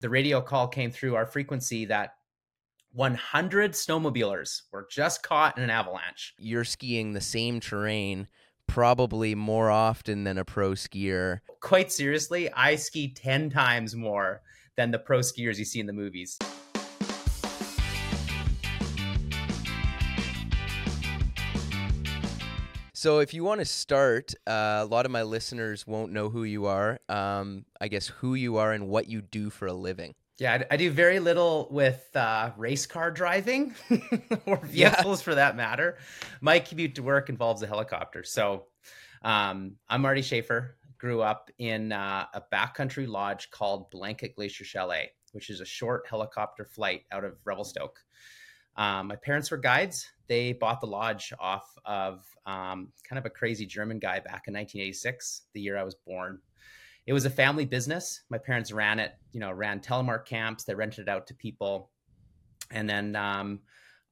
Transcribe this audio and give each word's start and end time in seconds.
the 0.00 0.08
radio 0.08 0.40
call 0.40 0.68
came 0.68 0.90
through 0.90 1.14
our 1.14 1.26
frequency 1.26 1.84
that 1.86 2.14
100 2.92 3.72
snowmobilers 3.72 4.62
were 4.72 4.86
just 4.90 5.22
caught 5.22 5.56
in 5.56 5.62
an 5.62 5.70
avalanche. 5.70 6.34
You're 6.38 6.64
skiing 6.64 7.12
the 7.12 7.20
same 7.20 7.60
terrain 7.60 8.26
probably 8.66 9.34
more 9.34 9.70
often 9.70 10.24
than 10.24 10.38
a 10.38 10.44
pro 10.44 10.72
skier. 10.72 11.40
Quite 11.60 11.92
seriously, 11.92 12.50
I 12.52 12.76
ski 12.76 13.12
10 13.12 13.50
times 13.50 13.94
more 13.94 14.42
than 14.76 14.90
the 14.90 14.98
pro 14.98 15.20
skiers 15.20 15.58
you 15.58 15.64
see 15.64 15.80
in 15.80 15.86
the 15.86 15.92
movies. 15.92 16.38
So, 23.00 23.20
if 23.20 23.32
you 23.32 23.44
want 23.44 23.60
to 23.60 23.64
start, 23.64 24.34
uh, 24.46 24.80
a 24.82 24.84
lot 24.84 25.06
of 25.06 25.10
my 25.10 25.22
listeners 25.22 25.86
won't 25.86 26.12
know 26.12 26.28
who 26.28 26.44
you 26.44 26.66
are. 26.66 26.98
Um, 27.08 27.64
I 27.80 27.88
guess 27.88 28.08
who 28.08 28.34
you 28.34 28.58
are 28.58 28.72
and 28.72 28.88
what 28.88 29.08
you 29.08 29.22
do 29.22 29.48
for 29.48 29.64
a 29.64 29.72
living. 29.72 30.14
Yeah, 30.38 30.64
I, 30.70 30.76
do 30.76 30.90
very 30.90 31.18
little 31.18 31.66
with 31.70 32.14
uh, 32.14 32.50
race 32.58 32.84
car 32.84 33.10
driving 33.10 33.74
or 34.44 34.58
vehicles 34.58 35.20
yeah. 35.20 35.24
for 35.24 35.34
that 35.34 35.56
matter. 35.56 35.96
My 36.42 36.58
commute 36.58 36.94
to 36.96 37.02
work 37.02 37.30
involves 37.30 37.62
a 37.62 37.66
helicopter. 37.66 38.22
So, 38.22 38.66
um, 39.22 39.76
I'm 39.88 40.02
Marty 40.02 40.20
Schaffer. 40.20 40.76
Grew 40.98 41.22
up 41.22 41.50
in 41.56 41.92
uh, 41.92 42.26
a 42.34 42.42
backcountry 42.52 43.08
lodge 43.08 43.50
called 43.50 43.90
Blanket 43.90 44.36
Glacier 44.36 44.64
Chalet, 44.64 45.08
which 45.32 45.48
is 45.48 45.62
a 45.62 45.64
short 45.64 46.06
helicopter 46.06 46.66
flight 46.66 47.04
out 47.12 47.24
of 47.24 47.38
Revelstoke. 47.46 47.98
Um, 48.76 49.06
my 49.06 49.16
parents 49.16 49.50
were 49.50 49.56
guides. 49.56 50.06
They 50.30 50.52
bought 50.52 50.80
the 50.80 50.86
lodge 50.86 51.32
off 51.40 51.76
of 51.84 52.24
um, 52.46 52.92
kind 53.02 53.18
of 53.18 53.26
a 53.26 53.30
crazy 53.30 53.66
German 53.66 53.98
guy 53.98 54.20
back 54.20 54.44
in 54.46 54.54
1986, 54.54 55.42
the 55.54 55.60
year 55.60 55.76
I 55.76 55.82
was 55.82 55.96
born. 55.96 56.38
It 57.04 57.12
was 57.12 57.24
a 57.24 57.30
family 57.30 57.64
business. 57.64 58.22
My 58.30 58.38
parents 58.38 58.70
ran 58.70 59.00
it, 59.00 59.12
you 59.32 59.40
know, 59.40 59.50
ran 59.50 59.80
telemark 59.80 60.26
camps. 60.26 60.62
They 60.62 60.76
rented 60.76 61.00
it 61.00 61.08
out 61.08 61.26
to 61.26 61.34
people. 61.34 61.90
And 62.70 62.88
then 62.88 63.16
um, 63.16 63.58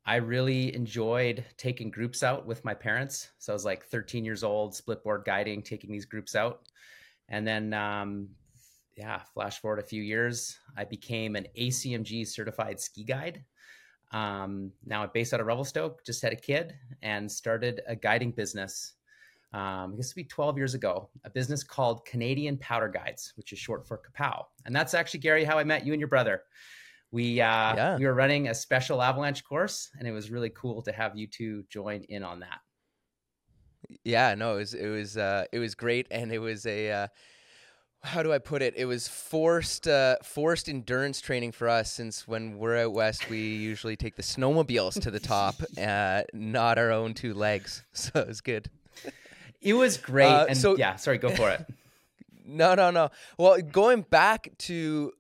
I 0.05 0.17
really 0.17 0.75
enjoyed 0.75 1.45
taking 1.57 1.89
groups 1.89 2.25
out 2.25 2.45
with 2.45 2.65
my 2.65 2.75
parents. 2.75 3.29
So 3.39 3.53
I 3.53 3.55
was 3.55 3.65
like 3.65 3.85
13 3.85 4.25
years 4.25 4.43
old, 4.43 4.75
split 4.75 5.05
board 5.05 5.23
guiding, 5.25 5.63
taking 5.63 5.93
these 5.93 6.07
groups 6.07 6.35
out. 6.35 6.63
And 7.29 7.47
then, 7.47 7.73
um, 7.75 8.31
yeah, 8.97 9.21
flash 9.35 9.61
forward 9.61 9.79
a 9.79 9.87
few 9.87 10.03
years, 10.03 10.59
I 10.77 10.83
became 10.83 11.37
an 11.37 11.47
ACMG 11.57 12.27
certified 12.27 12.81
ski 12.81 13.05
guide. 13.05 13.45
Um, 14.11 14.73
now 14.87 15.03
I'm 15.03 15.11
based 15.13 15.35
out 15.35 15.41
of 15.41 15.47
Revelstoke, 15.47 16.05
just 16.05 16.23
had 16.23 16.33
a 16.33 16.37
kid 16.37 16.75
and 17.03 17.31
started 17.31 17.83
a 17.87 17.95
guiding 17.95 18.31
business. 18.31 18.95
Um, 19.53 19.93
I 19.93 19.97
guess 19.97 20.07
it'd 20.07 20.17
be 20.17 20.25
12 20.25 20.57
years 20.57 20.75
ago, 20.75 21.09
a 21.25 21.31
business 21.31 21.63
called 21.63 22.05
Canadian 22.05 22.59
Powder 22.59 22.89
Guides, 22.89 23.33
which 23.37 23.53
is 23.53 23.59
short 23.59 23.87
for 23.87 23.99
CAPOW. 23.99 24.45
And 24.67 24.77
that's 24.77 24.95
actually, 24.95 25.21
Gary, 25.21 25.45
how 25.45 25.59
I 25.59 25.65
met 25.65 25.87
you 25.87 25.93
and 25.93 26.01
your 26.01 26.09
brother. 26.09 26.43
We, 27.11 27.41
uh, 27.41 27.75
yeah. 27.75 27.97
we 27.97 28.05
were 28.05 28.15
running 28.15 28.49
a 28.49 28.55
special 28.55 29.01
avalanche 29.01 29.43
course, 29.45 29.89
and 29.99 30.07
it 30.07 30.13
was 30.13 30.31
really 30.31 30.51
cool 30.51 30.83
to 30.83 30.93
have 30.93 31.17
you 31.17 31.27
two 31.27 31.65
join 31.71 32.03
in 32.11 32.23
on 32.23 32.41
that. 32.41 32.61
Yeah, 34.05 34.35
no, 34.35 34.55
it 34.55 34.59
was, 34.59 34.75
it 34.75 34.89
was, 34.89 35.17
uh, 35.17 35.45
it 35.51 35.59
was 35.59 35.75
great. 35.75 36.07
And 36.11 36.31
it 36.31 36.39
was 36.39 36.67
a, 36.67 36.91
uh, 36.91 37.07
how 38.03 38.23
do 38.23 38.33
I 38.33 38.39
put 38.39 38.63
it? 38.63 38.75
It 38.77 38.85
was 38.85 39.09
forced 39.09 39.89
uh, 39.89 40.17
forced 40.23 40.69
endurance 40.69 41.21
training 41.21 41.53
for 41.53 41.69
us 41.69 41.93
since 41.93 42.29
when 42.29 42.59
we're 42.59 42.77
out 42.77 42.93
west, 42.93 43.29
we 43.29 43.39
usually 43.39 43.97
take 43.97 44.17
the 44.17 44.23
snowmobiles 44.23 45.01
to 45.03 45.11
the 45.11 45.21
top, 45.21 45.57
uh, 45.81 46.23
not 46.33 46.79
our 46.79 46.91
own 46.91 47.15
two 47.15 47.35
legs. 47.35 47.85
So 47.93 48.21
it 48.21 48.29
was 48.29 48.41
good. 48.41 48.71
It 49.61 49.75
was 49.75 49.99
great. 49.99 50.27
Uh, 50.27 50.47
and 50.49 50.57
so 50.57 50.77
yeah, 50.77 50.97
sorry, 50.97 51.19
go 51.19 51.31
for 51.31 51.51
it. 51.51 51.67
no, 52.47 52.75
no, 52.75 52.91
no. 52.91 53.11
Well, 53.37 53.61
going 53.61 54.03
back 54.03 54.51
to 54.59 55.13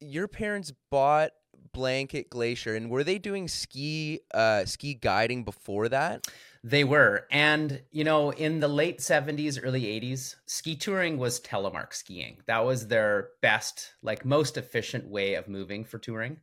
your 0.00 0.28
parents 0.28 0.72
bought 0.90 1.32
Blanket 1.72 2.30
Glacier, 2.30 2.74
and 2.74 2.90
were 2.90 3.04
they 3.04 3.18
doing 3.18 3.48
ski 3.48 4.20
uh, 4.32 4.64
ski 4.64 4.94
guiding 4.94 5.44
before 5.44 5.88
that? 5.90 6.26
They 6.64 6.84
were. 6.84 7.26
And, 7.30 7.82
you 7.90 8.04
know, 8.04 8.30
in 8.30 8.60
the 8.60 8.68
late 8.68 9.00
70s, 9.00 9.58
early 9.62 9.82
80s, 9.82 10.36
ski 10.46 10.76
touring 10.76 11.18
was 11.18 11.40
telemark 11.40 11.92
skiing. 11.92 12.40
That 12.46 12.64
was 12.64 12.86
their 12.86 13.30
best, 13.40 13.94
like 14.02 14.24
most 14.24 14.56
efficient 14.56 15.08
way 15.08 15.34
of 15.34 15.48
moving 15.48 15.84
for 15.84 15.98
touring. 15.98 16.38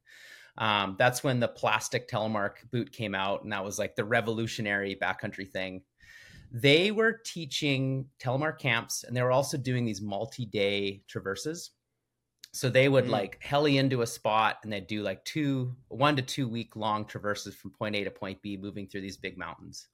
Um, 0.57 0.97
that's 0.99 1.23
when 1.23 1.39
the 1.39 1.47
plastic 1.47 2.09
telemark 2.09 2.69
boot 2.69 2.91
came 2.91 3.15
out, 3.15 3.43
and 3.43 3.53
that 3.53 3.63
was 3.63 3.79
like 3.79 3.95
the 3.95 4.03
revolutionary 4.03 4.97
backcountry 5.01 5.49
thing. 5.49 5.83
They 6.51 6.91
were 6.91 7.21
teaching 7.23 8.07
telemark 8.19 8.59
camps, 8.59 9.05
and 9.05 9.15
they 9.15 9.21
were 9.21 9.31
also 9.31 9.57
doing 9.57 9.85
these 9.85 10.01
multi 10.01 10.45
day 10.45 11.03
traverses. 11.07 11.71
So 12.51 12.69
they 12.69 12.89
would 12.89 13.05
mm. 13.05 13.09
like 13.09 13.37
heli 13.41 13.77
into 13.77 14.01
a 14.01 14.07
spot 14.07 14.57
and 14.63 14.73
they'd 14.73 14.87
do 14.87 15.03
like 15.03 15.23
two, 15.23 15.75
one 15.87 16.15
to 16.15 16.21
two 16.21 16.47
week 16.47 16.75
long 16.75 17.05
traverses 17.05 17.55
from 17.55 17.71
point 17.71 17.95
A 17.95 18.03
to 18.03 18.11
point 18.11 18.41
B, 18.41 18.57
moving 18.57 18.87
through 18.87 19.01
these 19.01 19.17
big 19.17 19.37
mountains. 19.37 19.87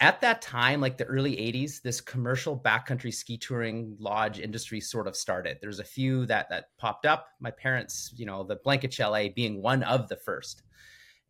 At 0.00 0.20
that 0.22 0.42
time, 0.42 0.80
like 0.80 0.98
the 0.98 1.04
early 1.04 1.36
80s, 1.36 1.80
this 1.80 2.00
commercial 2.00 2.58
backcountry 2.58 3.14
ski 3.14 3.38
touring 3.38 3.96
lodge 4.00 4.40
industry 4.40 4.80
sort 4.80 5.06
of 5.06 5.14
started. 5.16 5.58
There's 5.60 5.78
a 5.78 5.84
few 5.84 6.26
that 6.26 6.50
that 6.50 6.76
popped 6.78 7.06
up. 7.06 7.28
My 7.38 7.52
parents, 7.52 8.12
you 8.16 8.26
know, 8.26 8.42
the 8.42 8.56
Blanket 8.56 8.92
Chalet 8.92 9.28
being 9.28 9.62
one 9.62 9.84
of 9.84 10.08
the 10.08 10.16
first. 10.16 10.62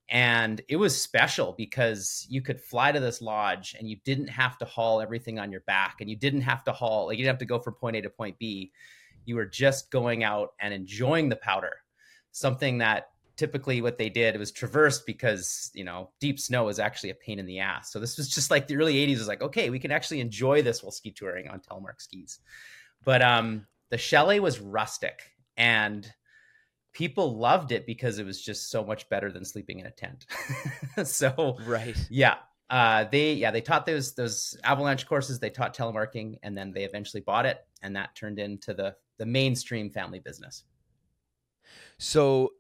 And 0.09 0.63
it 0.69 0.77
was 0.77 1.01
special 1.01 1.55
because 1.57 2.27
you 2.29 2.41
could 2.41 2.61
fly 2.61 2.93
to 2.93 3.01
this 3.01 3.21
lodge 3.21 3.75
and 3.79 3.89
you 3.89 3.97
didn't 4.05 4.29
have 4.29 4.57
to 4.59 4.65
haul 4.65 5.01
everything 5.03 5.39
on 5.39 5.53
your 5.53 5.63
back 5.63 5.97
and 6.01 6.09
you 6.09 6.17
didn't 6.17 6.43
have 6.43 6.65
to 6.65 6.73
haul, 6.73 7.07
like 7.07 7.19
you 7.19 7.25
didn't 7.25 7.35
have 7.35 7.41
to 7.41 7.47
go 7.47 7.59
from 7.59 7.75
point 7.75 7.97
A 7.97 8.03
to 8.03 8.11
point 8.11 8.39
B 8.39 8.73
you 9.25 9.37
were 9.37 9.47
just 9.47 9.91
going 9.91 10.25
out 10.25 10.51
and 10.61 10.75
enjoying 10.75 11.29
the 11.29 11.37
powder. 11.37 11.73
Something 12.33 12.79
that 12.79 13.09
typically 13.37 13.81
what 13.83 13.99
they 13.99 14.09
did 14.09 14.39
was 14.39 14.53
traversed 14.53 15.07
because 15.07 15.71
you 15.75 15.85
know 15.85 16.11
deep 16.21 16.39
snow 16.39 16.69
is 16.69 16.79
actually 16.79 17.11
a 17.11 17.15
pain 17.15 17.39
in 17.39 17.47
the 17.47 17.61
ass. 17.61 17.93
So 17.93 17.99
this 17.99 18.17
was 18.17 18.29
just 18.29 18.51
like 18.51 18.67
the 18.67 18.77
early 18.77 18.95
80s 18.95 19.19
was 19.19 19.29
like 19.29 19.43
okay 19.43 19.71
we 19.71 19.79
can 19.79 19.91
actually 19.91 20.21
enjoy 20.21 20.63
this 20.63 20.83
while 20.83 20.93
ski 20.93 21.11
touring 21.11 21.49
on 21.49 21.61
telemark 21.61 22.01
skis. 22.01 22.39
But 23.05 23.23
um 23.23 23.67
the 23.91 23.99
chalet 23.99 24.41
was 24.41 24.61
rustic 24.61 25.21
and 25.57 26.11
people 26.93 27.37
loved 27.37 27.73
it 27.73 27.87
because 27.87 28.19
it 28.19 28.27
was 28.27 28.41
just 28.41 28.71
so 28.71 28.85
much 28.85 29.09
better 29.09 29.33
than 29.33 29.45
sleeping 29.45 29.81
in 29.81 29.87
a 29.87 29.91
tent. 29.91 30.27
So 31.05 31.59
right. 31.67 31.97
yeah 32.09 32.37
uh, 32.71 33.05
they 33.05 33.35
yeah 33.35 33.51
they 33.51 33.61
taught 33.61 33.85
those 33.85 34.15
those 34.15 34.57
avalanche 34.65 35.07
courses 35.07 35.39
they 35.39 35.51
taught 35.51 35.77
telemarking 35.77 36.39
and 36.43 36.57
then 36.57 36.73
they 36.73 36.85
eventually 36.85 37.21
bought 37.21 37.47
it 37.47 37.59
and 37.85 37.95
that 37.95 38.15
turned 38.17 38.39
into 38.39 38.75
the 38.75 38.97
the 39.19 39.27
mainstream 39.27 39.91
family 39.91 40.19
business. 40.19 40.65
So 41.99 42.51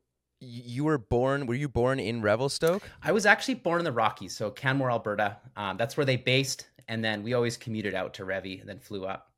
you 0.40 0.84
were 0.84 0.98
born 0.98 1.46
were 1.46 1.54
you 1.54 1.68
born 1.68 1.98
in 1.98 2.22
revelstoke? 2.22 2.82
I 3.02 3.12
was 3.12 3.26
actually 3.26 3.54
born 3.54 3.80
in 3.80 3.84
the 3.84 3.92
rockies 3.92 4.36
so 4.36 4.50
canmore 4.50 4.90
alberta. 4.90 5.38
Um, 5.56 5.76
that's 5.76 5.96
where 5.96 6.06
they 6.06 6.16
based 6.16 6.68
and 6.88 7.02
then 7.04 7.22
we 7.22 7.34
always 7.34 7.56
commuted 7.56 7.94
out 7.94 8.14
to 8.14 8.24
Revy 8.24 8.60
and 8.60 8.68
then 8.68 8.78
flew 8.78 9.06
up. 9.06 9.30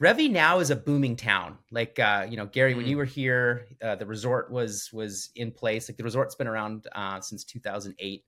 Revy 0.00 0.30
now 0.30 0.60
is 0.60 0.70
a 0.70 0.76
booming 0.76 1.16
town. 1.16 1.58
Like 1.70 1.98
uh, 1.98 2.26
you 2.28 2.36
know 2.36 2.46
gary 2.46 2.74
mm. 2.74 2.78
when 2.78 2.86
you 2.86 2.96
were 2.96 3.04
here 3.04 3.66
uh, 3.82 3.96
the 3.96 4.06
resort 4.06 4.50
was 4.50 4.90
was 4.92 5.30
in 5.34 5.50
place. 5.50 5.88
Like 5.88 5.96
the 5.96 6.04
resort's 6.04 6.36
been 6.36 6.48
around 6.48 6.86
uh, 6.94 7.20
since 7.20 7.44
2008 7.44 8.24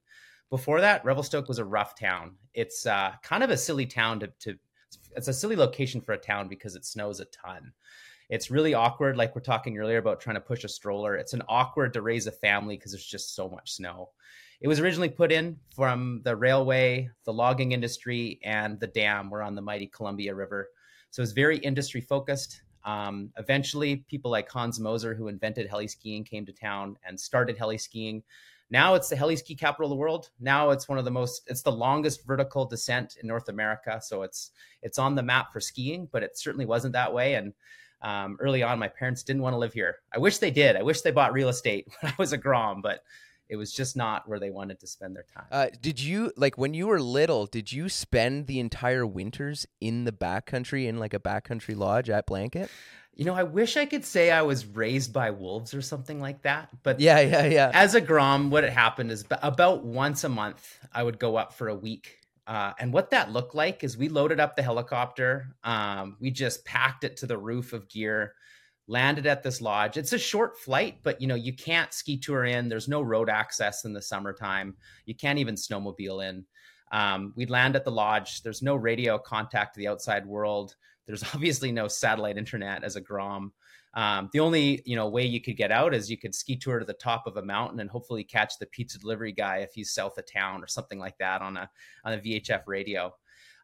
before 0.49 0.81
that 0.81 1.03
revelstoke 1.03 1.47
was 1.47 1.59
a 1.59 1.65
rough 1.65 1.97
town. 1.97 2.35
It's 2.53 2.85
uh, 2.85 3.13
kind 3.23 3.43
of 3.43 3.49
a 3.49 3.57
silly 3.57 3.85
town 3.85 4.19
to, 4.19 4.27
to 4.41 4.55
it's 5.15 5.27
a 5.27 5.33
silly 5.33 5.55
location 5.55 6.01
for 6.01 6.13
a 6.13 6.17
town 6.17 6.47
because 6.47 6.75
it 6.75 6.85
snows 6.85 7.19
a 7.19 7.25
ton 7.25 7.71
it's 8.29 8.49
really 8.49 8.73
awkward, 8.73 9.17
like 9.17 9.35
we're 9.35 9.41
talking 9.41 9.77
earlier 9.77 9.97
about 9.97 10.19
trying 10.19 10.35
to 10.35 10.41
push 10.41 10.63
a 10.63 10.69
stroller. 10.69 11.15
It's 11.15 11.33
an 11.33 11.43
awkward 11.47 11.93
to 11.93 12.01
raise 12.01 12.27
a 12.27 12.31
family 12.31 12.75
because 12.75 12.91
there's 12.91 13.05
just 13.05 13.35
so 13.35 13.49
much 13.49 13.73
snow. 13.73 14.09
It 14.61 14.67
was 14.67 14.79
originally 14.79 15.09
put 15.09 15.31
in 15.31 15.59
from 15.75 16.21
the 16.23 16.35
railway, 16.35 17.09
the 17.25 17.33
logging 17.33 17.73
industry, 17.73 18.39
and 18.43 18.79
the 18.79 18.87
dam. 18.87 19.29
We're 19.29 19.41
on 19.41 19.53
the 19.53 19.61
mighty 19.61 19.87
Columbia 19.87 20.33
River. 20.33 20.69
So 21.11 21.21
it's 21.21 21.33
very 21.33 21.57
industry 21.57 22.01
focused. 22.01 22.61
Um, 22.83 23.31
eventually, 23.37 23.97
people 24.07 24.31
like 24.31 24.49
Hans 24.49 24.79
Gmoser, 24.79 25.15
who 25.15 25.27
invented 25.27 25.67
heli 25.67 25.87
skiing, 25.87 26.23
came 26.23 26.45
to 26.45 26.53
town 26.53 26.97
and 27.05 27.19
started 27.19 27.57
heli 27.57 27.77
skiing. 27.77 28.23
Now 28.69 28.95
it's 28.95 29.09
the 29.09 29.15
heli 29.15 29.35
ski 29.35 29.55
capital 29.55 29.85
of 29.85 29.89
the 29.91 29.95
world. 29.95 30.29
Now 30.39 30.71
it's 30.71 30.89
one 30.89 30.97
of 30.97 31.05
the 31.05 31.11
most, 31.11 31.43
it's 31.47 31.61
the 31.61 31.71
longest 31.71 32.25
vertical 32.25 32.65
descent 32.65 33.17
in 33.21 33.27
North 33.27 33.49
America. 33.49 33.99
So 34.01 34.23
it's 34.23 34.51
it's 34.81 34.97
on 34.97 35.15
the 35.15 35.23
map 35.23 35.53
for 35.53 35.59
skiing, 35.59 36.07
but 36.11 36.23
it 36.23 36.37
certainly 36.37 36.65
wasn't 36.65 36.93
that 36.93 37.13
way. 37.13 37.35
And 37.35 37.53
um, 38.01 38.37
early 38.39 38.63
on, 38.63 38.79
my 38.79 38.87
parents 38.87 39.23
didn't 39.23 39.41
want 39.41 39.53
to 39.53 39.57
live 39.57 39.73
here. 39.73 39.97
I 40.13 40.19
wish 40.19 40.37
they 40.37 40.51
did. 40.51 40.75
I 40.75 40.83
wish 40.83 41.01
they 41.01 41.11
bought 41.11 41.33
real 41.33 41.49
estate 41.49 41.87
when 41.99 42.11
I 42.11 42.15
was 42.17 42.33
a 42.33 42.37
Grom, 42.37 42.81
but 42.81 43.01
it 43.49 43.55
was 43.55 43.73
just 43.73 43.95
not 43.95 44.27
where 44.27 44.39
they 44.39 44.49
wanted 44.49 44.79
to 44.79 44.87
spend 44.87 45.15
their 45.15 45.25
time. 45.33 45.45
Uh, 45.51 45.67
did 45.81 45.99
you 45.99 46.31
like 46.35 46.57
when 46.57 46.73
you 46.73 46.87
were 46.87 47.01
little? 47.01 47.45
Did 47.45 47.71
you 47.71 47.89
spend 47.89 48.47
the 48.47 48.59
entire 48.59 49.05
winters 49.05 49.65
in 49.79 50.03
the 50.05 50.11
backcountry 50.11 50.87
in 50.87 50.99
like 50.99 51.13
a 51.13 51.19
backcountry 51.19 51.75
lodge 51.75 52.09
at 52.09 52.25
Blanket? 52.25 52.69
You 53.13 53.23
know, 53.23 53.33
I 53.33 53.43
wish 53.43 53.77
I 53.77 53.85
could 53.85 54.03
say 54.03 54.29
I 54.29 54.41
was 54.41 54.65
raised 54.65 55.13
by 55.13 55.31
wolves 55.31 55.73
or 55.73 55.81
something 55.81 56.19
like 56.19 56.41
that. 56.41 56.69
But 56.83 56.99
yeah, 56.99 57.21
yeah, 57.21 57.45
yeah. 57.45 57.71
As 57.73 57.95
a 57.95 58.01
Grom, 58.01 58.49
what 58.49 58.63
had 58.63 58.73
happened 58.73 59.11
is 59.11 59.23
about 59.41 59.85
once 59.85 60.25
a 60.25 60.29
month, 60.29 60.79
I 60.91 61.01
would 61.01 61.17
go 61.17 61.37
up 61.37 61.53
for 61.53 61.69
a 61.69 61.75
week 61.75 62.19
uh, 62.47 62.73
and 62.79 62.93
what 62.93 63.09
that 63.09 63.31
looked 63.31 63.55
like 63.55 63.83
is 63.83 63.97
we 63.97 64.09
loaded 64.09 64.39
up 64.39 64.55
the 64.55 64.61
helicopter. 64.61 65.55
Um, 65.63 66.17
we 66.19 66.29
just 66.29 66.63
packed 66.63 67.03
it 67.03 67.17
to 67.17 67.25
the 67.25 67.37
roof 67.37 67.73
of 67.73 67.89
gear. 67.89 68.33
Landed 68.87 69.25
at 69.25 69.43
this 69.43 69.61
lodge. 69.61 69.97
It's 69.97 70.13
a 70.13 70.19
short 70.19 70.59
flight, 70.59 70.99
but 71.03 71.19
you 71.19 71.27
know, 71.27 71.35
you 71.35 71.53
can't 71.53 71.93
ski 71.93 72.17
tour 72.17 72.45
in. 72.45 72.69
There's 72.69 72.87
no 72.87 73.01
road 73.01 73.29
access 73.29 73.85
in 73.85 73.93
the 73.93 74.01
summertime. 74.01 74.75
You 75.05 75.15
can't 75.15 75.39
even 75.39 75.55
snowmobile 75.55 76.27
in. 76.27 76.45
Um, 76.91 77.33
we 77.35 77.45
land 77.45 77.75
at 77.75 77.83
the 77.83 77.91
lodge. 77.91 78.43
There's 78.43 78.61
no 78.61 78.75
radio 78.75 79.17
contact 79.17 79.73
to 79.73 79.79
the 79.79 79.87
outside 79.87 80.25
world. 80.25 80.75
There's 81.07 81.23
obviously 81.33 81.71
no 81.71 81.87
satellite 81.87 82.37
internet 82.37 82.83
as 82.83 82.95
a 82.95 83.01
Grom. 83.01 83.53
Um, 83.95 84.29
the 84.33 84.41
only 84.41 84.81
you 84.85 84.97
know 84.97 85.07
way 85.07 85.25
you 85.25 85.39
could 85.39 85.55
get 85.55 85.71
out 85.71 85.93
is 85.93 86.11
you 86.11 86.17
could 86.17 86.35
ski 86.35 86.57
tour 86.57 86.79
to 86.79 86.85
the 86.85 86.93
top 86.93 87.27
of 87.27 87.37
a 87.37 87.41
mountain 87.41 87.79
and 87.79 87.89
hopefully 87.89 88.25
catch 88.25 88.59
the 88.59 88.65
pizza 88.65 88.99
delivery 88.99 89.31
guy 89.31 89.59
if 89.59 89.73
he's 89.73 89.93
south 89.93 90.17
of 90.17 90.25
town 90.31 90.61
or 90.61 90.67
something 90.67 90.99
like 90.99 91.17
that 91.19 91.41
on 91.41 91.55
a 91.55 91.69
on 92.03 92.13
a 92.13 92.17
VHF 92.17 92.63
radio. 92.67 93.13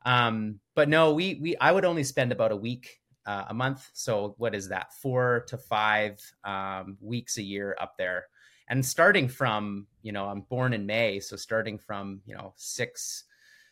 Um, 0.06 0.60
but 0.74 0.88
no, 0.88 1.14
we 1.14 1.38
we 1.42 1.58
I 1.58 1.72
would 1.72 1.86
only 1.86 2.04
spend 2.06 2.32
about 2.32 2.54
a 2.54 2.56
week 2.56 3.01
uh, 3.26 3.46
a 3.50 3.54
month. 3.54 3.90
So 3.94 4.36
what 4.38 4.56
is 4.56 4.70
that? 4.70 4.94
Four 4.94 5.46
to 5.48 5.58
five 5.58 6.20
um, 6.44 6.98
weeks 7.02 7.38
a 7.38 7.44
year 7.44 7.76
up 7.80 7.96
there. 7.98 8.26
And 8.68 8.86
starting 8.86 9.28
from, 9.28 9.88
you 10.02 10.12
know, 10.12 10.28
I'm 10.28 10.42
born 10.42 10.74
in 10.74 10.86
May, 10.86 11.20
so 11.20 11.36
starting 11.36 11.78
from, 11.78 12.22
you 12.26 12.36
know, 12.36 12.54
six, 12.56 13.26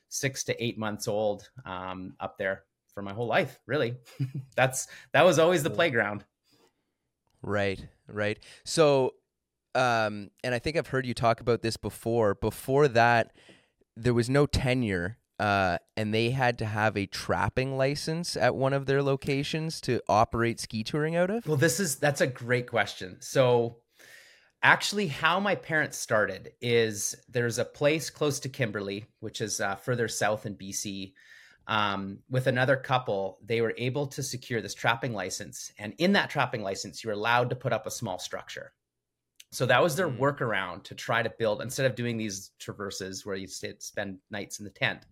six 0.09 0.43
to 0.45 0.63
eight 0.63 0.77
months 0.77 1.07
old 1.07 1.49
um, 1.65 2.15
up 2.19 2.37
there 2.37 2.63
for 2.93 3.01
my 3.01 3.13
whole 3.13 3.27
life. 3.27 3.59
Really, 3.65 3.95
that's 4.55 4.87
that 5.13 5.23
was 5.23 5.39
always 5.39 5.63
the 5.63 5.69
playground. 5.69 6.25
Right, 7.41 7.87
right. 8.07 8.37
So, 8.65 9.13
um, 9.73 10.31
and 10.43 10.53
I 10.53 10.59
think 10.59 10.75
I've 10.75 10.87
heard 10.87 11.05
you 11.05 11.13
talk 11.13 11.39
about 11.39 11.61
this 11.61 11.77
before. 11.77 12.35
Before 12.35 12.89
that, 12.89 13.31
there 13.95 14.13
was 14.13 14.29
no 14.29 14.45
tenure 14.45 15.18
uh, 15.39 15.77
and 15.95 16.13
they 16.13 16.31
had 16.31 16.57
to 16.59 16.65
have 16.65 16.97
a 16.97 17.05
trapping 17.05 17.77
license 17.77 18.35
at 18.35 18.55
one 18.55 18.73
of 18.73 18.85
their 18.85 19.01
locations 19.01 19.79
to 19.81 20.01
operate 20.09 20.59
ski 20.59 20.83
touring 20.83 21.15
out 21.15 21.29
of? 21.29 21.47
Well, 21.47 21.57
this 21.57 21.79
is 21.79 21.95
that's 21.95 22.21
a 22.21 22.27
great 22.27 22.67
question. 22.67 23.17
So, 23.21 23.77
actually, 24.61 25.07
how 25.07 25.39
my 25.39 25.55
parents 25.55 25.97
started 25.97 26.51
is 26.61 27.15
there's 27.29 27.57
a 27.57 27.65
place 27.65 28.09
close 28.09 28.39
to 28.41 28.49
Kimberley, 28.49 29.05
which 29.21 29.39
is 29.39 29.61
uh, 29.61 29.75
further 29.75 30.07
south 30.07 30.45
in 30.45 30.55
BC. 30.55 31.13
Um, 31.67 32.19
with 32.31 32.47
another 32.47 32.75
couple, 32.75 33.37
they 33.45 33.61
were 33.61 33.75
able 33.77 34.07
to 34.07 34.23
secure 34.23 34.59
this 34.59 34.73
trapping 34.73 35.13
license, 35.13 35.71
and 35.77 35.93
in 35.99 36.13
that 36.13 36.31
trapping 36.31 36.63
license, 36.63 37.03
you're 37.03 37.13
allowed 37.13 37.51
to 37.51 37.55
put 37.55 37.73
up 37.73 37.85
a 37.85 37.91
small 37.91 38.17
structure. 38.17 38.73
So 39.51 39.65
that 39.65 39.81
was 39.81 39.95
their 39.95 40.09
mm. 40.09 40.17
workaround 40.17 40.83
to 40.83 40.95
try 40.95 41.23
to 41.23 41.33
build 41.37 41.61
instead 41.61 41.85
of 41.85 41.95
doing 41.95 42.17
these 42.17 42.51
traverses 42.59 43.25
where 43.25 43.35
you 43.35 43.47
spend 43.47 44.17
nights 44.29 44.59
in 44.59 44.65
the 44.65 44.71
tent. 44.71 45.05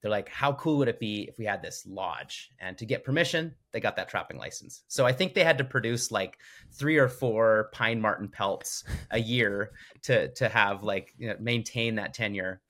They're 0.00 0.10
like, 0.10 0.28
how 0.28 0.52
cool 0.52 0.78
would 0.78 0.88
it 0.88 1.00
be 1.00 1.22
if 1.28 1.38
we 1.38 1.44
had 1.44 1.60
this 1.60 1.84
lodge? 1.84 2.50
And 2.60 2.78
to 2.78 2.86
get 2.86 3.02
permission, 3.02 3.54
they 3.72 3.80
got 3.80 3.96
that 3.96 4.08
trapping 4.08 4.38
license. 4.38 4.84
So 4.86 5.04
I 5.04 5.12
think 5.12 5.34
they 5.34 5.42
had 5.42 5.58
to 5.58 5.64
produce 5.64 6.12
like 6.12 6.38
three 6.72 6.98
or 6.98 7.08
four 7.08 7.70
pine 7.72 8.00
marten 8.00 8.28
pelts 8.28 8.84
a 9.10 9.18
year 9.18 9.72
to 10.02 10.28
to 10.34 10.48
have 10.48 10.84
like 10.84 11.14
you 11.18 11.28
know, 11.28 11.36
maintain 11.40 11.96
that 11.96 12.14
tenure. 12.14 12.60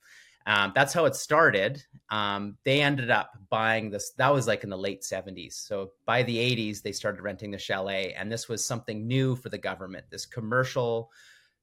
Um, 0.49 0.71
that's 0.73 0.93
how 0.93 1.05
it 1.05 1.15
started. 1.15 1.83
Um, 2.09 2.57
they 2.65 2.81
ended 2.81 3.11
up 3.11 3.37
buying 3.51 3.91
this. 3.91 4.13
That 4.17 4.33
was 4.33 4.47
like 4.47 4.63
in 4.63 4.71
the 4.71 4.77
late 4.77 5.03
70s. 5.03 5.53
So 5.53 5.91
by 6.07 6.23
the 6.23 6.35
80s, 6.35 6.81
they 6.81 6.91
started 6.91 7.21
renting 7.21 7.51
the 7.51 7.59
chalet, 7.59 8.13
and 8.13 8.31
this 8.31 8.49
was 8.49 8.65
something 8.65 9.07
new 9.07 9.35
for 9.35 9.49
the 9.49 9.59
government. 9.59 10.05
This 10.09 10.25
commercial 10.25 11.11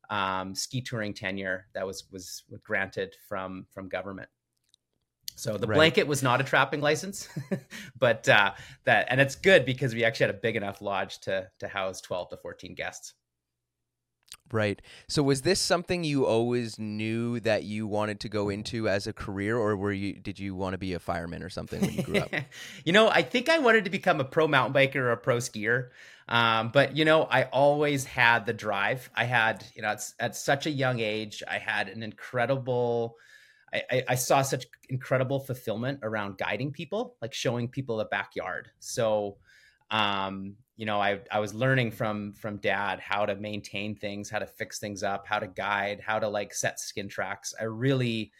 um, 0.09 0.55
ski 0.55 0.81
touring 0.81 1.15
tenure 1.15 1.67
that 1.75 1.85
was 1.85 2.05
was 2.13 2.45
granted 2.63 3.17
from 3.29 3.67
from 3.75 3.89
government. 3.89 4.29
So 5.35 5.59
the 5.59 5.67
right. 5.67 5.75
blanket 5.75 6.07
was 6.07 6.23
not 6.23 6.41
a 6.41 6.45
trapping 6.45 6.81
license, 6.81 7.29
but 7.99 8.29
uh, 8.29 8.53
that 8.85 9.09
and 9.11 9.21
it's 9.21 9.35
good 9.35 9.65
because 9.65 9.95
we 9.95 10.05
actually 10.05 10.27
had 10.27 10.37
a 10.37 10.39
big 10.39 10.55
enough 10.55 10.81
lodge 10.81 11.19
to 11.23 11.51
to 11.59 11.67
house 11.67 12.01
12 12.03 12.31
to 12.31 12.37
14 12.37 12.77
guests. 12.77 13.15
Right. 14.53 14.81
So 15.09 15.23
was 15.23 15.43
this 15.43 15.61
something 15.61 16.05
you 16.05 16.25
always 16.25 16.79
knew 16.79 17.41
that 17.41 17.65
you 17.65 17.87
wanted 17.87 18.21
to 18.21 18.29
go 18.29 18.49
into 18.49 18.89
as 18.89 19.07
a 19.07 19.13
career 19.13 19.59
or 19.59 19.77
were 19.77 19.93
you 19.93 20.15
did 20.15 20.39
you 20.39 20.55
want 20.55 20.75
to 20.75 20.79
be 20.79 20.93
a 20.95 20.99
fireman 20.99 21.43
or 21.43 21.51
something 21.51 21.81
when 21.81 21.95
you 21.95 22.03
grew 22.03 22.19
up? 22.19 22.31
you 22.85 22.93
know, 22.93 23.09
I 23.09 23.23
think 23.23 23.49
I 23.49 23.59
wanted 23.59 23.85
to 23.85 23.91
become 23.91 24.21
a 24.21 24.25
pro 24.25 24.47
mountain 24.47 24.75
biker 24.75 24.97
or 24.97 25.13
a 25.13 25.17
pro 25.17 25.39
skier. 25.39 25.89
Um, 26.29 26.71
but 26.73 26.97
you 26.97 27.05
know, 27.05 27.25
I 27.25 27.45
always 27.45 28.05
had 28.05 28.47
the 28.47 28.53
drive. 28.53 29.11
I 29.15 29.25
had, 29.25 29.65
you 29.75 29.83
know, 29.83 29.89
at, 29.89 30.13
at 30.21 30.37
such 30.37 30.67
a 30.67 30.71
young 30.71 31.01
age, 31.01 31.43
I 31.49 31.59
had 31.59 31.89
an 31.89 32.03
incredible 32.03 33.17
I, 33.73 34.05
I, 34.09 34.15
saw 34.15 34.43
such 34.43 34.67
incredible 34.89 35.41
fulfillment 35.41 36.01
around 36.03 36.39
guiding 36.39 36.73
people, 36.73 37.17
like 37.21 37.35
showing 37.35 37.69
people 37.69 37.97
the 37.97 38.05
backyard. 38.05 38.71
So 38.79 39.39
um, 39.91 40.55
you 40.77 40.85
know, 40.85 41.01
I 41.01 41.21
I 41.31 41.41
was 41.41 41.55
learning 41.55 41.91
from 41.91 42.35
from 42.35 42.59
dad 42.59 43.01
how 43.01 43.25
to 43.27 43.35
maintain 43.35 43.97
things, 43.97 44.29
how 44.29 44.39
to 44.39 44.47
fix 44.47 44.79
things 44.79 45.03
up, 45.03 45.27
how 45.27 45.39
to 45.39 45.47
guide, 45.47 46.01
how 46.05 46.19
to 46.19 46.29
like 46.29 46.55
set 46.55 46.79
skin 46.79 47.09
tracks. 47.09 47.55
I 47.59 47.65
really 47.65 48.33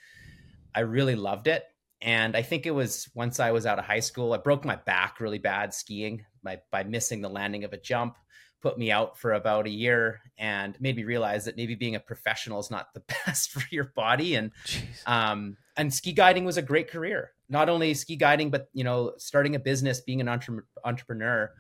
I 0.75 0.81
really 0.81 1.17
loved 1.17 1.49
it. 1.49 1.65
And 2.03 2.37
I 2.37 2.43
think 2.43 2.67
it 2.67 2.73
was 2.73 3.09
once 3.15 3.41
I 3.41 3.53
was 3.53 3.65
out 3.65 3.79
of 3.79 3.87
high 3.87 4.01
school, 4.01 4.35
I 4.35 4.39
broke 4.39 4.67
my 4.67 4.77
back 4.77 5.19
really 5.19 5.39
bad 5.39 5.73
skiing 5.73 6.27
by 6.43 6.61
by 6.71 6.85
missing 6.85 7.23
the 7.23 7.31
landing 7.31 7.65
of 7.65 7.73
a 7.73 7.79
jump, 7.79 8.19
put 8.61 8.77
me 8.77 8.91
out 8.91 9.17
for 9.19 9.33
about 9.33 9.67
a 9.67 9.71
year 9.71 10.21
and 10.37 10.79
made 10.79 10.97
me 10.97 11.05
realize 11.05 11.47
that 11.47 11.57
maybe 11.57 11.75
being 11.75 11.95
a 11.95 12.01
professional 12.01 12.61
is 12.61 12.71
not 12.71 12.93
the 12.93 13.03
best 13.27 13.51
for 13.51 13.63
your 13.71 13.93
body. 13.97 14.35
And 14.35 14.51
Jeez. 14.67 15.07
um 15.07 15.57
and 15.79 15.93
ski 15.93 16.13
guiding 16.13 16.45
was 16.45 16.59
a 16.59 16.63
great 16.63 16.91
career. 16.91 17.33
Not 17.49 17.71
only 17.71 17.95
ski 17.95 18.17
guiding, 18.17 18.51
but 18.51 18.69
you 18.75 18.85
know, 18.85 19.15
starting 19.17 19.55
a 19.55 19.59
business, 19.59 20.03
being 20.03 20.21
an 20.21 20.29
entre- 20.29 20.65
entrepreneur 20.85 21.51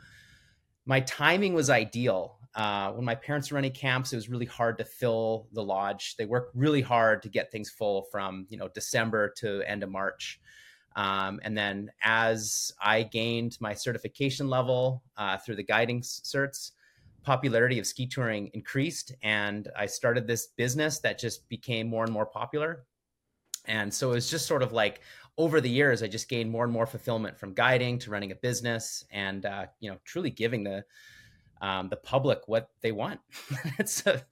my 0.86 1.00
timing 1.00 1.52
was 1.52 1.68
ideal. 1.68 2.38
Uh, 2.54 2.92
when 2.92 3.04
my 3.04 3.14
parents 3.14 3.50
were 3.50 3.56
running 3.56 3.72
camps, 3.72 4.12
it 4.12 4.16
was 4.16 4.30
really 4.30 4.46
hard 4.46 4.78
to 4.78 4.84
fill 4.84 5.46
the 5.52 5.62
lodge. 5.62 6.16
They 6.16 6.24
worked 6.24 6.56
really 6.56 6.80
hard 6.80 7.22
to 7.22 7.28
get 7.28 7.52
things 7.52 7.68
full 7.68 8.06
from 8.10 8.46
you 8.48 8.56
know 8.56 8.68
December 8.68 9.34
to 9.38 9.62
end 9.68 9.82
of 9.82 9.90
March. 9.90 10.40
Um, 10.94 11.40
and 11.42 11.56
then 11.58 11.90
as 12.02 12.72
I 12.80 13.02
gained 13.02 13.58
my 13.60 13.74
certification 13.74 14.48
level 14.48 15.02
uh, 15.18 15.36
through 15.36 15.56
the 15.56 15.62
guiding 15.62 16.00
certs, 16.00 16.70
popularity 17.22 17.78
of 17.78 17.86
ski 17.86 18.06
touring 18.06 18.50
increased, 18.54 19.14
and 19.22 19.68
I 19.76 19.84
started 19.84 20.26
this 20.26 20.46
business 20.56 21.00
that 21.00 21.18
just 21.18 21.46
became 21.50 21.88
more 21.88 22.04
and 22.04 22.12
more 22.12 22.24
popular. 22.24 22.86
And 23.66 23.92
so 23.92 24.12
it 24.12 24.14
was 24.14 24.30
just 24.30 24.46
sort 24.46 24.62
of 24.62 24.72
like 24.72 25.00
over 25.38 25.60
the 25.60 25.70
years, 25.70 26.02
I 26.02 26.06
just 26.06 26.28
gained 26.28 26.50
more 26.50 26.64
and 26.64 26.72
more 26.72 26.86
fulfillment 26.86 27.38
from 27.38 27.52
guiding 27.52 27.98
to 28.00 28.10
running 28.10 28.32
a 28.32 28.36
business, 28.36 29.04
and 29.10 29.44
uh, 29.44 29.66
you 29.80 29.90
know, 29.90 29.98
truly 30.04 30.30
giving 30.30 30.64
the 30.64 30.84
um, 31.60 31.88
the 31.88 31.96
public 31.96 32.40
what 32.46 32.70
they 32.80 32.92
want. 32.92 33.20
it's 33.78 34.06
a 34.06 34.22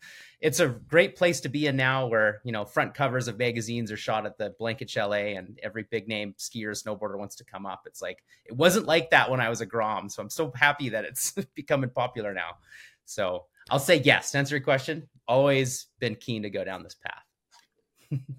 it's 0.40 0.60
a 0.60 0.68
great 0.68 1.16
place 1.16 1.40
to 1.40 1.48
be 1.48 1.66
in 1.66 1.76
now, 1.76 2.06
where 2.06 2.40
you 2.44 2.52
know 2.52 2.64
front 2.64 2.94
covers 2.94 3.28
of 3.28 3.38
magazines 3.38 3.92
are 3.92 3.96
shot 3.96 4.26
at 4.26 4.38
the 4.38 4.54
Blanket 4.58 4.88
Chalet, 4.88 5.34
and 5.34 5.58
every 5.62 5.84
big 5.90 6.08
name 6.08 6.34
skier 6.38 6.70
snowboarder 6.70 7.18
wants 7.18 7.36
to 7.36 7.44
come 7.44 7.66
up. 7.66 7.82
It's 7.86 8.00
like 8.00 8.22
it 8.46 8.56
wasn't 8.56 8.86
like 8.86 9.10
that 9.10 9.30
when 9.30 9.40
I 9.40 9.50
was 9.50 9.60
a 9.60 9.66
Grom, 9.66 10.08
so 10.08 10.22
I'm 10.22 10.30
so 10.30 10.52
happy 10.54 10.88
that 10.90 11.04
it's 11.04 11.32
becoming 11.54 11.90
popular 11.90 12.32
now. 12.32 12.56
So 13.04 13.44
I'll 13.70 13.78
say 13.78 14.00
yes. 14.02 14.30
To 14.30 14.38
answer 14.38 14.56
your 14.56 14.64
question, 14.64 15.08
always 15.28 15.86
been 15.98 16.14
keen 16.14 16.42
to 16.42 16.50
go 16.50 16.64
down 16.64 16.82
this 16.82 16.94
path 16.94 17.23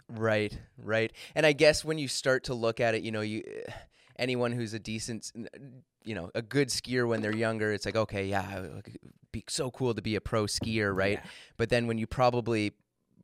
right, 0.10 0.58
right. 0.77 1.12
And 1.34 1.46
I 1.46 1.53
guess 1.53 1.84
when 1.84 1.98
you 1.98 2.08
start 2.08 2.46
to 2.46 2.53
look 2.53 2.79
at 2.79 2.96
it, 2.96 3.03
you 3.03 3.12
know, 3.12 3.22
you 3.22 3.44
eh, 3.46 3.72
anyone 4.17 4.51
who's 4.51 4.74
a 4.74 4.79
decent 4.79 5.32
you 6.05 6.13
know, 6.13 6.29
a 6.36 6.41
good 6.41 6.70
skier 6.70 7.08
when 7.08 7.22
they're 7.22 7.36
younger, 7.36 7.74
it's 7.74 7.86
like, 7.86 7.96
okay, 7.96 8.27
yeah, 8.27 8.60
it'd 8.60 9.00
be 9.32 9.44
so 9.50 9.72
cool 9.72 9.94
to 9.94 10.01
be 10.01 10.15
a 10.15 10.22
pro 10.22 10.44
skier, 10.44 10.96
right? 10.96 11.20
Yeah. 11.24 11.29
But 11.58 11.70
then 11.70 11.88
when 11.88 11.98
you 11.98 12.08
probably 12.08 12.74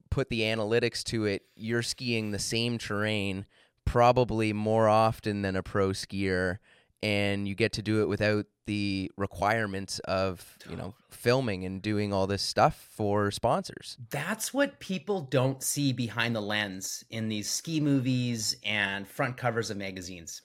put 0.09 0.29
the 0.29 0.41
analytics 0.41 1.03
to 1.05 1.25
it, 1.25 1.43
you're 1.55 1.83
skiing 1.83 2.31
the 2.31 2.39
same 2.39 2.77
terrain 2.77 3.45
probably 3.85 4.51
more 4.51 4.89
often 4.89 5.41
than 5.43 5.55
a 5.55 5.63
pro 5.63 5.89
skier 5.89 6.57
and 7.03 7.47
you 7.47 7.55
get 7.55 7.73
to 7.73 7.81
do 7.81 8.01
it 8.01 8.07
without 8.07 8.45
the 8.67 9.11
requirements 9.17 9.99
of 9.99 10.57
you 10.69 10.75
know 10.75 10.93
filming 11.09 11.65
and 11.65 11.81
doing 11.81 12.13
all 12.13 12.27
this 12.27 12.41
stuff 12.41 12.87
for 12.95 13.31
sponsors. 13.31 13.97
That's 14.09 14.53
what 14.53 14.79
people 14.79 15.21
don't 15.21 15.61
see 15.61 15.93
behind 15.93 16.35
the 16.35 16.41
lens 16.41 17.03
in 17.09 17.27
these 17.27 17.49
ski 17.49 17.79
movies 17.79 18.55
and 18.63 19.07
front 19.07 19.37
covers 19.37 19.69
of 19.69 19.77
magazines. 19.77 20.41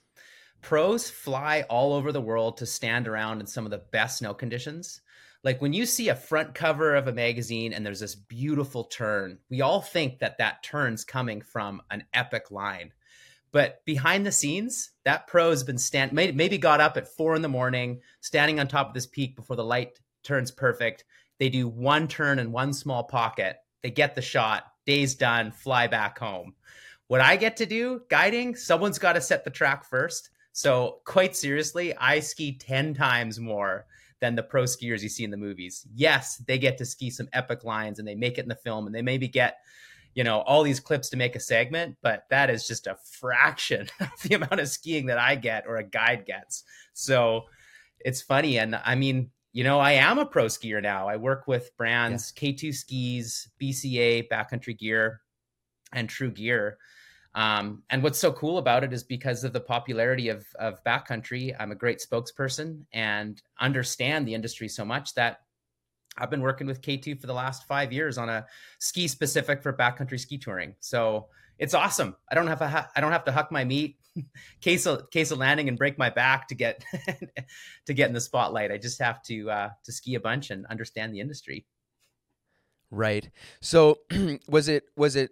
Pros 0.62 1.08
fly 1.10 1.62
all 1.68 1.92
over 1.92 2.10
the 2.10 2.20
world 2.20 2.56
to 2.58 2.66
stand 2.66 3.06
around 3.06 3.40
in 3.40 3.46
some 3.46 3.64
of 3.64 3.70
the 3.70 3.82
best 3.92 4.18
snow 4.18 4.34
conditions. 4.34 5.00
Like 5.44 5.62
when 5.62 5.72
you 5.72 5.86
see 5.86 6.08
a 6.08 6.16
front 6.16 6.54
cover 6.54 6.96
of 6.96 7.06
a 7.06 7.12
magazine 7.12 7.72
and 7.72 7.86
there's 7.86 8.00
this 8.00 8.16
beautiful 8.16 8.82
turn 8.84 9.38
we 9.48 9.60
all 9.60 9.80
think 9.80 10.18
that 10.18 10.38
that 10.38 10.64
turn's 10.64 11.04
coming 11.04 11.40
from 11.40 11.80
an 11.92 12.02
epic 12.12 12.50
line 12.50 12.90
but 13.56 13.82
behind 13.86 14.26
the 14.26 14.32
scenes, 14.32 14.90
that 15.06 15.28
pro 15.28 15.48
has 15.48 15.64
been 15.64 15.78
stand 15.78 16.12
maybe 16.12 16.58
got 16.58 16.82
up 16.82 16.98
at 16.98 17.08
four 17.08 17.34
in 17.34 17.40
the 17.40 17.48
morning, 17.48 18.02
standing 18.20 18.60
on 18.60 18.68
top 18.68 18.88
of 18.88 18.92
this 18.92 19.06
peak 19.06 19.34
before 19.34 19.56
the 19.56 19.64
light 19.64 19.98
turns 20.24 20.50
perfect. 20.50 21.06
They 21.38 21.48
do 21.48 21.66
one 21.66 22.06
turn 22.06 22.38
in 22.38 22.52
one 22.52 22.74
small 22.74 23.04
pocket. 23.04 23.56
They 23.82 23.90
get 23.90 24.14
the 24.14 24.20
shot. 24.20 24.64
Day's 24.84 25.14
done. 25.14 25.52
Fly 25.52 25.86
back 25.86 26.18
home. 26.18 26.52
What 27.06 27.22
I 27.22 27.36
get 27.36 27.56
to 27.56 27.64
do 27.64 28.02
guiding, 28.10 28.56
someone's 28.56 28.98
got 28.98 29.14
to 29.14 29.22
set 29.22 29.42
the 29.42 29.48
track 29.48 29.86
first. 29.86 30.28
So 30.52 30.98
quite 31.06 31.34
seriously, 31.34 31.96
I 31.96 32.20
ski 32.20 32.58
ten 32.58 32.92
times 32.92 33.40
more 33.40 33.86
than 34.20 34.34
the 34.34 34.42
pro 34.42 34.64
skiers 34.64 35.00
you 35.00 35.08
see 35.08 35.24
in 35.24 35.30
the 35.30 35.38
movies. 35.38 35.86
Yes, 35.94 36.36
they 36.46 36.58
get 36.58 36.76
to 36.76 36.84
ski 36.84 37.08
some 37.08 37.30
epic 37.32 37.64
lines 37.64 38.00
and 38.00 38.06
they 38.06 38.16
make 38.16 38.36
it 38.36 38.42
in 38.42 38.50
the 38.50 38.54
film 38.54 38.84
and 38.84 38.94
they 38.94 39.00
maybe 39.00 39.28
get 39.28 39.60
you 40.16 40.24
know 40.24 40.40
all 40.40 40.64
these 40.64 40.80
clips 40.80 41.10
to 41.10 41.16
make 41.16 41.36
a 41.36 41.40
segment 41.40 41.94
but 42.02 42.24
that 42.30 42.50
is 42.50 42.66
just 42.66 42.88
a 42.88 42.96
fraction 43.20 43.86
of 44.00 44.08
the 44.24 44.34
amount 44.34 44.58
of 44.58 44.68
skiing 44.68 45.06
that 45.06 45.18
i 45.18 45.36
get 45.36 45.64
or 45.68 45.76
a 45.76 45.84
guide 45.84 46.24
gets. 46.26 46.64
So 46.94 47.44
it's 48.00 48.22
funny 48.22 48.58
and 48.58 48.74
i 48.84 48.96
mean 48.96 49.30
you 49.52 49.62
know 49.62 49.78
i 49.78 49.92
am 49.92 50.18
a 50.18 50.26
pro 50.26 50.46
skier 50.46 50.82
now. 50.82 51.06
I 51.06 51.16
work 51.16 51.46
with 51.46 51.70
brands 51.76 52.32
yeah. 52.40 52.50
k2 52.50 52.74
skis 52.74 53.48
bca 53.60 54.28
backcountry 54.28 54.76
gear 54.76 55.20
and 55.92 56.08
Trew 56.08 56.30
gear. 56.32 56.78
Um, 57.34 57.82
and 57.90 58.02
what's 58.02 58.18
so 58.18 58.32
cool 58.32 58.56
about 58.56 58.82
it 58.82 58.94
is 58.94 59.04
because 59.04 59.44
of 59.44 59.52
the 59.52 59.60
popularity 59.60 60.30
of, 60.30 60.46
of 60.58 60.82
backcountry 60.84 61.54
i'm 61.60 61.72
a 61.72 61.76
great 61.76 62.00
spokesperson 62.00 62.84
and 62.94 63.42
understand 63.60 64.26
the 64.26 64.34
industry 64.34 64.68
so 64.68 64.84
much 64.86 65.14
that 65.14 65.40
I've 66.18 66.30
been 66.30 66.40
working 66.40 66.66
with 66.66 66.80
K2 66.80 67.20
for 67.20 67.26
the 67.26 67.34
last 67.34 67.66
five 67.66 67.92
years 67.92 68.18
on 68.18 68.28
a 68.28 68.46
ski 68.78 69.08
specific 69.08 69.62
for 69.62 69.72
backcountry 69.72 70.18
ski 70.18 70.38
touring. 70.38 70.74
So 70.80 71.26
it's 71.58 71.74
awesome. 71.74 72.16
I 72.30 72.34
don't 72.34 72.46
have 72.46 72.58
to 72.58 72.88
I 72.94 73.00
don't 73.00 73.12
have 73.12 73.24
to 73.24 73.32
huck 73.32 73.50
my 73.50 73.64
meat, 73.64 73.96
case 74.60 74.86
of 74.86 75.10
case 75.10 75.32
landing 75.32 75.68
and 75.68 75.78
break 75.78 75.98
my 75.98 76.10
back 76.10 76.48
to 76.48 76.54
get 76.54 76.84
to 77.86 77.94
get 77.94 78.08
in 78.08 78.14
the 78.14 78.20
spotlight. 78.20 78.70
I 78.70 78.78
just 78.78 79.00
have 79.00 79.22
to 79.24 79.50
uh, 79.50 79.68
to 79.84 79.92
ski 79.92 80.14
a 80.14 80.20
bunch 80.20 80.50
and 80.50 80.66
understand 80.66 81.14
the 81.14 81.20
industry. 81.20 81.66
Right. 82.90 83.30
So 83.60 83.98
was 84.48 84.68
it 84.68 84.84
was 84.96 85.16
it 85.16 85.30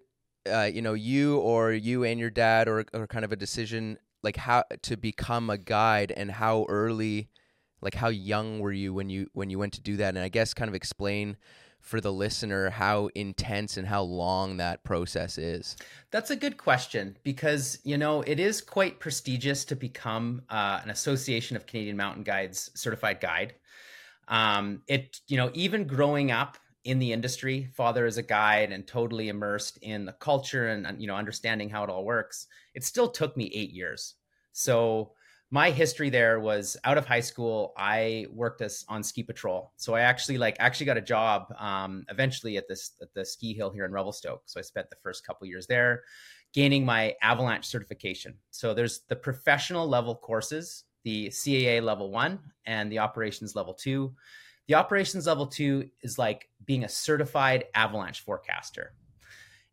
uh, 0.51 0.71
you 0.73 0.83
know 0.83 0.95
you 0.95 1.39
or 1.39 1.73
you 1.73 2.05
and 2.05 2.19
your 2.19 2.31
dad 2.31 2.69
or 2.69 2.85
or 2.93 3.07
kind 3.07 3.25
of 3.25 3.33
a 3.33 3.37
decision 3.37 3.99
like 4.23 4.37
how 4.37 4.65
to 4.83 4.97
become 4.97 5.51
a 5.51 5.59
guide 5.59 6.11
and 6.11 6.31
how 6.31 6.65
early 6.69 7.29
like 7.85 7.95
how 7.95 8.09
young 8.09 8.59
were 8.59 8.73
you 8.73 8.93
when 8.93 9.11
you 9.11 9.29
when 9.35 9.51
you 9.51 9.59
went 9.59 9.75
to 9.75 9.81
do 9.81 9.97
that? 9.99 10.17
And 10.17 10.25
i 10.25 10.29
guess 10.29 10.55
kind 10.55 10.69
of 10.69 10.75
explain 10.75 11.37
for 11.81 12.01
the 12.01 12.11
listener 12.13 12.71
how 12.71 13.11
intense 13.15 13.77
and 13.77 13.87
how 13.87 14.01
long 14.01 14.57
that 14.57 14.83
process 14.85 15.37
is. 15.37 15.77
That's 16.11 16.31
a 16.31 16.37
good 16.37 16.57
question 16.57 17.19
because 17.23 17.79
you 17.85 17.99
know 17.99 18.23
it 18.23 18.41
is 18.41 18.63
quite 18.63 18.99
prestigious 18.99 19.67
to 19.67 19.77
become 19.77 20.43
uh, 20.49 20.81
an 20.83 20.91
association 20.91 21.57
of 21.57 21.67
canadian 21.67 21.97
mountain 21.97 22.25
guides 22.25 22.71
certified 22.75 23.21
guide. 23.21 23.55
Um, 24.27 24.83
it 24.89 25.21
you 25.29 25.37
know 25.37 25.51
even 25.53 25.87
growing 25.87 26.33
up 26.33 26.57
in 26.85 26.99
the 26.99 27.13
industry 27.13 27.69
father 27.75 28.05
is 28.07 28.19
a 28.19 28.23
guide 28.23 28.73
and 28.73 28.87
totally 28.87 29.29
immersed 29.29 29.79
in 29.81 30.05
the 30.05 30.13
culture 30.13 30.69
and 30.69 31.01
you 31.01 31.07
know 31.07 31.17
understanding 31.17 31.69
how 31.69 31.85
it 31.85 31.91
all 31.91 32.05
works 32.05 32.47
it 32.75 32.85
still 32.85 33.09
took 33.09 33.37
me 33.37 33.51
eight 33.55 33.71
years. 33.71 34.15
So 34.53 35.13
my 35.51 35.71
history 35.71 36.11
there 36.11 36.41
was 36.41 36.77
out 36.85 36.99
of 36.99 37.07
high 37.07 37.21
school 37.21 37.73
i 37.77 38.27
worked 38.33 38.61
as 38.61 38.85
on 38.89 39.03
ski 39.03 39.23
patrol. 39.23 39.73
So 39.77 39.95
i 39.95 40.01
actually 40.01 40.39
like 40.39 40.57
actually 40.59 40.87
got 40.87 40.97
a 40.97 41.03
job 41.03 41.53
um, 41.59 42.05
eventually 42.09 42.57
at 42.57 42.69
this 42.69 42.93
at 43.01 43.13
the 43.15 43.25
ski 43.25 43.55
hill 43.55 43.71
here 43.71 43.85
in 43.85 43.93
revelstoke. 43.93 44.43
So 44.47 44.59
i 44.59 44.63
spent 44.63 44.91
the 44.91 44.97
first 45.03 45.27
couple 45.27 45.47
years 45.47 45.67
there 45.67 46.03
gaining 46.53 46.85
my 46.85 47.15
avalanche 47.21 47.67
certification. 47.67 48.35
So 48.51 48.75
there's 48.75 49.01
the 49.09 49.17
professional 49.17 49.89
level 49.89 50.15
courses 50.15 50.85
the 51.05 51.29
caa 51.29 51.83
level 51.83 52.11
one 52.11 52.41
and 52.67 52.91
the 52.91 52.99
operations 52.99 53.55
level 53.55 53.75
two. 53.75 54.15
The 54.67 54.75
operations 54.75 55.27
level 55.27 55.47
two 55.47 55.91
is 56.03 56.19
like 56.19 56.49
being 56.65 56.85
a 56.85 56.89
certified 56.89 57.67
avalanche 57.75 58.23
forecaster 58.23 58.95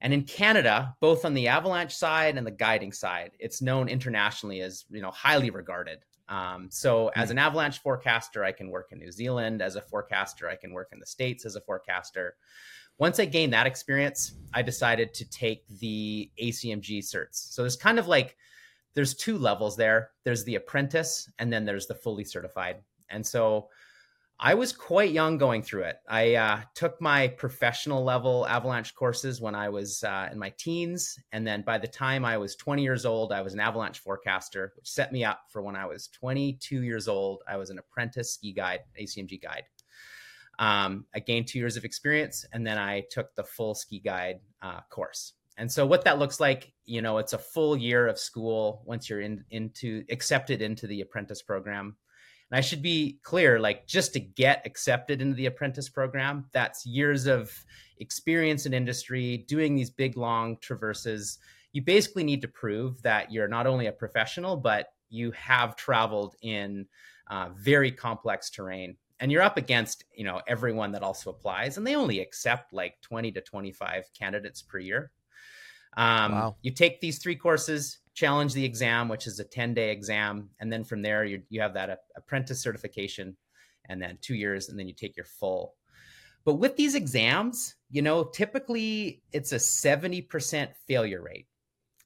and 0.02 0.14
in 0.14 0.24
Canada, 0.24 0.96
both 1.00 1.26
on 1.26 1.34
the 1.34 1.48
avalanche 1.48 1.96
side 1.96 2.38
and 2.38 2.46
the 2.46 2.52
guiding 2.52 2.92
side, 2.92 3.32
it's 3.40 3.62
known 3.62 3.88
internationally 3.88 4.62
as 4.62 4.86
you 4.90 5.02
know 5.02 5.12
highly 5.12 5.52
regarded. 5.52 6.00
Um, 6.28 6.70
so 6.72 7.06
mm-hmm. 7.06 7.20
as 7.20 7.30
an 7.30 7.38
avalanche 7.38 7.80
forecaster, 7.80 8.44
I 8.44 8.52
can 8.52 8.70
work 8.70 8.90
in 8.92 9.00
New 9.00 9.12
Zealand. 9.12 9.62
As 9.62 9.76
a 9.76 9.82
forecaster, 9.82 10.50
I 10.50 10.56
can 10.56 10.74
work 10.74 10.90
in 10.92 11.00
the 11.00 11.06
States 11.06 11.46
as 11.46 11.56
a 11.56 11.62
forecaster. 11.62 12.36
Once 12.98 13.20
I 13.20 13.26
gained 13.26 13.54
that 13.54 13.68
experience, 13.68 14.34
I 14.54 14.62
decided 14.62 15.14
to 15.16 15.30
take 15.30 15.68
the 15.80 16.32
ACMG 16.42 17.00
certs. 17.00 17.54
So 17.54 17.62
there's 17.62 17.76
kind 17.76 18.00
of 18.00 18.08
like 18.08 18.38
there's 18.94 19.14
two 19.14 19.38
levels 19.38 19.78
there. 19.78 20.12
There's 20.24 20.44
the 20.44 20.56
apprentice, 20.56 21.30
and 21.38 21.54
then 21.54 21.64
there's 21.64 21.88
the 21.88 21.96
fully 21.96 22.24
certified. 22.24 22.78
And 23.10 23.26
so 23.26 23.70
I 24.44 24.56
was 24.56 24.74
quite 24.74 25.12
young 25.12 25.38
going 25.38 25.62
through 25.62 25.84
it. 25.84 25.98
I 26.10 26.34
uh, 26.34 26.62
took 26.74 27.00
my 27.00 27.28
professional 27.28 28.04
level 28.04 28.48
avalanche 28.48 28.96
courses 28.96 29.40
when 29.40 29.54
I 29.54 29.70
was 29.70 30.04
uh, 30.04 30.30
in 30.32 30.40
my 30.40 30.52
teens. 30.58 31.20
And 31.32 31.46
then 31.46 31.62
by 31.62 31.78
the 31.78 31.88
time 31.88 32.26
I 32.26 32.40
was 32.40 32.56
20 32.56 32.82
years 32.82 33.06
old, 33.06 33.32
I 33.32 33.44
was 33.44 33.54
an 33.54 33.60
avalanche 33.60 34.00
forecaster, 34.00 34.74
which 34.76 34.90
set 34.90 35.12
me 35.12 35.24
up 35.24 35.42
for 35.52 35.62
when 35.62 35.76
I 35.76 35.86
was 35.86 36.08
22 36.08 36.82
years 36.82 37.08
old. 37.08 37.44
I 37.48 37.56
was 37.58 37.70
an 37.70 37.78
apprentice 37.78 38.34
ski 38.34 38.52
guide, 38.52 38.80
ACMG 39.00 39.40
guide. 39.44 39.66
Um, 40.58 41.06
I 41.14 41.20
gained 41.20 41.48
two 41.48 41.60
years 41.60 41.78
of 41.78 41.86
experience 41.86 42.44
and 42.52 42.66
then 42.66 42.80
I 42.80 43.04
took 43.12 43.36
the 43.36 43.44
full 43.44 43.76
ski 43.76 44.00
guide 44.00 44.40
uh, 44.64 44.80
course. 44.90 45.34
And 45.58 45.72
so 45.72 45.86
what 45.86 46.04
that 46.06 46.18
looks 46.18 46.40
like, 46.40 46.74
you 46.86 47.04
know, 47.04 47.20
it's 47.20 47.34
a 47.34 47.38
full 47.38 47.78
year 47.78 48.08
of 48.08 48.18
school 48.18 48.82
once 48.88 49.08
you're 49.08 49.22
in, 49.22 49.46
into 49.52 50.04
accepted 50.10 50.64
into 50.64 50.88
the 50.88 51.02
apprentice 51.02 51.44
program. 51.44 51.96
And 52.52 52.58
I 52.58 52.62
should 52.62 52.82
be 52.82 53.20
clear 53.24 53.60
like, 53.60 53.88
just 53.88 54.14
to 54.14 54.20
get 54.20 54.62
accepted 54.66 55.22
into 55.22 55.36
the 55.36 55.46
apprentice 55.46 55.90
program, 55.90 56.46
that's 56.52 56.86
years 56.86 57.26
of 57.26 57.52
experience 58.00 58.66
in 58.66 58.74
industry, 58.74 59.46
doing 59.48 59.76
these 59.76 59.90
big, 59.90 60.18
long 60.18 60.58
traverses. 60.58 61.40
You 61.72 61.82
basically 61.82 62.26
need 62.26 62.42
to 62.42 62.48
prove 62.50 63.02
that 63.04 63.32
you're 63.32 63.48
not 63.48 63.68
only 63.68 63.88
a 63.88 63.92
professional, 63.92 64.58
but 64.58 64.90
you 65.10 65.32
have 65.32 65.76
traveled 65.76 66.36
in 66.42 66.88
uh, 67.30 67.50
very 67.56 67.92
complex 67.92 68.50
terrain 68.50 68.98
and 69.22 69.32
you're 69.32 69.42
up 69.42 69.56
against 69.58 70.04
you 70.14 70.26
know 70.26 70.42
everyone 70.48 70.92
that 70.92 71.04
also 71.04 71.30
applies 71.30 71.78
and 71.78 71.88
they 71.88 71.96
only 71.96 72.20
accept 72.20 72.74
like 72.74 73.00
20 73.02 73.32
to 73.32 73.42
25 73.42 74.10
candidates 74.18 74.62
per 74.62 74.80
year 74.80 75.12
um, 75.96 76.32
wow. 76.32 76.56
you 76.62 76.72
take 76.72 77.00
these 77.00 77.20
three 77.20 77.36
courses 77.36 78.00
challenge 78.14 78.54
the 78.54 78.66
exam, 78.66 79.08
which 79.08 79.28
is 79.28 79.40
a 79.40 79.44
10 79.44 79.74
day 79.74 79.92
exam. 79.92 80.50
And 80.60 80.72
then 80.72 80.84
from 80.84 81.02
there, 81.02 81.24
you, 81.24 81.42
you 81.50 81.62
have 81.62 81.74
that 81.76 82.02
apprentice 82.16 82.62
certification 82.62 83.36
and 83.90 84.02
then 84.02 84.18
two 84.22 84.36
years, 84.36 84.70
and 84.70 84.80
then 84.80 84.88
you 84.88 84.94
take 84.94 85.18
your 85.18 85.26
full. 85.26 85.76
But 86.46 86.56
with 86.56 86.76
these 86.76 86.96
exams, 86.96 87.76
you 87.90 88.02
know, 88.02 88.24
typically 88.24 89.22
it's 89.32 89.52
a 89.52 89.58
70% 89.58 90.70
failure 90.88 91.22
rate. 91.22 91.48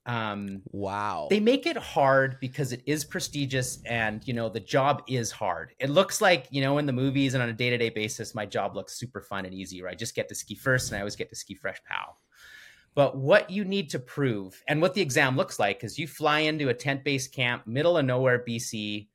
Um, 0.06 0.62
wow. 0.72 1.28
They 1.30 1.40
make 1.40 1.66
it 1.66 1.78
hard 1.78 2.38
because 2.40 2.72
it 2.72 2.84
is 2.86 3.04
prestigious 3.04 3.82
and, 3.86 4.26
you 4.28 4.34
know, 4.34 4.50
the 4.50 4.60
job 4.60 5.04
is 5.08 5.32
hard. 5.32 5.74
It 5.80 5.90
looks 5.90 6.22
like, 6.22 6.48
you 6.52 6.62
know, 6.62 6.78
in 6.78 6.86
the 6.86 6.94
movies 6.94 7.34
and 7.34 7.42
on 7.42 7.50
a 7.50 7.54
day 7.54 7.72
to 7.72 7.78
day 7.78 7.90
basis, 7.90 8.36
my 8.36 8.46
job 8.46 8.76
looks 8.76 9.00
super 9.00 9.22
fun 9.22 9.46
and 9.46 9.54
easy, 9.54 9.82
right? 9.82 9.94
I 9.94 9.96
just 9.96 10.16
get 10.16 10.30
to 10.30 10.36
ski 10.36 10.54
first 10.54 10.92
and 10.92 10.98
I 10.98 11.02
always 11.02 11.16
get 11.16 11.30
to 11.30 11.36
ski 11.36 11.56
fresh 11.56 11.82
pow. 11.90 12.16
But 12.96 13.18
what 13.18 13.50
you 13.50 13.66
need 13.66 13.90
to 13.90 14.00
prove 14.00 14.64
and 14.68 14.82
what 14.82 14.94
the 14.94 15.02
exam 15.02 15.36
looks 15.36 15.60
like 15.60 15.84
is 15.84 16.00
you 16.00 16.08
fly 16.08 16.40
into 16.40 16.70
a 16.70 16.74
tent 16.74 17.04
based 17.04 17.34
camp, 17.34 17.68
middle 17.68 17.98
of 17.98 18.06
nowhere, 18.06 18.44
BC, 18.48 19.08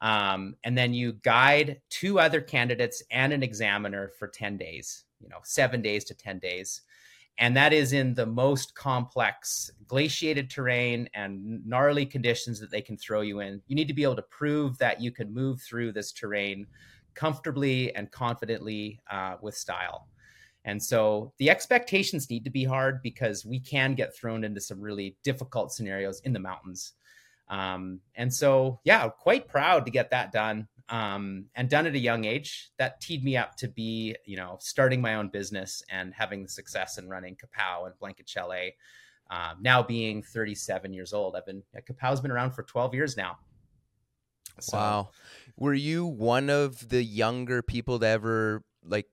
um, 0.00 0.54
and 0.64 0.78
then 0.78 0.94
you 0.94 1.14
guide 1.14 1.80
two 1.90 2.20
other 2.20 2.40
candidates 2.40 3.02
and 3.10 3.32
an 3.32 3.42
examiner 3.42 4.12
for 4.18 4.28
10 4.28 4.56
days, 4.56 5.04
you 5.20 5.28
know, 5.28 5.38
seven 5.42 5.82
days 5.82 6.04
to 6.04 6.14
10 6.14 6.38
days. 6.38 6.82
And 7.38 7.56
that 7.56 7.72
is 7.72 7.92
in 7.92 8.14
the 8.14 8.26
most 8.26 8.76
complex 8.76 9.70
glaciated 9.88 10.48
terrain 10.48 11.08
and 11.14 11.66
gnarly 11.66 12.06
conditions 12.06 12.60
that 12.60 12.70
they 12.70 12.82
can 12.82 12.96
throw 12.96 13.22
you 13.22 13.40
in. 13.40 13.60
You 13.66 13.74
need 13.74 13.88
to 13.88 13.94
be 13.94 14.04
able 14.04 14.16
to 14.16 14.22
prove 14.22 14.78
that 14.78 15.00
you 15.00 15.10
can 15.10 15.34
move 15.34 15.60
through 15.60 15.92
this 15.92 16.12
terrain 16.12 16.66
comfortably 17.14 17.94
and 17.96 18.10
confidently 18.12 19.00
uh, 19.10 19.36
with 19.40 19.56
style. 19.56 20.06
And 20.64 20.82
so 20.82 21.32
the 21.38 21.50
expectations 21.50 22.30
need 22.30 22.44
to 22.44 22.50
be 22.50 22.64
hard 22.64 23.02
because 23.02 23.44
we 23.44 23.60
can 23.60 23.94
get 23.94 24.16
thrown 24.16 24.44
into 24.44 24.60
some 24.60 24.80
really 24.80 25.16
difficult 25.22 25.72
scenarios 25.72 26.20
in 26.20 26.32
the 26.32 26.40
mountains. 26.40 26.92
Um, 27.48 28.00
and 28.14 28.32
so, 28.32 28.80
yeah, 28.84 29.06
quite 29.08 29.46
proud 29.48 29.84
to 29.84 29.90
get 29.90 30.10
that 30.10 30.32
done 30.32 30.66
um, 30.88 31.46
and 31.54 31.68
done 31.68 31.86
at 31.86 31.94
a 31.94 31.98
young 31.98 32.24
age. 32.24 32.70
That 32.78 33.00
teed 33.00 33.22
me 33.22 33.36
up 33.36 33.56
to 33.56 33.68
be, 33.68 34.16
you 34.24 34.36
know, 34.36 34.56
starting 34.60 35.02
my 35.02 35.16
own 35.16 35.28
business 35.28 35.82
and 35.90 36.14
having 36.14 36.42
the 36.42 36.48
success 36.48 36.96
in 36.96 37.08
running 37.08 37.36
CAPOW 37.36 37.86
and 37.86 37.98
Blanket 37.98 38.28
Chalet. 38.28 38.76
Um, 39.30 39.58
now 39.60 39.82
being 39.82 40.22
37 40.22 40.92
years 40.94 41.12
old, 41.12 41.36
I've 41.36 41.46
been 41.46 41.62
CAPOW's 41.76 42.20
been 42.20 42.30
around 42.30 42.52
for 42.52 42.62
12 42.62 42.94
years 42.94 43.16
now. 43.16 43.38
So, 44.60 44.76
wow. 44.76 45.08
Were 45.56 45.74
you 45.74 46.06
one 46.06 46.48
of 46.48 46.88
the 46.88 47.02
younger 47.02 47.62
people 47.62 47.98
to 47.98 48.06
ever 48.06 48.64
like 48.84 49.06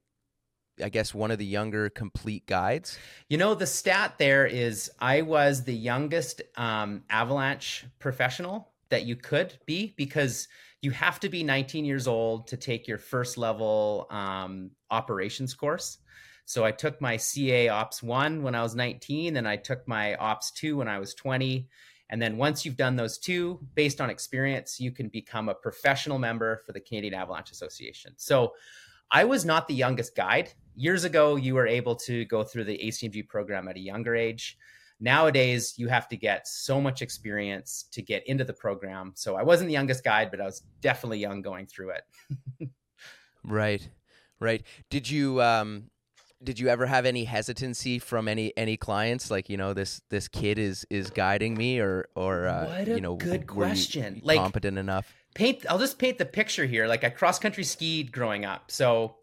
I 0.83 0.89
guess 0.89 1.13
one 1.13 1.31
of 1.31 1.37
the 1.37 1.45
younger 1.45 1.89
complete 1.89 2.45
guides. 2.45 2.97
You 3.29 3.37
know, 3.37 3.53
the 3.55 3.67
stat 3.67 4.15
there 4.17 4.45
is 4.45 4.91
I 4.99 5.21
was 5.21 5.63
the 5.63 5.75
youngest 5.75 6.41
um, 6.55 7.03
avalanche 7.09 7.85
professional 7.99 8.71
that 8.89 9.05
you 9.05 9.15
could 9.15 9.57
be 9.65 9.93
because 9.97 10.47
you 10.81 10.91
have 10.91 11.19
to 11.19 11.29
be 11.29 11.43
19 11.43 11.85
years 11.85 12.07
old 12.07 12.47
to 12.47 12.57
take 12.57 12.87
your 12.87 12.97
first 12.97 13.37
level 13.37 14.07
um, 14.09 14.71
operations 14.89 15.53
course. 15.53 15.99
So 16.45 16.65
I 16.65 16.71
took 16.71 16.99
my 16.99 17.17
CA 17.17 17.69
Ops 17.69 18.03
1 18.03 18.41
when 18.43 18.55
I 18.55 18.63
was 18.63 18.75
19, 18.75 19.37
and 19.37 19.47
I 19.47 19.55
took 19.55 19.87
my 19.87 20.15
Ops 20.15 20.51
2 20.51 20.77
when 20.77 20.87
I 20.87 20.99
was 20.99 21.13
20. 21.13 21.67
And 22.09 22.21
then 22.21 22.35
once 22.35 22.65
you've 22.65 22.75
done 22.75 22.97
those 22.97 23.17
two, 23.17 23.59
based 23.73 24.01
on 24.01 24.09
experience, 24.09 24.79
you 24.79 24.91
can 24.91 25.07
become 25.07 25.47
a 25.47 25.53
professional 25.53 26.19
member 26.19 26.61
for 26.65 26.73
the 26.73 26.81
Canadian 26.81 27.13
Avalanche 27.13 27.51
Association. 27.51 28.13
So 28.17 28.51
I 29.11 29.25
was 29.25 29.43
not 29.43 29.67
the 29.67 29.73
youngest 29.73 30.15
guide. 30.15 30.53
Years 30.75 31.03
ago, 31.03 31.35
you 31.35 31.53
were 31.53 31.67
able 31.67 31.95
to 31.97 32.25
go 32.25 32.43
through 32.43 32.63
the 32.63 32.77
ACMG 32.77 33.27
program 33.27 33.67
at 33.67 33.75
a 33.75 33.79
younger 33.79 34.15
age. 34.15 34.57
Nowadays, 35.01 35.73
you 35.77 35.87
have 35.89 36.07
to 36.09 36.15
get 36.15 36.47
so 36.47 36.79
much 36.79 37.01
experience 37.01 37.85
to 37.91 38.01
get 38.01 38.25
into 38.27 38.43
the 38.43 38.53
program. 38.53 39.11
So 39.15 39.35
I 39.35 39.43
wasn't 39.43 39.67
the 39.67 39.73
youngest 39.73 40.03
guide, 40.03 40.31
but 40.31 40.39
I 40.39 40.45
was 40.45 40.61
definitely 40.79 41.19
young 41.19 41.41
going 41.41 41.65
through 41.65 41.91
it. 41.91 42.69
right, 43.43 43.87
right. 44.39 44.63
Did 44.89 45.09
you 45.09 45.41
um, 45.41 45.89
did 46.43 46.60
you 46.60 46.69
ever 46.69 46.86
have 46.86 47.05
any 47.05 47.24
hesitancy 47.24 48.00
from 48.00 48.27
any 48.27 48.55
any 48.57 48.77
clients? 48.77 49.31
Like 49.31 49.50
you 49.50 49.57
know 49.57 49.74
this 49.74 50.01
this 50.10 50.27
kid 50.27 50.57
is 50.60 50.86
is 50.89 51.10
guiding 51.10 51.55
me 51.55 51.79
or 51.79 52.07
or 52.15 52.48
uh, 52.48 52.83
you 52.86 53.01
know 53.01 53.15
good 53.15 53.48
question. 53.48 54.21
like 54.24 54.38
competent 54.38 54.77
enough? 54.77 55.13
paint 55.33 55.65
i'll 55.69 55.79
just 55.79 55.98
paint 55.98 56.17
the 56.17 56.25
picture 56.25 56.65
here. 56.65 56.88
Like 56.88 57.03
i 57.03 57.10
cross 57.10 57.39
country 57.39 57.63
skied 57.63 58.12
growing 58.12 58.45
up. 58.45 58.71
So 58.71 59.15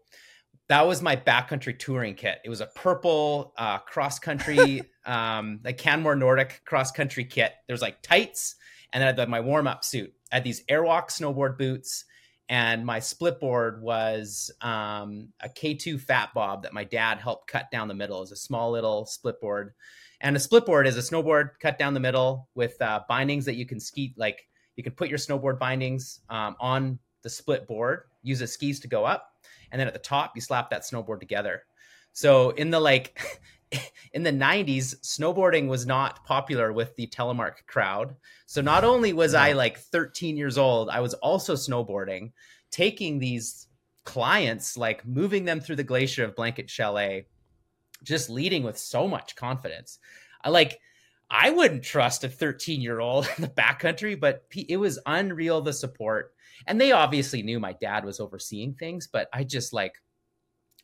that 0.67 0.87
was 0.87 1.01
my 1.01 1.15
backcountry 1.15 1.77
touring 1.77 2.15
kit. 2.15 2.39
It 2.43 2.49
was 2.49 2.61
a 2.61 2.67
purple 2.67 3.53
uh, 3.57 3.79
cross 3.79 4.19
country 4.19 4.81
um 5.05 5.59
like 5.63 5.77
canmore 5.77 6.15
nordic 6.15 6.61
cross 6.65 6.91
country 6.91 7.25
kit. 7.25 7.53
There's 7.67 7.81
like 7.81 8.01
tights 8.01 8.55
and 8.91 9.01
then 9.01 9.15
I 9.15 9.19
had 9.19 9.29
my 9.29 9.41
warm-up 9.41 9.83
suit. 9.83 10.13
I 10.31 10.35
had 10.37 10.43
these 10.43 10.63
airwalk 10.65 11.09
snowboard 11.09 11.57
boots 11.57 12.05
and 12.49 12.83
my 12.83 12.99
split 12.99 13.39
board 13.39 13.81
was 13.81 14.51
um, 14.61 15.29
a 15.39 15.47
K2 15.47 16.01
Fat 16.01 16.33
Bob 16.33 16.63
that 16.63 16.73
my 16.73 16.83
dad 16.83 17.19
helped 17.19 17.47
cut 17.47 17.69
down 17.71 17.87
the 17.87 17.93
middle. 17.93 18.17
It 18.17 18.21
was 18.21 18.31
a 18.31 18.35
small 18.35 18.71
little 18.71 19.05
split 19.05 19.39
board, 19.39 19.73
and 20.19 20.35
a 20.35 20.39
split 20.39 20.65
board 20.65 20.87
is 20.87 20.97
a 20.97 21.01
snowboard 21.01 21.51
cut 21.61 21.77
down 21.77 21.93
the 21.93 21.99
middle 21.99 22.49
with 22.55 22.81
uh, 22.81 23.01
bindings 23.07 23.45
that 23.45 23.55
you 23.55 23.65
can 23.65 23.79
ski 23.79 24.13
like 24.17 24.47
you 24.75 24.83
can 24.83 24.93
put 24.93 25.09
your 25.09 25.19
snowboard 25.19 25.59
bindings 25.59 26.21
um, 26.29 26.55
on 26.59 26.97
the 27.21 27.29
split 27.29 27.67
board, 27.67 28.03
use 28.23 28.39
the 28.39 28.47
skis 28.47 28.79
to 28.79 28.87
go 28.87 29.05
up, 29.05 29.31
and 29.71 29.79
then 29.79 29.87
at 29.87 29.93
the 29.93 29.99
top 29.99 30.31
you 30.35 30.41
slap 30.41 30.71
that 30.71 30.81
snowboard 30.81 31.19
together. 31.19 31.63
So 32.13 32.49
in 32.51 32.71
the 32.71 32.79
like 32.79 33.21
in 34.13 34.23
the 34.23 34.31
90s, 34.31 34.95
snowboarding 35.01 35.67
was 35.67 35.85
not 35.85 36.25
popular 36.25 36.73
with 36.73 36.95
the 36.95 37.07
telemark 37.07 37.65
crowd. 37.67 38.15
So 38.45 38.61
not 38.61 38.83
only 38.83 39.13
was 39.13 39.33
I 39.33 39.53
like 39.53 39.77
13 39.77 40.37
years 40.37 40.57
old, 40.57 40.89
I 40.89 40.99
was 41.01 41.13
also 41.15 41.53
snowboarding, 41.53 42.31
taking 42.71 43.19
these 43.19 43.67
clients, 44.05 44.77
like 44.77 45.05
moving 45.05 45.45
them 45.45 45.59
through 45.59 45.75
the 45.75 45.83
glacier 45.83 46.23
of 46.23 46.35
Blanket 46.35 46.69
Chalet, 46.69 47.25
just 48.03 48.29
leading 48.29 48.63
with 48.63 48.77
so 48.77 49.07
much 49.07 49.35
confidence. 49.35 49.99
I 50.43 50.49
like, 50.49 50.79
I 51.29 51.51
wouldn't 51.51 51.83
trust 51.83 52.23
a 52.23 52.29
13 52.29 52.81
year 52.81 52.99
old 52.99 53.29
in 53.37 53.43
the 53.43 53.49
backcountry, 53.49 54.19
but 54.19 54.45
it 54.55 54.77
was 54.77 54.99
unreal 55.05 55.61
the 55.61 55.73
support. 55.73 56.33
And 56.65 56.79
they 56.79 56.91
obviously 56.91 57.41
knew 57.41 57.59
my 57.59 57.73
dad 57.73 58.03
was 58.03 58.19
overseeing 58.19 58.73
things, 58.73 59.07
but 59.07 59.29
I 59.31 59.43
just 59.43 59.73
like, 59.73 59.93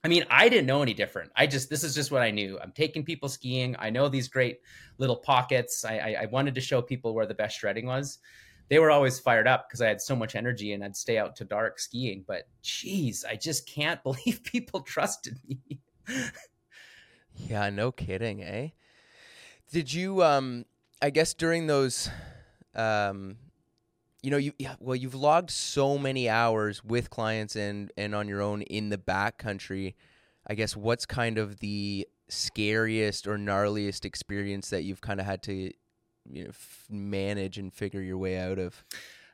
I 0.06 0.08
mean, 0.08 0.24
I 0.30 0.50
didn't 0.50 0.68
know 0.68 0.84
any 0.84 0.94
different. 0.94 1.32
I 1.36 1.48
just 1.48 1.68
this 1.68 1.84
is 1.84 1.96
just 1.96 2.12
what 2.12 2.22
I 2.22 2.30
knew. 2.30 2.60
I'm 2.62 2.72
taking 2.72 3.04
people 3.04 3.28
skiing. 3.28 3.76
I 3.80 3.90
know 3.90 4.08
these 4.08 4.28
great 4.28 4.60
little 5.00 5.16
pockets. 5.16 5.84
I, 5.84 5.98
I, 5.98 6.18
I 6.22 6.26
wanted 6.28 6.54
to 6.54 6.62
show 6.62 6.80
people 6.80 7.16
where 7.16 7.26
the 7.26 7.34
best 7.34 7.58
shredding 7.58 7.88
was. 7.88 8.20
They 8.70 8.78
were 8.78 8.92
always 8.92 9.20
fired 9.20 9.48
up 9.48 9.68
because 9.68 9.82
I 9.82 9.88
had 9.88 10.00
so 10.00 10.16
much 10.16 10.36
energy 10.36 10.74
and 10.74 10.84
I'd 10.84 10.96
stay 10.96 11.18
out 11.18 11.36
to 11.38 11.44
dark 11.44 11.80
skiing. 11.80 12.24
But 12.28 12.48
geez, 12.62 13.26
I 13.28 13.36
just 13.36 13.68
can't 13.68 14.04
believe 14.04 14.42
people 14.44 14.82
trusted 14.82 15.40
me. 15.48 15.80
yeah, 17.36 17.72
no 17.72 17.92
kidding, 17.92 18.44
eh? 18.44 18.70
Did 19.72 19.92
you 19.92 20.22
um 20.22 20.66
I 21.02 21.10
guess 21.10 21.34
during 21.34 21.66
those 21.66 22.12
um 22.76 23.38
you 24.26 24.32
know 24.32 24.38
you 24.38 24.52
well 24.80 24.96
you've 24.96 25.16
logged 25.16 25.52
so 25.52 25.98
many 25.98 26.28
hours 26.28 26.84
with 26.84 27.10
clients 27.10 27.56
and 27.56 27.92
and 27.96 28.16
on 28.16 28.28
your 28.28 28.42
own 28.42 28.64
in 28.64 28.90
the 28.90 28.98
back 28.98 29.38
country 29.38 29.96
i 30.48 30.56
guess 30.56 30.76
what's 30.76 31.06
kind 31.06 31.38
of 31.38 31.60
the 31.60 32.08
scariest 32.28 33.28
or 33.28 33.38
gnarliest 33.38 34.06
experience 34.06 34.70
that 34.70 34.84
you've 34.84 35.02
kind 35.02 35.20
of 35.20 35.26
had 35.26 35.44
to 35.44 35.72
you 36.30 36.44
know 36.44 36.50
f- 36.50 36.88
manage 36.90 37.58
and 37.58 37.74
figure 37.74 38.02
your 38.02 38.18
way 38.18 38.38
out 38.38 38.58
of? 38.58 38.84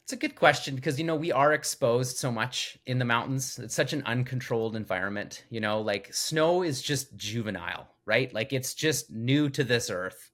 It's 0.03 0.13
a 0.13 0.17
good 0.17 0.35
question 0.35 0.75
because 0.75 0.99
you 0.99 1.05
know 1.05 1.15
we 1.15 1.31
are 1.31 1.53
exposed 1.53 2.17
so 2.17 2.31
much 2.31 2.77
in 2.85 2.99
the 2.99 3.05
mountains. 3.05 3.57
It's 3.59 3.75
such 3.75 3.93
an 3.93 4.03
uncontrolled 4.05 4.75
environment 4.75 5.45
you 5.49 5.61
know 5.61 5.81
like 5.81 6.13
snow 6.13 6.63
is 6.63 6.81
just 6.81 7.15
juvenile 7.15 7.87
right? 8.05 8.33
Like 8.33 8.51
it's 8.51 8.73
just 8.73 9.11
new 9.11 9.49
to 9.51 9.63
this 9.63 9.89
earth 9.89 10.31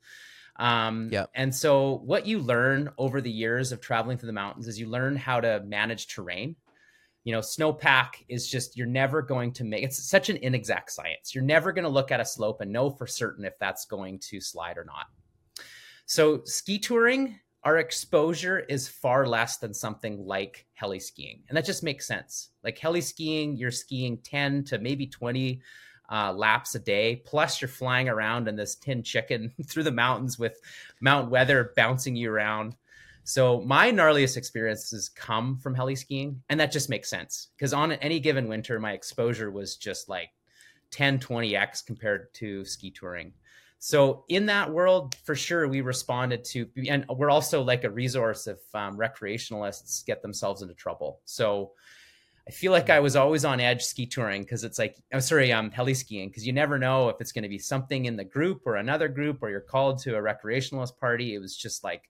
um, 0.57 1.09
yeah. 1.11 1.25
And 1.35 1.53
so, 1.53 2.01
what 2.05 2.25
you 2.25 2.39
learn 2.39 2.89
over 2.97 3.21
the 3.21 3.31
years 3.31 3.71
of 3.71 3.79
traveling 3.79 4.17
through 4.17 4.27
the 4.27 4.33
mountains 4.33 4.67
is 4.67 4.79
you 4.79 4.87
learn 4.87 5.15
how 5.15 5.39
to 5.39 5.61
manage 5.65 6.07
terrain. 6.07 6.55
You 7.23 7.33
know, 7.33 7.39
snowpack 7.39 8.23
is 8.29 8.47
just, 8.47 8.77
you're 8.77 8.87
never 8.87 9.21
going 9.21 9.51
to 9.53 9.65
make 9.65 9.83
it's 9.83 10.09
such 10.09 10.29
an 10.29 10.37
inexact 10.37 10.91
science. 10.91 11.35
You're 11.35 11.43
never 11.43 11.73
going 11.73 11.83
to 11.83 11.89
look 11.89 12.11
at 12.11 12.21
a 12.21 12.25
slope 12.25 12.61
and 12.61 12.71
know 12.71 12.89
for 12.89 13.05
certain 13.05 13.43
if 13.43 13.53
that's 13.59 13.85
going 13.85 14.19
to 14.29 14.39
slide 14.39 14.77
or 14.77 14.85
not. 14.85 15.07
So, 16.05 16.41
ski 16.45 16.79
touring, 16.79 17.39
our 17.63 17.77
exposure 17.77 18.59
is 18.59 18.87
far 18.87 19.27
less 19.27 19.57
than 19.57 19.73
something 19.73 20.25
like 20.25 20.65
heli 20.73 20.99
skiing. 20.99 21.43
And 21.49 21.57
that 21.57 21.65
just 21.65 21.83
makes 21.83 22.07
sense. 22.07 22.49
Like 22.63 22.79
heli 22.79 23.01
skiing, 23.01 23.57
you're 23.57 23.71
skiing 23.71 24.17
10 24.23 24.63
to 24.65 24.79
maybe 24.79 25.05
20 25.05 25.61
uh, 26.09 26.33
laps 26.33 26.75
a 26.75 26.79
day. 26.79 27.21
Plus, 27.25 27.61
you're 27.61 27.67
flying 27.67 28.09
around 28.09 28.47
in 28.47 28.55
this 28.55 28.75
tin 28.75 29.03
chicken 29.03 29.53
through 29.65 29.83
the 29.83 29.91
mountains 29.91 30.39
with 30.39 30.59
mountain 31.01 31.29
weather 31.29 31.73
bouncing 31.75 32.15
you 32.15 32.31
around. 32.31 32.75
So 33.23 33.59
my 33.61 33.91
gnarliest 33.91 34.37
experiences 34.37 35.09
come 35.09 35.57
from 35.57 35.75
heli 35.75 35.97
skiing, 35.97 36.41
and 36.47 36.59
that 36.61 36.71
just 36.71 36.89
makes 36.89 37.09
sense 37.09 37.49
because 37.57 37.73
on 37.73 37.91
any 37.91 38.21
given 38.21 38.47
winter, 38.47 38.79
my 38.79 38.93
exposure 38.93 39.51
was 39.51 39.75
just 39.75 40.07
like 40.07 40.29
10, 40.91 41.19
20x 41.19 41.85
compared 41.85 42.33
to 42.35 42.63
ski 42.63 42.89
touring. 42.89 43.33
So 43.79 44.23
in 44.29 44.45
that 44.47 44.71
world, 44.71 45.15
for 45.23 45.35
sure, 45.35 45.67
we 45.67 45.81
responded 45.81 46.43
to, 46.45 46.67
and 46.87 47.05
we're 47.09 47.29
also 47.29 47.61
like 47.61 47.83
a 47.83 47.89
resource 47.89 48.47
if 48.47 48.59
um, 48.73 48.97
recreationalists 48.97 50.05
get 50.05 50.21
themselves 50.21 50.61
into 50.61 50.73
trouble. 50.73 51.19
So 51.25 51.73
I 52.47 52.51
feel 52.51 52.71
like 52.71 52.89
I 52.89 53.01
was 53.01 53.17
always 53.17 53.43
on 53.43 53.59
edge 53.59 53.83
ski 53.83 54.05
touring 54.05 54.43
because 54.43 54.63
it's 54.63 54.79
like 54.79 54.95
I'm 55.13 55.19
sorry, 55.19 55.51
I'm 55.53 55.65
um, 55.65 55.71
heli 55.71 55.93
skiing 55.93 56.29
because 56.29 56.47
you 56.47 56.53
never 56.53 56.79
know 56.79 57.09
if 57.09 57.17
it's 57.19 57.33
going 57.33 57.43
to 57.43 57.49
be 57.49 57.59
something 57.59 58.05
in 58.05 58.15
the 58.15 58.23
group 58.23 58.61
or 58.65 58.77
another 58.77 59.09
group 59.09 59.39
or 59.41 59.49
you're 59.49 59.59
called 59.59 59.99
to 60.03 60.15
a 60.15 60.21
recreationalist 60.21 60.97
party. 60.97 61.35
It 61.35 61.39
was 61.39 61.57
just 61.57 61.83
like 61.83 62.09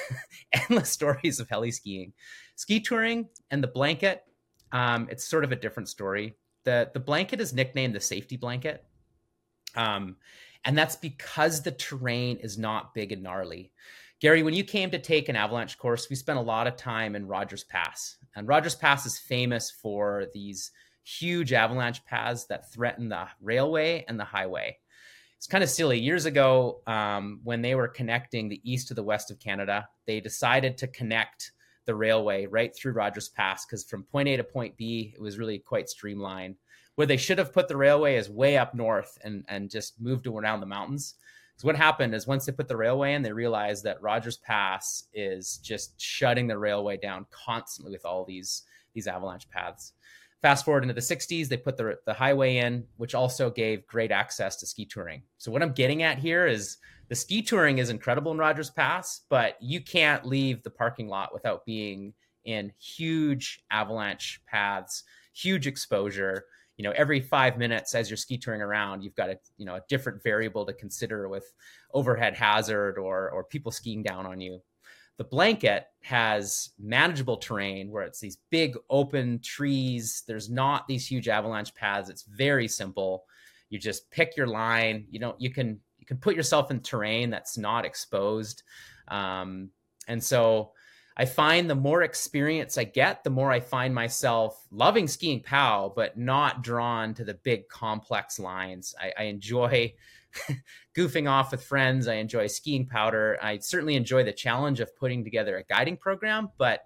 endless 0.52 0.90
stories 0.90 1.40
of 1.40 1.48
heli 1.48 1.70
skiing, 1.70 2.12
ski 2.56 2.80
touring, 2.80 3.28
and 3.50 3.62
the 3.62 3.68
blanket. 3.68 4.24
Um, 4.72 5.08
it's 5.10 5.24
sort 5.24 5.44
of 5.44 5.52
a 5.52 5.56
different 5.56 5.88
story. 5.88 6.36
the 6.64 6.90
The 6.92 7.00
blanket 7.00 7.40
is 7.40 7.54
nicknamed 7.54 7.94
the 7.94 8.00
safety 8.00 8.36
blanket, 8.36 8.84
um, 9.74 10.16
and 10.66 10.76
that's 10.76 10.96
because 10.96 11.62
the 11.62 11.72
terrain 11.72 12.36
is 12.38 12.58
not 12.58 12.92
big 12.92 13.10
and 13.12 13.22
gnarly. 13.22 13.72
Gary, 14.20 14.42
when 14.42 14.54
you 14.54 14.64
came 14.64 14.90
to 14.90 14.98
take 14.98 15.28
an 15.28 15.36
avalanche 15.36 15.78
course, 15.78 16.10
we 16.10 16.16
spent 16.16 16.40
a 16.40 16.42
lot 16.42 16.66
of 16.66 16.76
time 16.76 17.14
in 17.14 17.28
Rogers 17.28 17.62
Pass. 17.64 18.16
And 18.34 18.48
Rogers 18.48 18.74
Pass 18.74 19.06
is 19.06 19.18
famous 19.18 19.70
for 19.70 20.26
these 20.34 20.72
huge 21.04 21.52
avalanche 21.52 22.04
paths 22.04 22.44
that 22.46 22.72
threaten 22.72 23.08
the 23.08 23.28
railway 23.40 24.04
and 24.08 24.18
the 24.18 24.24
highway. 24.24 24.76
It's 25.36 25.46
kind 25.46 25.62
of 25.62 25.70
silly. 25.70 26.00
Years 26.00 26.24
ago, 26.24 26.80
um, 26.88 27.40
when 27.44 27.62
they 27.62 27.76
were 27.76 27.86
connecting 27.86 28.48
the 28.48 28.60
east 28.68 28.88
to 28.88 28.94
the 28.94 29.04
west 29.04 29.30
of 29.30 29.38
Canada, 29.38 29.88
they 30.04 30.18
decided 30.18 30.76
to 30.78 30.88
connect 30.88 31.52
the 31.84 31.94
railway 31.94 32.46
right 32.46 32.74
through 32.74 32.92
Rogers 32.92 33.28
Pass 33.28 33.64
because 33.64 33.84
from 33.84 34.02
point 34.02 34.28
A 34.28 34.36
to 34.36 34.44
point 34.44 34.76
B, 34.76 35.14
it 35.14 35.20
was 35.20 35.38
really 35.38 35.60
quite 35.60 35.88
streamlined. 35.88 36.56
Where 36.96 37.06
they 37.06 37.16
should 37.16 37.38
have 37.38 37.52
put 37.52 37.68
the 37.68 37.76
railway 37.76 38.16
is 38.16 38.28
way 38.28 38.58
up 38.58 38.74
north 38.74 39.16
and, 39.22 39.44
and 39.46 39.70
just 39.70 40.00
moved 40.00 40.26
around 40.26 40.58
the 40.58 40.66
mountains. 40.66 41.14
What 41.62 41.76
happened 41.76 42.14
is 42.14 42.26
once 42.26 42.46
they 42.46 42.52
put 42.52 42.68
the 42.68 42.76
railway 42.76 43.14
in, 43.14 43.22
they 43.22 43.32
realized 43.32 43.82
that 43.84 44.00
Rogers 44.00 44.36
Pass 44.36 45.04
is 45.12 45.58
just 45.58 46.00
shutting 46.00 46.46
the 46.46 46.58
railway 46.58 46.96
down 46.96 47.26
constantly 47.30 47.92
with 47.92 48.04
all 48.04 48.24
these 48.24 48.62
these 48.94 49.06
avalanche 49.06 49.48
paths. 49.50 49.92
Fast 50.40 50.64
forward 50.64 50.84
into 50.84 50.94
the 50.94 51.00
60s, 51.00 51.48
they 51.48 51.56
put 51.56 51.76
the, 51.76 51.98
the 52.06 52.12
highway 52.12 52.58
in, 52.58 52.84
which 52.96 53.14
also 53.14 53.50
gave 53.50 53.86
great 53.86 54.12
access 54.12 54.56
to 54.56 54.66
ski 54.66 54.84
touring. 54.84 55.22
So 55.36 55.50
what 55.50 55.62
I'm 55.62 55.72
getting 55.72 56.04
at 56.04 56.18
here 56.18 56.46
is 56.46 56.78
the 57.08 57.14
ski 57.14 57.42
touring 57.42 57.78
is 57.78 57.90
incredible 57.90 58.32
in 58.32 58.38
Rogers 58.38 58.70
Pass, 58.70 59.22
but 59.28 59.56
you 59.60 59.80
can't 59.80 60.24
leave 60.24 60.62
the 60.62 60.70
parking 60.70 61.08
lot 61.08 61.32
without 61.32 61.66
being 61.66 62.12
in 62.44 62.72
huge 62.78 63.64
avalanche 63.70 64.40
paths, 64.46 65.02
huge 65.32 65.66
exposure 65.66 66.44
you 66.78 66.84
know 66.84 66.92
every 66.96 67.20
five 67.20 67.58
minutes 67.58 67.94
as 67.94 68.08
you're 68.08 68.16
ski 68.16 68.38
touring 68.38 68.62
around 68.62 69.02
you've 69.02 69.16
got 69.16 69.28
a 69.28 69.38
you 69.58 69.66
know 69.66 69.74
a 69.74 69.82
different 69.88 70.22
variable 70.22 70.64
to 70.64 70.72
consider 70.72 71.28
with 71.28 71.52
overhead 71.92 72.34
hazard 72.34 72.96
or 72.96 73.28
or 73.30 73.44
people 73.44 73.70
skiing 73.70 74.02
down 74.02 74.24
on 74.24 74.40
you. 74.40 74.62
The 75.18 75.24
blanket 75.24 75.88
has 76.02 76.70
manageable 76.78 77.36
terrain 77.36 77.90
where 77.90 78.04
it's 78.04 78.20
these 78.20 78.38
big 78.50 78.76
open 78.88 79.40
trees. 79.40 80.22
There's 80.28 80.48
not 80.48 80.86
these 80.86 81.10
huge 81.10 81.28
avalanche 81.28 81.74
paths. 81.74 82.08
It's 82.08 82.22
very 82.22 82.68
simple. 82.68 83.24
You 83.68 83.80
just 83.80 84.08
pick 84.12 84.36
your 84.36 84.46
line. 84.46 85.06
You 85.10 85.18
know 85.18 85.34
you 85.38 85.50
can 85.50 85.80
you 85.98 86.06
can 86.06 86.18
put 86.18 86.36
yourself 86.36 86.70
in 86.70 86.80
terrain 86.80 87.28
that's 87.28 87.58
not 87.58 87.84
exposed. 87.84 88.62
Um, 89.08 89.70
and 90.06 90.22
so 90.22 90.72
I 91.18 91.24
find 91.24 91.68
the 91.68 91.74
more 91.74 92.02
experience 92.02 92.78
I 92.78 92.84
get, 92.84 93.24
the 93.24 93.30
more 93.30 93.50
I 93.50 93.58
find 93.58 93.92
myself 93.92 94.64
loving 94.70 95.08
skiing 95.08 95.42
POW, 95.42 95.92
but 95.96 96.16
not 96.16 96.62
drawn 96.62 97.12
to 97.14 97.24
the 97.24 97.34
big 97.34 97.68
complex 97.68 98.38
lines. 98.38 98.94
I, 99.00 99.12
I 99.18 99.22
enjoy 99.24 99.94
goofing 100.96 101.28
off 101.28 101.50
with 101.50 101.64
friends. 101.64 102.06
I 102.06 102.14
enjoy 102.14 102.46
skiing 102.46 102.86
powder. 102.86 103.36
I 103.42 103.58
certainly 103.58 103.96
enjoy 103.96 104.22
the 104.22 104.32
challenge 104.32 104.78
of 104.78 104.96
putting 104.96 105.24
together 105.24 105.56
a 105.56 105.64
guiding 105.64 105.96
program, 105.96 106.50
but 106.56 106.84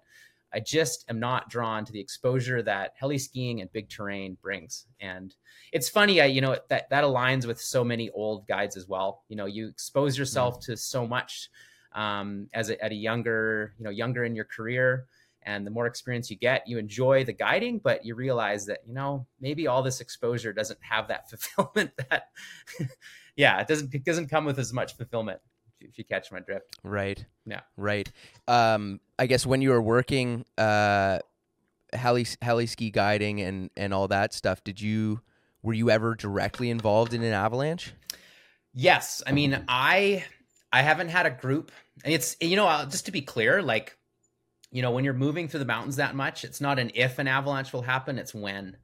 I 0.51 0.59
just 0.59 1.05
am 1.09 1.19
not 1.19 1.49
drawn 1.49 1.85
to 1.85 1.91
the 1.91 1.99
exposure 1.99 2.63
that 2.63 2.93
heli 2.95 3.19
skiing 3.19 3.61
and 3.61 3.71
big 3.71 3.89
terrain 3.89 4.37
brings. 4.41 4.87
And 4.99 5.35
it's 5.71 5.89
funny, 5.89 6.21
I, 6.21 6.25
you 6.25 6.41
know, 6.41 6.57
that 6.69 6.89
that 6.89 7.03
aligns 7.03 7.45
with 7.45 7.59
so 7.61 7.83
many 7.83 8.09
old 8.11 8.47
guides 8.47 8.77
as 8.77 8.87
well. 8.87 9.23
You 9.29 9.35
know, 9.35 9.45
you 9.45 9.67
expose 9.67 10.17
yourself 10.17 10.55
mm-hmm. 10.55 10.71
to 10.71 10.77
so 10.77 11.07
much 11.07 11.49
um, 11.93 12.47
as 12.53 12.69
a, 12.69 12.83
at 12.83 12.91
a 12.91 12.95
younger, 12.95 13.73
you 13.77 13.85
know, 13.85 13.89
younger 13.89 14.23
in 14.23 14.35
your 14.35 14.45
career. 14.45 15.05
And 15.45 15.67
the 15.67 15.71
more 15.71 15.87
experience 15.87 16.31
you 16.31 16.37
get, 16.37 16.67
you 16.67 16.77
enjoy 16.77 17.25
the 17.25 17.33
guiding, 17.33 17.79
but 17.79 18.05
you 18.05 18.15
realize 18.15 18.65
that, 18.67 18.79
you 18.87 18.93
know, 18.93 19.27
maybe 19.41 19.67
all 19.67 19.83
this 19.83 19.99
exposure 19.99 20.53
doesn't 20.53 20.79
have 20.81 21.09
that 21.09 21.29
fulfillment 21.29 21.91
that, 22.09 22.29
yeah, 23.35 23.59
it 23.59 23.67
doesn't, 23.67 23.93
it 23.93 24.05
doesn't 24.05 24.29
come 24.29 24.45
with 24.45 24.57
as 24.57 24.71
much 24.71 24.95
fulfillment 24.95 25.39
if 25.81 25.97
you 25.97 26.05
catch 26.05 26.31
my 26.31 26.39
drift. 26.39 26.77
Right. 26.83 27.23
Yeah. 27.45 27.61
Right. 27.75 28.09
Um, 28.47 29.01
I 29.19 29.27
guess 29.27 29.45
when 29.45 29.61
you 29.61 29.71
were 29.71 29.81
working, 29.81 30.45
uh, 30.57 31.19
heli, 31.91 32.25
heli 32.41 32.65
ski 32.67 32.89
guiding 32.89 33.41
and, 33.41 33.69
and 33.75 33.93
all 33.93 34.07
that 34.07 34.33
stuff, 34.33 34.63
did 34.63 34.79
you, 34.79 35.19
were 35.61 35.73
you 35.73 35.89
ever 35.89 36.15
directly 36.15 36.69
involved 36.69 37.13
in 37.13 37.21
an 37.21 37.33
avalanche? 37.33 37.93
Yes. 38.73 39.21
I 39.27 39.33
mean, 39.33 39.65
I, 39.67 40.23
I 40.73 40.81
haven't 40.81 41.09
had 41.09 41.25
a 41.25 41.31
group. 41.31 41.71
and 42.03 42.13
It's 42.13 42.35
you 42.41 42.57
know 42.57 42.85
just 42.89 43.05
to 43.05 43.11
be 43.11 43.21
clear, 43.21 43.61
like 43.61 43.97
you 44.71 44.81
know 44.81 44.91
when 44.91 45.05
you're 45.05 45.13
moving 45.13 45.47
through 45.47 45.59
the 45.59 45.65
mountains 45.65 45.95
that 45.97 46.15
much, 46.15 46.43
it's 46.43 46.59
not 46.59 46.79
an 46.79 46.91
if 46.95 47.19
an 47.19 47.27
avalanche 47.27 47.71
will 47.71 47.83
happen, 47.83 48.17
it's 48.17 48.33
when. 48.33 48.75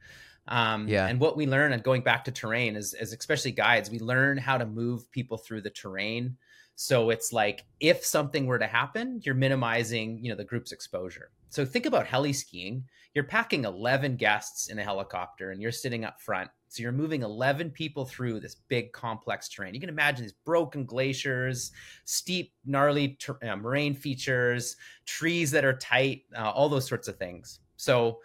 Um, 0.48 0.88
yeah. 0.88 1.06
And 1.06 1.20
what 1.20 1.38
we 1.38 1.46
learn, 1.46 1.74
and 1.74 1.84
going 1.84 2.02
back 2.02 2.26
to 2.26 2.32
terrain, 2.32 2.76
is, 2.76 2.96
is 2.96 3.14
especially 3.14 3.52
guides, 3.52 3.92
we 3.92 4.00
learn 4.00 4.38
how 4.38 4.58
to 4.58 4.66
move 4.66 5.10
people 5.12 5.38
through 5.38 5.62
the 5.62 5.70
terrain. 5.70 6.38
So 6.76 7.10
it's 7.12 7.32
like 7.32 7.66
if 7.80 8.04
something 8.04 8.48
were 8.48 8.58
to 8.58 8.66
happen, 8.66 9.22
you're 9.24 9.36
minimizing, 9.36 10.24
you 10.24 10.32
know, 10.32 10.38
the 10.38 10.46
group's 10.46 10.72
exposure. 10.72 11.30
So 11.50 11.66
think 11.66 11.86
about 11.86 12.08
heli 12.08 12.34
skiing. 12.34 12.86
You're 13.14 13.26
packing 13.26 13.66
11 13.66 14.16
guests 14.16 14.70
in 14.70 14.80
a 14.80 14.84
helicopter 14.84 15.52
and 15.52 15.62
you're 15.62 15.72
sitting 15.72 16.06
up 16.06 16.22
front 16.22 16.50
so 16.70 16.84
you're 16.84 16.92
moving 16.92 17.24
11 17.24 17.72
people 17.72 18.06
through 18.06 18.40
this 18.40 18.56
big 18.68 18.94
complex 18.94 19.50
terrain. 19.50 19.74
You 19.74 19.80
can 19.80 19.90
imagine 19.90 20.24
these 20.24 20.36
broken 20.46 20.86
glaciers, 20.86 21.72
steep, 22.06 22.54
gnarly 22.64 23.18
ter- 23.20 23.40
uh, 23.42 23.56
moraine 23.56 23.96
features, 23.96 24.78
trees 25.06 25.50
that 25.52 25.66
are 25.66 25.74
tight, 25.74 26.24
uh, 26.38 26.50
all 26.52 26.70
those 26.70 26.88
sorts 26.88 27.08
of 27.08 27.18
things. 27.18 27.60
So 27.76 28.20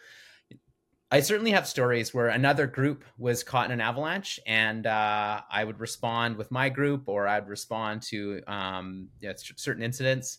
I 1.11 1.21
certainly 1.21 1.53
have 1.53 1.67
stories 1.67 2.13
where 2.13 2.29
another 2.29 2.67
group 2.67 3.05
was 3.19 3.43
caught 3.43 3.67
in 3.67 3.73
an 3.73 3.81
avalanche, 3.81 4.41
and 4.47 4.87
uh, 4.87 5.41
I 5.51 5.65
would 5.65 5.81
respond 5.81 6.37
with 6.37 6.51
my 6.51 6.69
group, 6.69 7.09
or 7.09 7.27
I'd 7.27 7.49
respond 7.49 8.03
to 8.03 8.43
um, 8.47 9.09
you 9.21 9.29
know, 9.29 9.35
certain 9.37 9.83
incidents. 9.83 10.39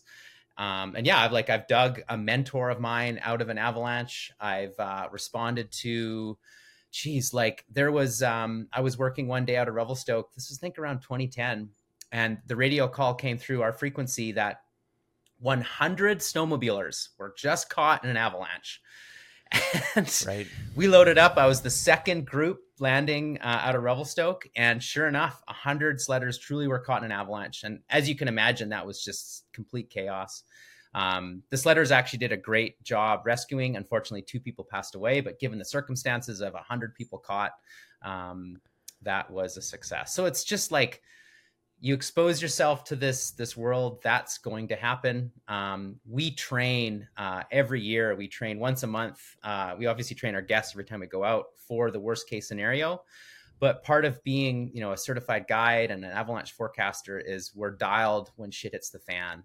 Um, 0.58 0.94
and 0.94 1.06
yeah, 1.06 1.20
I've 1.20 1.32
like 1.32 1.50
I've 1.50 1.66
dug 1.66 2.02
a 2.08 2.16
mentor 2.16 2.70
of 2.70 2.78
mine 2.78 3.20
out 3.22 3.42
of 3.42 3.48
an 3.48 3.58
avalanche. 3.58 4.30
I've 4.38 4.78
uh, 4.78 5.08
responded 5.10 5.72
to 5.80 6.38
geez, 6.90 7.34
like 7.34 7.64
there 7.70 7.92
was, 7.92 8.22
um, 8.22 8.68
I 8.72 8.80
was 8.80 8.98
working 8.98 9.28
one 9.28 9.44
day 9.44 9.56
out 9.56 9.68
of 9.68 9.74
Revelstoke. 9.74 10.32
This 10.34 10.48
was, 10.48 10.58
I 10.58 10.60
think, 10.60 10.78
around 10.78 11.00
2010. 11.00 11.70
And 12.12 12.38
the 12.46 12.56
radio 12.56 12.88
call 12.88 13.14
came 13.14 13.38
through 13.38 13.62
our 13.62 13.72
frequency 13.72 14.32
that 14.32 14.60
100 15.38 16.20
snowmobilers 16.20 17.08
were 17.18 17.34
just 17.36 17.68
caught 17.68 18.04
in 18.04 18.10
an 18.10 18.16
avalanche. 18.16 18.80
And 19.94 20.24
right. 20.26 20.46
we 20.74 20.88
loaded 20.88 21.16
up. 21.16 21.38
I 21.38 21.46
was 21.46 21.62
the 21.62 21.70
second 21.70 22.26
group 22.26 22.60
landing 22.80 23.38
uh, 23.40 23.60
out 23.62 23.74
of 23.74 23.82
Revelstoke. 23.82 24.46
And 24.54 24.82
sure 24.82 25.06
enough, 25.06 25.42
100 25.46 25.98
sledders 25.98 26.38
truly 26.38 26.68
were 26.68 26.80
caught 26.80 27.02
in 27.02 27.06
an 27.06 27.12
avalanche. 27.12 27.62
And 27.64 27.80
as 27.88 28.08
you 28.08 28.14
can 28.14 28.28
imagine, 28.28 28.68
that 28.70 28.86
was 28.86 29.02
just 29.02 29.44
complete 29.54 29.88
chaos. 29.88 30.42
Um, 30.96 31.42
the 31.50 31.56
sledders 31.56 31.90
actually 31.90 32.20
did 32.20 32.32
a 32.32 32.38
great 32.38 32.82
job 32.82 33.20
rescuing. 33.26 33.76
Unfortunately, 33.76 34.22
two 34.22 34.40
people 34.40 34.66
passed 34.68 34.94
away, 34.94 35.20
but 35.20 35.38
given 35.38 35.58
the 35.58 35.64
circumstances 35.64 36.40
of 36.40 36.54
100 36.54 36.94
people 36.94 37.18
caught, 37.18 37.52
um, 38.02 38.56
that 39.02 39.30
was 39.30 39.58
a 39.58 39.62
success. 39.62 40.14
So 40.14 40.24
it's 40.24 40.42
just 40.42 40.72
like 40.72 41.02
you 41.80 41.92
expose 41.92 42.40
yourself 42.40 42.84
to 42.84 42.96
this 42.96 43.32
this 43.32 43.54
world 43.54 44.00
that's 44.02 44.38
going 44.38 44.66
to 44.66 44.76
happen 44.76 45.30
um, 45.46 45.96
we 46.08 46.30
train 46.30 47.06
uh, 47.18 47.42
every 47.50 47.82
year 47.82 48.14
we 48.14 48.26
train 48.26 48.58
once 48.58 48.82
a 48.82 48.86
month 48.86 49.36
uh, 49.42 49.74
we 49.78 49.84
obviously 49.84 50.16
train 50.16 50.34
our 50.34 50.40
guests 50.40 50.72
every 50.72 50.84
time 50.84 51.00
we 51.00 51.06
go 51.06 51.22
out 51.22 51.48
for 51.68 51.90
the 51.90 52.00
worst 52.00 52.26
case 52.30 52.48
scenario 52.48 53.02
but 53.60 53.84
part 53.84 54.06
of 54.06 54.22
being 54.24 54.70
you 54.72 54.80
know 54.80 54.92
a 54.92 54.96
certified 54.96 55.46
guide 55.48 55.90
and 55.90 56.02
an 56.02 56.10
avalanche 56.10 56.52
forecaster 56.52 57.18
is 57.18 57.54
we're 57.54 57.72
dialed 57.72 58.30
when 58.36 58.50
shit 58.50 58.72
hits 58.72 58.88
the 58.88 58.98
fan 58.98 59.42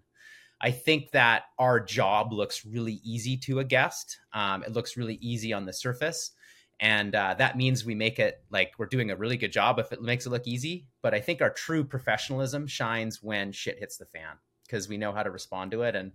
I 0.62 0.70
think 0.70 1.10
that 1.10 1.42
our 1.58 1.80
job 1.80 2.32
looks 2.32 2.64
really 2.64 3.00
easy 3.02 3.36
to 3.38 3.58
a 3.58 3.64
guest. 3.64 4.18
Um, 4.32 4.62
it 4.62 4.72
looks 4.72 4.96
really 4.96 5.16
easy 5.16 5.52
on 5.52 5.66
the 5.66 5.72
surface. 5.72 6.30
And 6.78 7.14
uh, 7.14 7.34
that 7.38 7.56
means 7.56 7.84
we 7.84 7.94
make 7.94 8.18
it 8.18 8.42
like 8.50 8.72
we're 8.78 8.86
doing 8.86 9.10
a 9.10 9.16
really 9.16 9.36
good 9.36 9.52
job 9.52 9.78
if 9.78 9.92
it 9.92 10.02
makes 10.02 10.26
it 10.26 10.30
look 10.30 10.46
easy. 10.46 10.86
But 11.02 11.14
I 11.14 11.20
think 11.20 11.42
our 11.42 11.50
true 11.50 11.84
professionalism 11.84 12.66
shines 12.66 13.22
when 13.22 13.52
shit 13.52 13.78
hits 13.78 13.96
the 13.96 14.06
fan 14.06 14.36
because 14.66 14.88
we 14.88 14.98
know 14.98 15.12
how 15.12 15.22
to 15.22 15.30
respond 15.30 15.72
to 15.72 15.82
it. 15.82 15.94
And 15.94 16.12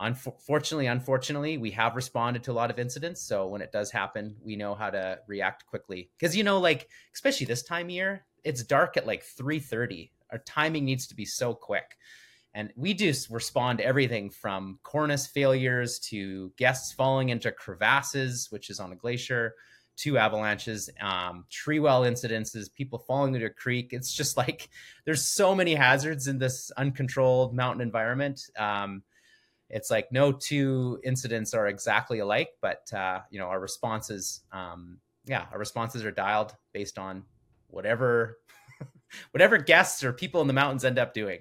unfortunately, 0.00 0.86
unfortunately, 0.86 1.58
we 1.58 1.70
have 1.72 1.96
responded 1.96 2.44
to 2.44 2.52
a 2.52 2.54
lot 2.54 2.70
of 2.70 2.78
incidents. 2.78 3.22
So 3.22 3.46
when 3.46 3.62
it 3.62 3.72
does 3.72 3.90
happen, 3.90 4.36
we 4.42 4.56
know 4.56 4.74
how 4.74 4.90
to 4.90 5.18
react 5.26 5.66
quickly. 5.66 6.10
Because 6.18 6.36
you 6.36 6.44
know, 6.44 6.58
like 6.58 6.88
especially 7.14 7.46
this 7.46 7.62
time 7.62 7.86
of 7.86 7.90
year, 7.90 8.26
it's 8.44 8.64
dark 8.64 8.96
at 8.96 9.06
like 9.06 9.22
three 9.22 9.60
thirty. 9.60 10.12
Our 10.30 10.38
timing 10.38 10.84
needs 10.84 11.06
to 11.06 11.14
be 11.14 11.24
so 11.24 11.54
quick. 11.54 11.96
And 12.56 12.72
we 12.74 12.94
do 12.94 13.12
respond 13.28 13.78
to 13.78 13.84
everything 13.84 14.30
from 14.30 14.78
cornice 14.82 15.26
failures 15.26 15.98
to 16.08 16.50
guests 16.56 16.90
falling 16.90 17.28
into 17.28 17.52
crevasses, 17.52 18.50
which 18.50 18.70
is 18.70 18.80
on 18.80 18.92
a 18.92 18.96
glacier, 18.96 19.54
to 19.98 20.16
avalanches, 20.16 20.88
um, 21.02 21.44
tree 21.50 21.80
well 21.80 22.02
incidences, 22.02 22.72
people 22.72 22.98
falling 22.98 23.34
into 23.34 23.46
a 23.46 23.50
creek. 23.50 23.90
It's 23.92 24.10
just 24.10 24.36
like 24.38 24.70
there's 25.04 25.28
so 25.28 25.54
many 25.54 25.74
hazards 25.74 26.28
in 26.28 26.38
this 26.38 26.70
uncontrolled 26.78 27.54
mountain 27.54 27.82
environment. 27.82 28.40
Um, 28.58 29.02
it's 29.68 29.90
like 29.90 30.10
no 30.10 30.32
two 30.32 30.98
incidents 31.04 31.52
are 31.52 31.66
exactly 31.66 32.20
alike, 32.20 32.48
but 32.62 32.90
uh, 32.90 33.20
you 33.30 33.38
know 33.38 33.48
our 33.48 33.60
responses, 33.60 34.40
um, 34.50 34.96
yeah, 35.26 35.44
our 35.52 35.58
responses 35.58 36.06
are 36.06 36.10
dialed 36.10 36.54
based 36.72 36.98
on 36.98 37.24
whatever 37.66 38.38
whatever 39.32 39.58
guests 39.58 40.02
or 40.02 40.14
people 40.14 40.40
in 40.40 40.46
the 40.46 40.54
mountains 40.54 40.86
end 40.86 40.98
up 40.98 41.12
doing. 41.12 41.40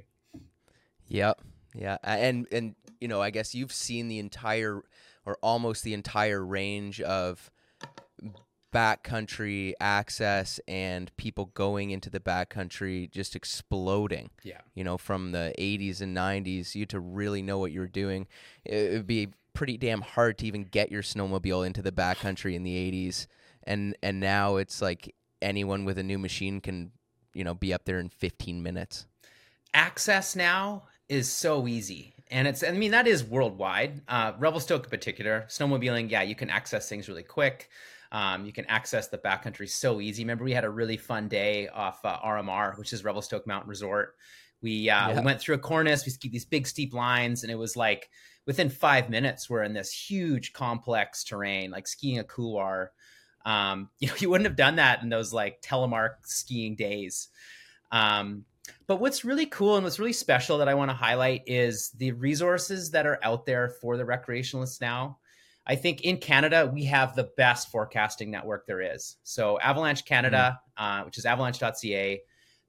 Yep. 1.08 1.42
Yeah. 1.74 1.98
And 2.04 2.48
and 2.52 2.76
you 3.00 3.08
know, 3.08 3.22
I 3.22 3.30
guess 3.30 3.54
you've 3.54 3.74
seen 3.74 4.08
the 4.08 4.20
entire 4.20 4.82
or 5.26 5.38
almost 5.42 5.84
the 5.84 5.94
entire 5.94 6.44
range 6.44 7.02
of 7.02 7.52
backcountry 8.76 9.74
access 9.80 10.60
and 10.68 11.16
people 11.16 11.46
going 11.54 11.92
into 11.92 12.10
the 12.10 12.20
backcountry 12.20 13.10
just 13.10 13.36
exploding. 13.36 14.30
Yeah. 14.44 14.60
You 14.74 14.84
know, 14.84 14.98
from 14.98 15.32
the 15.32 15.54
80s 15.58 16.02
and 16.02 16.16
90s, 16.16 16.76
you 16.76 16.82
had 16.82 16.90
to 16.90 17.00
really 17.00 17.42
know 17.42 17.58
what 17.58 17.72
you're 17.72 17.88
doing. 17.88 18.28
It 18.66 18.92
would 18.92 19.08
be 19.08 19.30
pretty 19.54 19.78
damn 19.78 20.02
hard 20.02 20.38
to 20.40 20.46
even 20.46 20.66
get 20.66 20.92
your 20.92 21.02
snowmobile 21.02 21.66
into 21.66 21.82
the 21.82 21.94
backcountry 21.94 22.54
in 22.54 22.64
the 22.64 22.76
80s. 22.76 23.28
And 23.64 23.96
and 24.04 24.20
now 24.20 24.58
it's 24.58 24.82
like 24.82 25.16
anyone 25.42 25.86
with 25.86 25.98
a 25.98 26.04
new 26.04 26.20
machine 26.20 26.60
can, 26.60 26.92
you 27.34 27.44
know, 27.44 27.56
be 27.56 27.74
up 27.74 27.86
there 27.86 28.00
in 28.00 28.10
15 28.10 28.62
minutes. 28.62 29.08
Access 29.74 30.36
now 30.36 30.84
is 31.10 31.32
so 31.32 31.68
easy. 31.68 32.14
And 32.32 32.48
it's, 32.48 32.64
I 32.64 32.72
mean, 32.72 32.92
that 32.92 33.08
is 33.08 33.24
worldwide. 33.24 34.02
Uh, 34.08 34.34
Revelstoke 34.40 34.86
in 34.86 34.90
particular, 34.90 35.46
snowmobiling, 35.48 36.10
yeah, 36.10 36.24
you 36.24 36.36
can 36.36 36.50
access 36.50 36.90
things 36.90 37.08
really 37.08 37.24
quick. 37.24 37.70
Um, 38.12 38.46
you 38.46 38.54
can 38.54 38.66
access 38.66 39.08
the 39.08 39.18
backcountry 39.18 39.70
so 39.70 40.02
easy. 40.02 40.24
Remember, 40.24 40.44
we 40.44 40.54
had 40.54 40.64
a 40.64 40.70
really 40.70 40.98
fun 40.98 41.28
day 41.28 41.68
off 41.68 42.04
uh, 42.04 42.18
RMR, 42.20 42.78
which 42.78 42.94
is 42.94 43.04
Revelstoke 43.04 43.46
Mountain 43.46 43.70
Resort. 43.70 44.16
We, 44.62 44.90
uh, 44.90 45.10
yeah. 45.10 45.20
we 45.20 45.26
went 45.26 45.40
through 45.40 45.56
a 45.56 45.60
cornice, 45.60 46.06
we 46.06 46.12
skied 46.12 46.32
these 46.32 46.46
big 46.46 46.66
steep 46.66 46.94
lines, 46.94 47.44
and 47.44 47.52
it 47.52 47.56
was 47.56 47.76
like 47.76 48.10
within 48.48 48.70
five 48.70 49.10
minutes, 49.10 49.50
we're 49.50 49.64
in 49.64 49.74
this 49.74 49.92
huge 49.92 50.54
complex 50.54 51.24
terrain, 51.24 51.72
like 51.72 51.88
skiing 51.88 52.20
a 52.20 52.24
couloir. 52.24 52.92
Um, 53.46 53.90
you 54.00 54.08
know, 54.08 54.16
you 54.18 54.30
wouldn't 54.30 54.48
have 54.48 54.58
done 54.58 54.78
that 54.78 55.04
in 55.04 55.10
those 55.10 55.34
like 55.34 55.62
telemark 55.62 56.16
skiing 56.24 56.76
days. 56.76 57.30
Um, 57.92 58.46
but 58.88 58.98
what's 58.98 59.26
really 59.26 59.46
cool 59.48 59.76
and 59.76 59.84
what's 59.84 60.00
really 60.00 60.14
special 60.14 60.58
that 60.58 60.68
I 60.70 60.74
want 60.74 60.90
to 60.90 60.96
highlight 60.96 61.44
is 61.48 61.90
the 61.92 62.12
resources 62.14 62.92
that 62.92 63.06
are 63.06 63.20
out 63.24 63.46
there 63.46 63.70
for 63.70 63.98
the 63.98 64.04
recreationalists 64.04 64.82
now. 64.82 65.20
I 65.68 65.76
think 65.76 66.02
in 66.02 66.18
Canada, 66.18 66.70
we 66.72 66.84
have 66.86 67.16
the 67.16 67.32
best 67.38 67.72
forecasting 67.72 68.30
network 68.30 68.68
there 68.68 68.82
is. 68.82 69.18
So, 69.24 69.60
Avalanche 69.60 70.06
Canada, 70.06 70.60
mm-hmm. 70.80 71.02
uh, 71.02 71.06
which 71.06 71.18
is 71.18 71.26
avalanche.ca, 71.26 72.22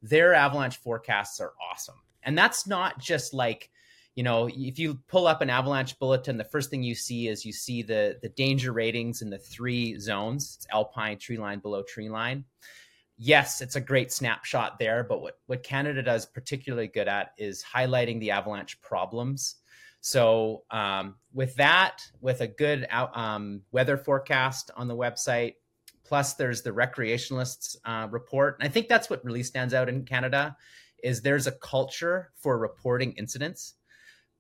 their 0.03 0.35
avalanche 0.35 0.79
forecasts 0.79 1.41
are 1.41 1.53
awesome. 1.71 1.97
And 2.23 2.37
that's 2.37 2.67
not 2.67 2.99
just 2.99 3.35
like, 3.35 3.71
you 4.15 4.23
know, 4.23 4.49
if 4.51 4.79
you 4.79 4.99
pull 5.09 5.27
up 5.27 5.43
an 5.43 5.51
avalanche 5.51 5.99
bulletin, 5.99 6.39
the 6.39 6.45
first 6.45 6.71
thing 6.71 6.83
you 6.83 6.95
see 6.95 7.29
is 7.29 7.45
you 7.45 7.53
see 7.53 7.83
the 7.83 8.19
the 8.23 8.31
danger 8.31 8.73
ratings 8.73 9.21
in 9.21 9.29
the 9.29 9.39
three 9.39 9.99
zones. 9.99 10.57
It's 10.57 10.67
alpine, 10.73 11.19
tree 11.19 11.37
line, 11.37 11.59
below 11.59 11.83
tree 11.83 12.09
line. 12.09 12.45
Yes, 13.19 13.63
it's 13.63 13.77
a 13.77 13.81
great 13.81 14.13
snapshot 14.13 14.79
there, 14.79 15.03
but 15.03 15.23
what 15.23 15.39
what 15.47 15.63
Canada 15.63 16.03
does 16.03 16.27
particularly 16.27 16.89
good 16.89 17.09
at 17.09 17.33
is 17.39 17.65
highlighting 17.65 18.21
the 18.21 18.31
avalanche 18.31 18.81
problems. 18.83 19.57
So 20.01 20.65
um, 20.71 21.17
with 21.33 21.55
that, 21.57 22.03
with 22.21 22.43
a 22.43 22.47
good 22.47 22.87
um, 22.91 23.63
weather 23.73 23.97
forecast 23.97 24.71
on 24.77 24.87
the 24.87 24.97
website, 24.97 25.55
plus 26.05 26.35
there's 26.35 26.63
the 26.63 26.71
recreationalists 26.71 27.77
uh, 27.85 28.07
report, 28.11 28.57
and 28.61 28.69
I 28.69 28.71
think 28.71 28.89
that's 28.89 29.09
what 29.09 29.25
really 29.25 29.43
stands 29.43 29.73
out 29.75 29.89
in 29.89 30.05
Canada 30.05 30.57
is 31.03 31.21
there's 31.21 31.47
a 31.47 31.53
culture 31.53 32.33
for 32.37 32.59
reporting 32.59 33.13
incidents 33.13 33.75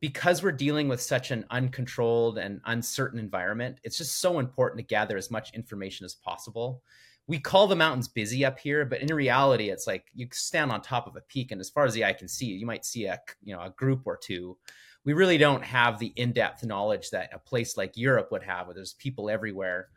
because 0.00 0.42
we're 0.42 0.52
dealing 0.52 0.88
with 0.88 1.00
such 1.00 1.30
an 1.30 1.44
uncontrolled 1.50 2.38
and 2.38 2.60
uncertain 2.66 3.18
environment, 3.18 3.78
it's 3.82 3.98
just 3.98 4.20
so 4.20 4.38
important 4.38 4.78
to 4.78 4.86
gather 4.86 5.16
as 5.16 5.30
much 5.30 5.54
information 5.54 6.04
as 6.04 6.14
possible. 6.14 6.82
We 7.28 7.40
call 7.40 7.66
the 7.66 7.76
mountains 7.76 8.08
busy 8.08 8.44
up 8.44 8.58
here, 8.58 8.84
but 8.84 9.00
in 9.00 9.14
reality, 9.14 9.70
it's 9.70 9.86
like 9.86 10.06
you 10.14 10.28
stand 10.32 10.70
on 10.70 10.80
top 10.80 11.06
of 11.06 11.16
a 11.16 11.20
peak, 11.22 11.50
and 11.50 11.60
as 11.60 11.70
far 11.70 11.84
as 11.84 11.94
the 11.94 12.04
eye 12.04 12.12
can 12.12 12.28
see, 12.28 12.46
you 12.46 12.66
might 12.66 12.84
see 12.84 13.06
a 13.06 13.18
you 13.42 13.54
know 13.54 13.62
a 13.62 13.70
group 13.70 14.02
or 14.04 14.16
two. 14.16 14.56
We 15.04 15.12
really 15.12 15.38
don't 15.38 15.62
have 15.62 15.98
the 15.98 16.12
in-depth 16.16 16.64
knowledge 16.64 17.10
that 17.10 17.30
a 17.32 17.38
place 17.38 17.76
like 17.76 17.96
Europe 17.96 18.28
would 18.32 18.42
have, 18.42 18.66
where 18.66 18.74
there's 18.74 18.94
people 18.94 19.30
everywhere. 19.30 19.88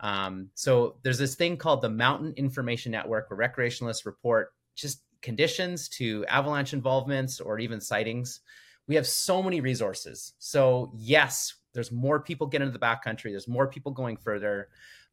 Um, 0.00 0.50
so 0.54 0.96
there's 1.02 1.18
this 1.18 1.34
thing 1.34 1.56
called 1.56 1.82
the 1.82 1.90
Mountain 1.90 2.34
Information 2.36 2.92
Network, 2.92 3.30
where 3.30 3.48
recreationalists 3.48 4.06
report 4.06 4.54
just 4.74 5.02
conditions 5.20 5.88
to 5.88 6.24
avalanche 6.26 6.72
involvements 6.72 7.40
or 7.40 7.58
even 7.58 7.80
sightings 7.80 8.40
we 8.86 8.94
have 8.94 9.06
so 9.06 9.42
many 9.42 9.60
resources. 9.60 10.34
So 10.38 10.92
yes, 10.94 11.54
there's 11.72 11.90
more 11.90 12.20
people 12.20 12.46
getting 12.46 12.68
into 12.68 12.78
the 12.78 12.84
backcountry. 12.84 13.30
There's 13.30 13.48
more 13.48 13.66
people 13.66 13.92
going 13.92 14.16
further, 14.16 14.68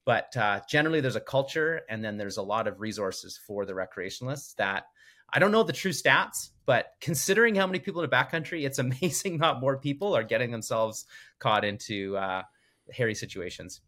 but 0.05 0.35
uh, 0.35 0.61
generally 0.69 1.01
there's 1.01 1.15
a 1.15 1.21
culture, 1.21 1.81
and 1.89 2.03
then 2.03 2.17
there's 2.17 2.37
a 2.37 2.41
lot 2.41 2.67
of 2.67 2.79
resources 2.79 3.39
for 3.45 3.65
the 3.65 3.73
recreationalists. 3.73 4.55
That 4.55 4.83
I 5.33 5.39
don't 5.39 5.51
know 5.51 5.63
the 5.63 5.73
true 5.73 5.91
stats, 5.91 6.49
but 6.65 6.93
considering 6.99 7.55
how 7.55 7.67
many 7.67 7.79
people 7.79 8.03
in 8.03 8.09
the 8.09 8.15
backcountry, 8.15 8.65
it's 8.65 8.79
amazing 9.01 9.37
not 9.37 9.59
more 9.59 9.77
people 9.77 10.15
are 10.15 10.23
getting 10.23 10.51
themselves 10.51 11.05
caught 11.39 11.63
into 11.63 12.17
uh, 12.17 12.43
hairy 12.91 13.15
situations. 13.15 13.81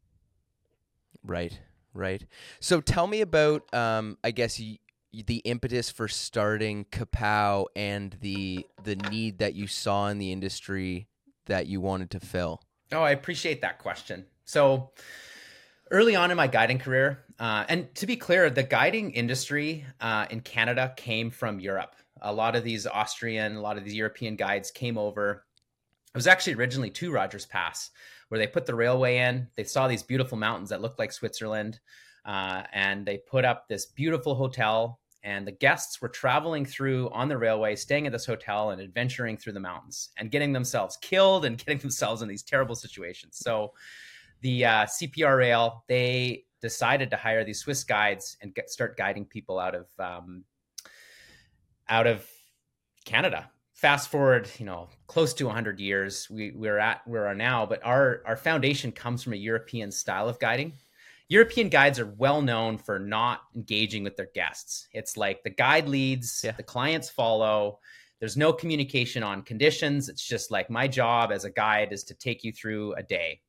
Right, 1.23 1.59
right. 1.93 2.25
So 2.59 2.81
tell 2.81 3.07
me 3.07 3.21
about, 3.21 3.73
um, 3.73 4.17
I 4.23 4.31
guess, 4.31 4.57
the 4.57 5.37
impetus 5.45 5.89
for 5.89 6.07
starting 6.07 6.85
CAPOW 6.85 7.65
and 7.75 8.17
the 8.21 8.65
the 8.83 8.95
need 8.95 9.37
that 9.37 9.53
you 9.53 9.67
saw 9.67 10.07
in 10.07 10.17
the 10.17 10.31
industry 10.31 11.07
that 11.45 11.67
you 11.67 11.81
wanted 11.81 12.09
to 12.11 12.19
fill? 12.19 12.61
Oh, 12.91 13.01
I 13.01 13.11
appreciate 13.11 13.61
that 13.61 13.79
question. 13.79 14.25
So 14.45 14.91
early 15.93 16.15
on 16.15 16.31
in 16.31 16.35
my 16.35 16.47
guiding 16.47 16.79
career, 16.79 17.23
uh, 17.39 17.63
and 17.69 17.93
to 17.93 18.07
be 18.07 18.17
clear, 18.17 18.49
the 18.49 18.63
guiding 18.63 19.11
industry 19.11 19.85
uh, 20.01 20.25
in 20.31 20.41
Canada 20.41 20.91
came 20.97 21.29
from 21.29 21.59
Europe. 21.59 21.95
A 22.23 22.33
lot 22.33 22.55
of 22.55 22.63
these 22.63 22.87
Austrian, 22.87 23.55
a 23.55 23.61
lot 23.61 23.77
of 23.77 23.85
these 23.85 23.93
European 23.93 24.35
guides 24.35 24.71
came 24.71 24.97
over. 24.97 25.45
It 26.13 26.17
was 26.17 26.25
actually 26.25 26.55
originally 26.55 26.89
to 26.89 27.11
Rogers 27.11 27.45
Pass, 27.45 27.91
where 28.29 28.39
they 28.39 28.47
put 28.47 28.65
the 28.65 28.73
railway 28.73 29.17
in. 29.17 29.47
They 29.55 29.63
saw 29.63 29.87
these 29.87 30.01
beautiful 30.01 30.37
mountains 30.37 30.69
that 30.69 30.81
looked 30.81 30.97
like 30.97 31.11
Switzerland, 31.11 31.79
uh, 32.25 32.63
and 32.73 33.05
they 33.05 33.19
put 33.19 33.45
up 33.45 33.67
this 33.67 33.85
beautiful 33.85 34.33
hotel 34.33 34.99
and 35.25 35.47
the 35.47 35.51
guests 35.51 36.01
were 36.01 36.09
traveling 36.09 36.65
through 36.65 37.09
on 37.11 37.29
the 37.29 37.37
railway, 37.37 37.77
staying 37.77 38.05
at 38.05 38.11
this 38.11 38.25
hotel 38.25 38.71
and 38.71 38.81
adventuring 38.81 39.37
through 39.37 39.53
the 39.53 39.59
mountains 39.59 40.09
and 40.17 40.31
getting 40.31 40.51
themselves 40.51 40.97
killed 40.97 41.45
and 41.45 41.57
getting 41.65 41.77
themselves 41.77 42.21
in 42.21 42.27
these 42.27 42.43
terrible 42.43 42.75
situations. 42.75 43.37
So 43.37 43.71
the 44.43 44.65
uh, 44.65 44.85
CPR 44.85 45.37
Rail 45.37 45.83
they 45.87 46.45
decided 46.61 47.09
to 47.09 47.17
hire 47.17 47.43
these 47.43 47.59
Swiss 47.59 47.83
guides 47.83 48.37
and 48.41 48.53
get, 48.53 48.69
start 48.69 48.95
guiding 48.95 49.25
people 49.25 49.59
out 49.59 49.75
of 49.75 49.87
um, 49.99 50.43
out 51.89 52.05
of 52.05 52.25
Canada. 53.05 53.49
Fast 53.73 54.09
forward, 54.09 54.47
you 54.59 54.65
know, 54.65 54.87
close 55.07 55.33
to 55.33 55.45
100 55.45 55.79
years, 55.79 56.29
we, 56.29 56.51
we're 56.51 56.77
at 56.77 57.05
where 57.05 57.23
we 57.23 57.27
are 57.27 57.35
now, 57.35 57.65
but 57.65 57.83
our 57.83 58.21
our 58.25 58.37
foundation 58.37 58.91
comes 58.91 59.23
from 59.23 59.33
a 59.33 59.37
European 59.37 59.91
style 59.91 60.29
of 60.29 60.39
guiding 60.39 60.73
European 61.33 61.69
guides 61.69 61.99
are 61.99 62.13
well 62.17 62.41
known 62.43 62.77
for 62.77 62.99
not 62.99 63.41
engaging 63.55 64.03
with 64.03 64.15
their 64.15 64.29
guests. 64.35 64.87
It's 64.91 65.17
like 65.17 65.41
the 65.43 65.49
guide 65.49 65.87
leads, 65.87 66.41
yeah. 66.43 66.51
the 66.51 66.61
clients 66.61 67.09
follow. 67.09 67.79
There's 68.19 68.37
no 68.37 68.53
communication 68.53 69.23
on 69.23 69.41
conditions. 69.41 70.09
It's 70.09 70.25
just 70.25 70.51
like 70.51 70.69
my 70.69 70.87
job 70.87 71.31
as 71.31 71.43
a 71.43 71.49
guide 71.49 71.91
is 71.91 72.03
to 72.05 72.13
take 72.13 72.43
you 72.43 72.51
through 72.51 72.93
a 72.93 73.03
day. 73.03 73.41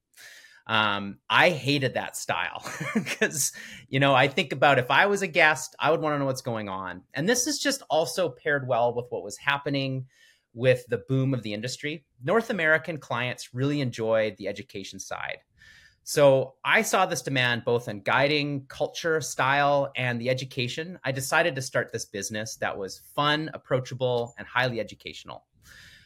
Um, 0.66 1.18
I 1.29 1.50
hated 1.50 1.94
that 1.94 2.16
style 2.16 2.64
because, 2.94 3.53
you 3.88 4.00
know, 4.00 4.14
I 4.14 4.29
think 4.29 4.53
about 4.53 4.79
if 4.79 4.90
I 4.90 5.07
was 5.07 5.22
a 5.22 5.27
guest, 5.27 5.77
I 5.79 5.90
would 5.90 6.00
want 6.00 6.14
to 6.14 6.18
know 6.18 6.24
what's 6.24 6.40
going 6.40 6.68
on. 6.68 7.03
And 7.12 7.29
this 7.29 7.46
is 7.46 7.59
just 7.59 7.83
also 7.90 8.31
paired 8.31 8.66
well 8.66 8.94
with 8.94 9.07
what 9.11 9.22
was 9.22 9.37
happening 9.37 10.07
with 10.55 10.87
the 10.88 11.03
boom 11.09 11.35
of 11.35 11.42
the 11.42 11.53
industry. 11.53 12.05
North 12.22 12.48
American 12.48 12.96
clients 12.96 13.53
really 13.53 13.81
enjoyed 13.81 14.37
the 14.38 14.48
education 14.48 14.98
side. 14.98 15.38
So 16.05 16.55
I 16.64 16.83
saw 16.83 17.07
this 17.07 17.22
demand 17.22 17.64
both 17.64 17.88
in 17.88 18.00
guiding, 18.00 18.66
culture, 18.68 19.20
style, 19.22 19.90
and 19.96 20.20
the 20.20 20.29
education. 20.29 20.98
I 21.03 21.12
decided 21.12 21.55
to 21.55 21.62
start 21.62 21.92
this 21.92 22.05
business 22.05 22.57
that 22.57 22.77
was 22.77 23.00
fun, 23.14 23.50
approachable, 23.55 24.35
and 24.38 24.46
highly 24.46 24.81
educational. 24.81 25.44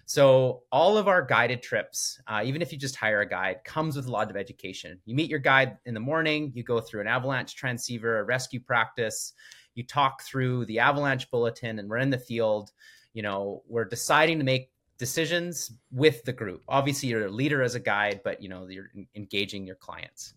So 0.08 0.62
all 0.72 0.96
of 0.96 1.06
our 1.06 1.20
guided 1.20 1.62
trips, 1.62 2.18
uh, 2.26 2.40
even 2.42 2.62
if 2.62 2.72
you 2.72 2.78
just 2.78 2.96
hire 2.96 3.20
a 3.20 3.28
guide, 3.28 3.62
comes 3.64 3.94
with 3.94 4.06
a 4.06 4.10
lot 4.10 4.30
of 4.30 4.38
education. 4.38 4.98
You 5.04 5.14
meet 5.14 5.28
your 5.28 5.38
guide 5.38 5.76
in 5.84 5.92
the 5.92 6.00
morning, 6.00 6.50
you 6.54 6.62
go 6.62 6.80
through 6.80 7.02
an 7.02 7.06
avalanche 7.06 7.54
transceiver, 7.54 8.20
a 8.20 8.24
rescue 8.24 8.58
practice, 8.58 9.34
you 9.74 9.84
talk 9.84 10.22
through 10.22 10.64
the 10.64 10.78
avalanche 10.78 11.30
bulletin, 11.30 11.78
and 11.78 11.90
we're 11.90 11.98
in 11.98 12.08
the 12.08 12.16
field. 12.16 12.72
You 13.12 13.20
know, 13.20 13.62
we're 13.68 13.84
deciding 13.84 14.38
to 14.38 14.44
make 14.44 14.70
decisions 14.96 15.72
with 15.92 16.24
the 16.24 16.32
group. 16.32 16.62
Obviously, 16.68 17.10
you're 17.10 17.26
a 17.26 17.30
leader 17.30 17.62
as 17.62 17.74
a 17.74 17.80
guide, 17.80 18.22
but 18.24 18.42
you 18.42 18.48
know 18.48 18.66
you're 18.66 18.90
engaging 19.14 19.66
your 19.66 19.76
clients. 19.76 20.32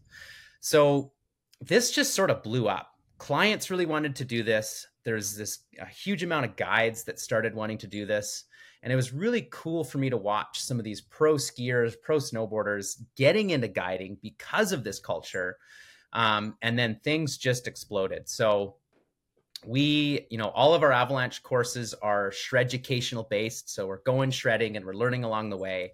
So 0.60 1.14
this 1.62 1.92
just 1.92 2.14
sort 2.14 2.30
of 2.30 2.44
blew 2.44 2.68
up. 2.68 2.90
Clients 3.20 3.72
really 3.72 3.86
wanted 3.86 4.18
to 4.18 4.26
do 4.26 4.44
this. 4.44 4.86
There's 5.06 5.34
this 5.34 5.60
a 5.80 5.86
huge 5.86 6.24
amount 6.24 6.44
of 6.44 6.58
guides 6.58 7.06
that 7.06 7.22
started 7.22 7.56
wanting 7.56 7.78
to 7.78 7.88
do 7.88 8.06
this. 8.06 8.44
And 8.84 8.91
it 8.91 8.96
was 8.96 9.13
really 9.13 9.48
cool 9.52 9.84
for 9.84 10.00
me 10.00 10.10
to 10.10 10.17
watch 10.17 10.62
some 10.62 10.80
of 10.80 10.84
these 10.84 11.02
pro 11.02 11.36
skiers, 11.36 11.94
pro 12.02 12.17
snowboarders 12.17 13.02
getting 13.15 13.52
into 13.52 13.67
guiding 13.67 14.17
because 14.22 14.72
of 14.72 14.84
this 14.84 15.00
culture. 15.00 15.58
Um, 16.13 16.58
and 16.62 16.78
then 16.78 17.00
things 17.04 17.38
just 17.38 17.67
exploded. 17.67 18.28
So 18.28 18.76
we 19.65 20.26
you 20.30 20.38
know 20.38 20.50
all 20.50 20.74
of 20.74 20.84
our 20.84 20.91
avalanche 20.91 21.44
courses 21.44 21.94
are 22.02 22.32
shred 22.32 22.65
educational 22.65 23.24
based 23.30 23.70
so 23.70 23.86
we're 23.86 24.02
going 24.02 24.32
shredding 24.32 24.76
and 24.76 24.86
we're 24.86 24.94
learning 24.94 25.24
along 25.24 25.50
the 25.50 25.58
way 25.58 25.94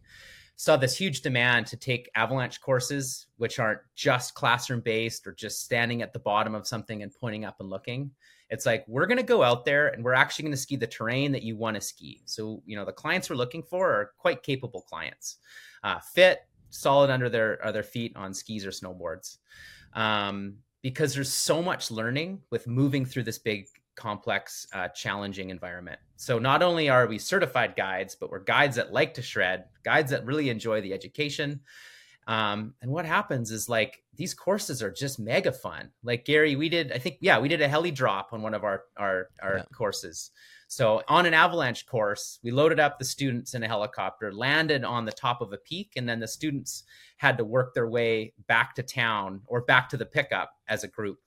saw 0.56 0.78
this 0.78 0.98
huge 0.98 1.22
demand 1.22 1.68
to 1.68 1.76
take 1.76 2.10
avalanche 2.16 2.62
courses 2.62 3.28
which 3.38 3.60
aren't 3.60 3.82
just 3.96 4.34
classroom 4.36 4.80
based 4.80 5.28
or 5.28 5.34
just 5.34 5.64
standing 5.64 6.02
at 6.02 6.14
the 6.14 6.20
bottom 6.20 6.56
of 6.56 6.68
something 6.68 7.04
and 7.04 7.14
pointing 7.14 7.44
up 7.44 7.58
and 7.60 7.70
looking 7.70 8.10
it's 8.50 8.66
like 8.66 8.86
we're 8.88 9.06
going 9.08 9.18
to 9.18 9.24
go 9.24 9.44
out 9.44 9.66
there 9.66 9.90
and 9.90 10.04
we're 10.04 10.14
actually 10.14 10.44
going 10.44 10.54
to 10.54 10.58
ski 10.58 10.76
the 10.76 10.88
terrain 10.88 11.32
that 11.34 11.44
you 11.44 11.56
want 11.58 11.76
to 11.76 11.82
ski. 11.82 12.22
So 12.26 12.62
you 12.66 12.76
know 12.76 12.86
the 12.86 12.92
clients 12.92 13.30
we're 13.30 13.36
looking 13.36 13.64
for 13.64 13.92
are 13.92 14.12
quite 14.18 14.44
capable 14.44 14.82
clients. 14.82 15.38
Uh, 15.84 16.00
fit 16.00 16.40
solid 16.70 17.10
under 17.10 17.30
their, 17.30 17.60
their 17.72 17.84
feet 17.84 18.16
on 18.16 18.34
skis 18.34 18.66
or 18.66 18.72
snowboards. 18.72 19.38
Um, 19.94 20.58
because 20.82 21.14
there's 21.14 21.32
so 21.34 21.62
much 21.62 21.92
learning 21.92 22.42
with 22.52 22.68
moving 22.68 23.06
through 23.06 23.24
this 23.24 23.40
big 23.40 23.66
complex 23.96 24.68
uh, 24.74 24.88
challenging 24.90 25.50
environment. 25.50 26.00
So 26.18 26.38
not 26.38 26.62
only 26.62 26.88
are 26.88 27.08
we 27.08 27.18
certified 27.18 27.76
guides 27.76 28.16
but 28.16 28.30
we're 28.30 28.44
guides 28.44 28.76
that 28.76 28.94
like 28.94 29.14
to 29.16 29.22
shred 29.22 29.66
guides 29.84 30.12
that 30.12 30.26
really 30.26 30.50
enjoy 30.50 30.82
the 30.82 30.94
education 30.94 31.60
um, 32.28 32.74
and 32.82 32.92
what 32.92 33.06
happens 33.06 33.52
is 33.52 33.68
like 33.68 34.04
these 34.16 34.34
courses 34.34 34.84
are 34.84 34.92
just 34.92 35.20
mega 35.20 35.52
fun 35.52 35.90
like 36.04 36.26
gary 36.26 36.56
we 36.56 36.70
did 36.70 36.92
i 36.92 36.98
think 36.98 37.18
yeah 37.22 37.40
we 37.40 37.48
did 37.48 37.62
a 37.62 37.68
heli 37.68 37.92
drop 37.92 38.30
on 38.34 38.42
one 38.42 38.54
of 38.54 38.64
our 38.64 38.84
our, 38.98 39.30
our 39.42 39.58
yeah. 39.58 39.64
courses 39.74 40.32
so 40.68 41.02
on 41.08 41.26
an 41.26 41.34
avalanche 41.34 41.86
course, 41.86 42.40
we 42.44 42.52
loaded 42.52 42.80
up 42.80 43.00
the 43.00 43.06
students 43.06 43.54
in 43.54 43.64
a 43.64 43.68
helicopter, 43.68 44.34
landed 44.34 44.84
on 44.84 45.06
the 45.06 45.14
top 45.14 45.42
of 45.42 45.54
a 45.54 45.58
peak, 45.58 45.94
and 45.96 46.08
then 46.08 46.20
the 46.20 46.28
students 46.28 46.84
had 47.16 47.38
to 47.38 47.46
work 47.46 47.74
their 47.74 47.88
way 47.88 48.34
back 48.48 48.76
to 48.76 48.84
town 48.84 49.42
or 49.48 49.62
back 49.62 49.88
to 49.90 49.98
the 49.98 50.06
pickup 50.06 50.52
as 50.68 50.84
a 50.84 50.90
group. 50.90 51.20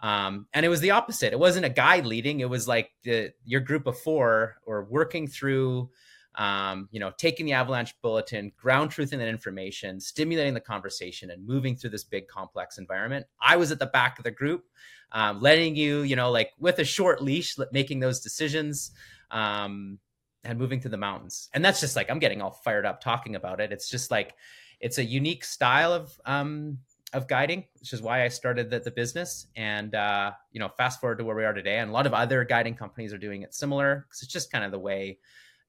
Um, 0.00 0.46
and 0.54 0.64
it 0.64 0.70
was 0.70 0.80
the 0.80 0.92
opposite. 0.92 1.34
It 1.34 1.38
wasn't 1.38 1.66
a 1.66 1.70
guide 1.70 2.06
leading. 2.06 2.40
It 2.40 2.48
was 2.48 2.66
like 2.66 2.90
the, 3.04 3.32
your 3.44 3.60
group 3.60 3.86
of 3.86 3.98
four 3.98 4.56
or 4.64 4.84
working 4.84 5.28
through, 5.28 5.90
um, 6.36 6.88
you 6.90 7.00
know, 7.00 7.12
taking 7.16 7.46
the 7.46 7.52
avalanche 7.52 7.94
bulletin, 8.02 8.52
ground 8.56 8.90
truthing 8.90 9.18
that 9.18 9.28
information, 9.28 10.00
stimulating 10.00 10.54
the 10.54 10.60
conversation, 10.60 11.30
and 11.30 11.46
moving 11.46 11.76
through 11.76 11.90
this 11.90 12.04
big 12.04 12.28
complex 12.28 12.78
environment. 12.78 13.26
I 13.40 13.56
was 13.56 13.72
at 13.72 13.78
the 13.78 13.86
back 13.86 14.18
of 14.18 14.24
the 14.24 14.30
group 14.30 14.64
um, 15.12 15.40
letting 15.40 15.74
you, 15.74 16.02
you 16.02 16.16
know, 16.16 16.30
like 16.30 16.52
with 16.58 16.78
a 16.78 16.84
short 16.84 17.22
leash, 17.22 17.56
making 17.72 18.00
those 18.00 18.20
decisions. 18.20 18.92
Um, 19.30 19.98
and 20.44 20.58
moving 20.58 20.80
through 20.80 20.90
the 20.90 20.96
mountains. 20.96 21.48
And 21.52 21.64
that's 21.64 21.80
just 21.80 21.96
like 21.96 22.10
I'm 22.10 22.18
getting 22.18 22.40
all 22.40 22.50
fired 22.50 22.86
up 22.86 23.00
talking 23.00 23.36
about 23.36 23.60
it. 23.60 23.72
It's 23.72 23.88
just 23.88 24.10
like 24.10 24.34
it's 24.80 24.98
a 24.98 25.04
unique 25.04 25.44
style 25.44 25.92
of 25.92 26.18
um, 26.24 26.78
of 27.12 27.26
guiding, 27.28 27.64
which 27.78 27.92
is 27.92 28.00
why 28.00 28.24
I 28.24 28.28
started 28.28 28.70
the, 28.70 28.80
the 28.80 28.90
business. 28.90 29.46
And 29.56 29.94
uh, 29.94 30.32
you 30.52 30.60
know, 30.60 30.68
fast 30.76 31.00
forward 31.00 31.18
to 31.18 31.24
where 31.24 31.36
we 31.36 31.44
are 31.44 31.52
today, 31.52 31.78
and 31.78 31.90
a 31.90 31.92
lot 31.92 32.06
of 32.06 32.14
other 32.14 32.44
guiding 32.44 32.74
companies 32.74 33.12
are 33.12 33.18
doing 33.18 33.42
it 33.42 33.54
similar 33.54 34.06
because 34.08 34.22
it's 34.22 34.32
just 34.32 34.50
kind 34.50 34.64
of 34.64 34.70
the 34.70 34.78
way 34.78 35.18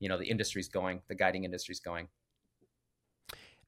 you 0.01 0.09
know 0.09 0.17
the 0.17 0.25
industry's 0.25 0.67
going, 0.67 1.01
the 1.07 1.15
guiding 1.15 1.45
industry's 1.45 1.79
going. 1.79 2.09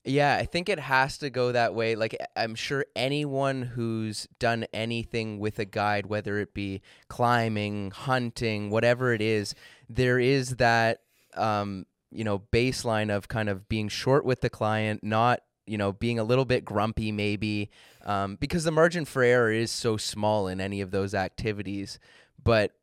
Yeah, 0.06 0.36
I 0.36 0.44
think 0.44 0.68
it 0.68 0.80
has 0.80 1.18
to 1.20 1.30
go 1.30 1.54
that 1.54 1.74
way. 1.74 1.96
Like, 1.96 2.18
I'm 2.36 2.56
sure 2.56 2.86
anyone 2.94 3.62
who's 3.62 4.28
done 4.38 4.66
anything 4.74 5.40
with 5.40 5.60
a 5.60 5.66
guide, 5.66 6.08
whether 6.08 6.40
it 6.40 6.54
be 6.54 6.82
climbing, 7.08 7.92
hunting, 7.92 8.70
whatever 8.70 9.14
it 9.14 9.22
is, 9.22 9.56
there 9.88 10.20
is 10.20 10.58
that, 10.58 11.04
um, 11.36 11.86
you 12.12 12.26
know, 12.26 12.40
baseline 12.52 13.16
of 13.16 13.30
kind 13.30 13.48
of 13.48 13.70
being 13.70 13.88
short 13.88 14.26
with 14.26 14.42
the 14.42 14.50
client, 14.50 15.06
not, 15.06 15.40
you 15.66 15.78
know, 15.78 15.94
being 15.94 16.20
a 16.20 16.26
little 16.26 16.44
bit 16.44 16.66
grumpy, 16.66 17.10
maybe, 17.14 17.70
um, 18.04 18.36
because 18.36 18.66
the 18.66 18.72
margin 18.72 19.06
for 19.06 19.24
error 19.24 19.54
is 19.54 19.72
so 19.72 19.96
small 19.96 20.50
in 20.50 20.60
any 20.60 20.82
of 20.82 20.92
those 20.92 21.14
activities. 21.14 21.98
But 22.44 22.74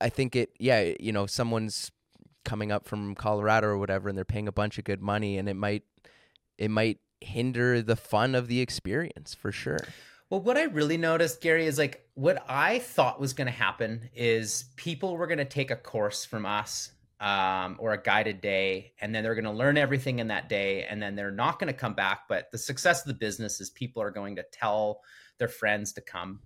I 0.00 0.10
think 0.10 0.36
it, 0.36 0.50
yeah, 0.60 0.92
you 1.00 1.10
know, 1.10 1.26
someone's 1.26 1.90
coming 2.48 2.72
up 2.72 2.86
from 2.86 3.14
Colorado 3.14 3.66
or 3.66 3.78
whatever, 3.78 4.08
and 4.08 4.16
they're 4.16 4.24
paying 4.24 4.48
a 4.48 4.52
bunch 4.52 4.78
of 4.78 4.84
good 4.84 5.02
money, 5.02 5.36
and 5.36 5.48
it 5.48 5.54
might 5.54 5.84
it 6.56 6.70
might 6.70 6.98
hinder 7.20 7.82
the 7.82 7.94
fun 7.94 8.34
of 8.34 8.48
the 8.48 8.60
experience 8.60 9.34
for 9.34 9.52
sure. 9.52 9.80
Well, 10.30 10.40
what 10.40 10.56
I 10.56 10.64
really 10.64 10.96
noticed, 10.96 11.40
Gary, 11.40 11.66
is 11.66 11.78
like 11.78 12.08
what 12.14 12.42
I 12.48 12.78
thought 12.78 13.20
was 13.20 13.34
going 13.34 13.46
to 13.46 13.52
happen 13.52 14.08
is 14.14 14.64
people 14.76 15.16
were 15.16 15.26
going 15.26 15.38
to 15.38 15.44
take 15.44 15.70
a 15.70 15.76
course 15.76 16.24
from 16.24 16.46
us 16.46 16.90
um, 17.20 17.76
or 17.78 17.92
a 17.92 18.02
guided 18.02 18.40
day, 18.40 18.92
and 19.00 19.14
then 19.14 19.22
they're 19.22 19.34
going 19.34 19.44
to 19.44 19.50
learn 19.50 19.76
everything 19.76 20.18
in 20.18 20.28
that 20.28 20.48
day, 20.48 20.84
and 20.84 21.02
then 21.02 21.16
they're 21.16 21.30
not 21.30 21.58
going 21.58 21.72
to 21.72 21.78
come 21.78 21.94
back. 21.94 22.22
But 22.28 22.50
the 22.50 22.58
success 22.58 23.02
of 23.02 23.08
the 23.08 23.14
business 23.14 23.60
is 23.60 23.70
people 23.70 24.02
are 24.02 24.10
going 24.10 24.36
to 24.36 24.44
tell 24.52 25.02
their 25.36 25.48
friends 25.48 25.92
to 25.94 26.00
come. 26.00 26.40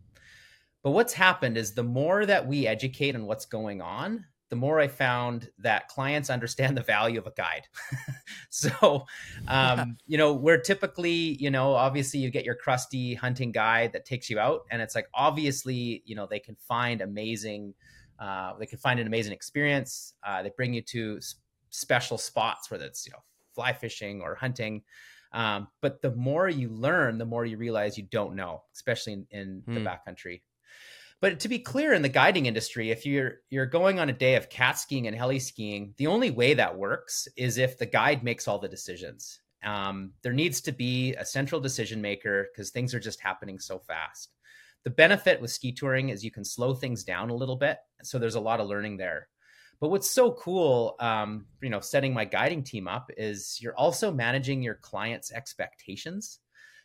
But 0.82 0.90
what's 0.90 1.12
happened 1.12 1.56
is 1.56 1.74
the 1.74 1.84
more 1.84 2.26
that 2.26 2.46
we 2.46 2.66
educate 2.66 3.14
on 3.14 3.26
what's 3.26 3.46
going 3.46 3.80
on, 3.80 4.24
the 4.52 4.56
more 4.56 4.78
I 4.78 4.86
found 4.86 5.48
that 5.60 5.88
clients 5.88 6.28
understand 6.28 6.76
the 6.76 6.82
value 6.82 7.18
of 7.18 7.26
a 7.26 7.32
guide. 7.34 7.62
so, 8.50 9.06
um, 9.48 9.96
you 10.06 10.18
know, 10.18 10.34
we're 10.34 10.58
typically, 10.60 11.38
you 11.40 11.50
know, 11.50 11.72
obviously 11.72 12.20
you 12.20 12.28
get 12.28 12.44
your 12.44 12.54
crusty 12.54 13.14
hunting 13.14 13.50
guide 13.50 13.94
that 13.94 14.04
takes 14.04 14.28
you 14.28 14.38
out, 14.38 14.64
and 14.70 14.82
it's 14.82 14.94
like 14.94 15.08
obviously, 15.14 16.02
you 16.04 16.14
know, 16.14 16.26
they 16.30 16.38
can 16.38 16.54
find 16.56 17.00
amazing, 17.00 17.72
uh, 18.18 18.52
they 18.58 18.66
can 18.66 18.76
find 18.76 19.00
an 19.00 19.06
amazing 19.06 19.32
experience. 19.32 20.12
Uh, 20.22 20.42
they 20.42 20.50
bring 20.54 20.74
you 20.74 20.82
to 20.82 21.16
s- 21.16 21.36
special 21.70 22.18
spots, 22.18 22.70
whether 22.70 22.84
it's 22.84 23.06
you 23.06 23.12
know 23.12 23.22
fly 23.54 23.72
fishing 23.72 24.20
or 24.20 24.34
hunting. 24.34 24.82
Um, 25.32 25.68
but 25.80 26.02
the 26.02 26.14
more 26.14 26.50
you 26.50 26.68
learn, 26.68 27.16
the 27.16 27.24
more 27.24 27.46
you 27.46 27.56
realize 27.56 27.96
you 27.96 28.04
don't 28.04 28.36
know, 28.36 28.64
especially 28.74 29.14
in, 29.14 29.26
in 29.30 29.62
the 29.66 29.80
hmm. 29.80 29.86
backcountry. 29.86 30.42
But 31.22 31.38
to 31.40 31.48
be 31.48 31.60
clear, 31.60 31.92
in 31.92 32.02
the 32.02 32.08
guiding 32.08 32.46
industry, 32.46 32.90
if 32.90 33.06
you're 33.06 33.34
you're 33.48 33.64
going 33.64 34.00
on 34.00 34.08
a 34.08 34.12
day 34.12 34.34
of 34.34 34.50
cat 34.50 34.76
skiing 34.76 35.06
and 35.06 35.16
heli 35.16 35.38
skiing, 35.38 35.94
the 35.96 36.08
only 36.08 36.32
way 36.32 36.54
that 36.54 36.76
works 36.76 37.28
is 37.36 37.58
if 37.58 37.78
the 37.78 37.86
guide 37.86 38.24
makes 38.24 38.48
all 38.48 38.58
the 38.58 38.68
decisions. 38.68 39.40
Um, 39.64 40.14
there 40.22 40.32
needs 40.32 40.60
to 40.62 40.72
be 40.72 41.14
a 41.14 41.24
central 41.24 41.60
decision 41.60 42.02
maker 42.02 42.48
because 42.52 42.70
things 42.70 42.92
are 42.92 42.98
just 42.98 43.20
happening 43.20 43.60
so 43.60 43.78
fast. 43.78 44.34
The 44.82 44.90
benefit 44.90 45.40
with 45.40 45.52
ski 45.52 45.70
touring 45.70 46.08
is 46.08 46.24
you 46.24 46.32
can 46.32 46.44
slow 46.44 46.74
things 46.74 47.04
down 47.04 47.30
a 47.30 47.36
little 47.36 47.54
bit, 47.54 47.78
so 48.02 48.18
there's 48.18 48.34
a 48.34 48.40
lot 48.40 48.58
of 48.58 48.66
learning 48.66 48.96
there. 48.96 49.28
But 49.78 49.90
what's 49.90 50.10
so 50.10 50.32
cool, 50.32 50.96
um, 50.98 51.46
you 51.60 51.70
know, 51.70 51.78
setting 51.78 52.12
my 52.12 52.24
guiding 52.24 52.64
team 52.64 52.88
up 52.88 53.12
is 53.16 53.60
you're 53.62 53.76
also 53.76 54.10
managing 54.10 54.60
your 54.60 54.74
clients' 54.74 55.30
expectations. 55.30 56.40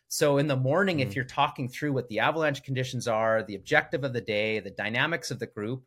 So 0.08 0.38
in 0.38 0.46
the 0.46 0.56
morning, 0.56 0.98
mm-hmm. 0.98 1.08
if 1.08 1.14
you're 1.14 1.24
talking 1.24 1.68
through 1.68 1.92
what 1.92 2.08
the 2.08 2.18
avalanche 2.18 2.62
conditions 2.62 3.06
are, 3.06 3.42
the 3.42 3.54
objective 3.54 4.04
of 4.04 4.12
the 4.12 4.20
day, 4.20 4.58
the 4.58 4.70
dynamics 4.70 5.30
of 5.30 5.38
the 5.38 5.46
group, 5.46 5.84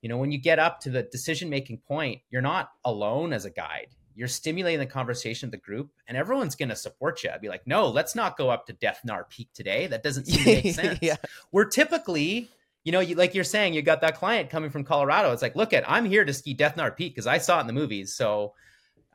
you 0.00 0.08
know, 0.08 0.16
when 0.16 0.30
you 0.30 0.38
get 0.38 0.58
up 0.58 0.80
to 0.80 0.90
the 0.90 1.02
decision 1.02 1.50
making 1.50 1.78
point, 1.78 2.20
you're 2.30 2.42
not 2.42 2.70
alone 2.84 3.32
as 3.32 3.44
a 3.44 3.50
guide. 3.50 3.88
You're 4.14 4.28
stimulating 4.28 4.78
the 4.78 4.86
conversation 4.86 5.48
of 5.48 5.50
the 5.50 5.56
group, 5.58 5.90
and 6.06 6.16
everyone's 6.16 6.54
going 6.54 6.68
to 6.68 6.76
support 6.76 7.24
you. 7.24 7.30
I'd 7.30 7.40
be 7.40 7.48
like, 7.48 7.66
no, 7.66 7.88
let's 7.88 8.14
not 8.14 8.36
go 8.36 8.48
up 8.48 8.66
to 8.66 8.72
Death 8.74 9.00
Nar 9.04 9.24
Peak 9.24 9.48
today. 9.54 9.88
That 9.88 10.04
doesn't 10.04 10.26
seem 10.26 10.44
to 10.44 10.44
make 10.44 10.74
sense. 10.74 10.98
yeah. 11.02 11.16
We're 11.50 11.64
typically 11.64 12.48
you 12.84 12.92
know, 12.92 13.00
you, 13.00 13.14
like 13.16 13.34
you're 13.34 13.44
saying, 13.44 13.72
you 13.72 13.80
got 13.80 14.02
that 14.02 14.16
client 14.16 14.50
coming 14.50 14.70
from 14.70 14.84
Colorado. 14.84 15.32
It's 15.32 15.40
like, 15.40 15.56
look 15.56 15.72
at, 15.72 15.88
I'm 15.90 16.04
here 16.04 16.24
to 16.24 16.32
ski 16.34 16.52
Death 16.52 16.76
Nar 16.76 16.90
Peak 16.90 17.14
because 17.14 17.26
I 17.26 17.38
saw 17.38 17.58
it 17.58 17.62
in 17.62 17.66
the 17.66 17.72
movies. 17.72 18.14
So 18.14 18.52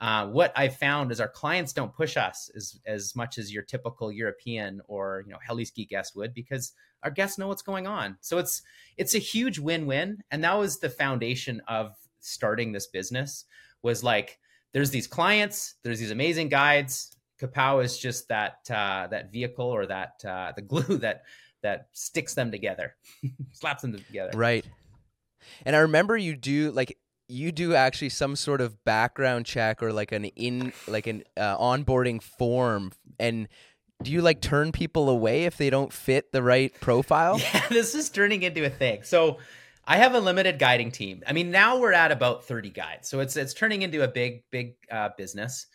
uh, 0.02 0.28
what 0.28 0.54
I've 0.56 0.78
found 0.78 1.12
is 1.12 1.20
our 1.20 1.28
clients 1.28 1.74
don't 1.74 1.94
push 1.94 2.16
us 2.16 2.50
as 2.56 2.80
as 2.86 3.16
much 3.16 3.38
as 3.38 3.54
your 3.54 3.64
typical 3.64 4.12
European 4.12 4.82
or 4.88 5.24
you 5.26 5.32
know 5.32 5.40
heli-ski 5.46 5.86
guest 5.86 6.16
would 6.16 6.34
because 6.34 6.74
our 7.04 7.12
guests 7.12 7.38
know 7.38 7.48
what's 7.48 7.62
going 7.62 7.86
on. 7.86 8.18
So 8.22 8.38
it's 8.38 8.62
it's 8.98 9.14
a 9.14 9.20
huge 9.20 9.60
win-win, 9.60 10.24
and 10.32 10.44
that 10.44 10.58
was 10.58 10.80
the 10.80 10.90
foundation 10.90 11.62
of 11.68 11.96
starting 12.20 12.72
this 12.72 12.88
business. 12.88 13.46
Was 13.82 14.04
like 14.04 14.40
there's 14.74 14.92
these 14.92 15.08
clients, 15.08 15.76
there's 15.84 16.00
these 16.00 16.12
amazing 16.12 16.50
guides. 16.50 17.16
CAPOW 17.42 17.84
is 17.84 17.98
just 17.98 18.28
that 18.30 18.60
uh, 18.70 19.08
that 19.08 19.32
vehicle 19.32 19.66
or 19.68 19.86
that 19.86 20.24
uh, 20.26 20.54
the 20.56 20.62
glue 20.62 20.98
that 21.00 21.24
that 21.62 21.88
sticks 21.92 22.36
them 22.36 22.52
together, 22.52 22.96
slaps 23.52 23.82
them 23.82 23.94
together. 23.94 24.32
Right. 24.38 24.66
And 25.66 25.76
I 25.76 25.80
remember 25.80 26.16
you 26.16 26.36
do 26.36 26.72
like 26.72 26.98
you 27.30 27.52
do 27.52 27.76
actually 27.76 28.10
some 28.10 28.36
sort 28.36 28.60
of 28.60 28.84
background 28.84 29.46
check 29.46 29.84
or 29.84 29.94
like 29.94 30.12
an 30.12 30.26
in 30.26 30.74
like 30.88 31.08
an 31.08 31.24
uh, 31.38 31.58
onboarding 31.58 32.22
form 32.22 32.92
and 33.20 33.48
do 34.02 34.12
you 34.12 34.22
like 34.22 34.42
turn 34.42 34.72
people 34.72 35.10
away 35.10 35.44
if 35.44 35.58
they 35.58 35.70
don't 35.70 35.92
fit 35.92 36.32
the 36.32 36.42
right 36.42 36.74
profile? 36.82 37.40
Yeah 37.54 37.68
this 37.70 37.96
is 37.96 38.10
turning 38.10 38.42
into 38.44 38.66
a 38.66 38.70
thing. 38.70 39.04
So 39.04 39.38
i 39.86 39.98
have 39.98 40.14
a 40.14 40.20
limited 40.20 40.60
guiding 40.60 40.92
team. 40.92 41.24
I 41.26 41.34
mean 41.34 41.52
now 41.52 41.78
we're 41.80 41.94
at 41.94 42.12
about 42.12 42.46
30 42.46 42.72
guides 42.72 43.08
so 43.08 43.20
it's 43.20 43.38
it's 43.38 43.54
turning 43.54 43.84
into 43.84 44.04
a 44.04 44.08
big 44.08 44.44
big 44.52 44.76
uh, 44.92 45.10
business. 45.16 45.68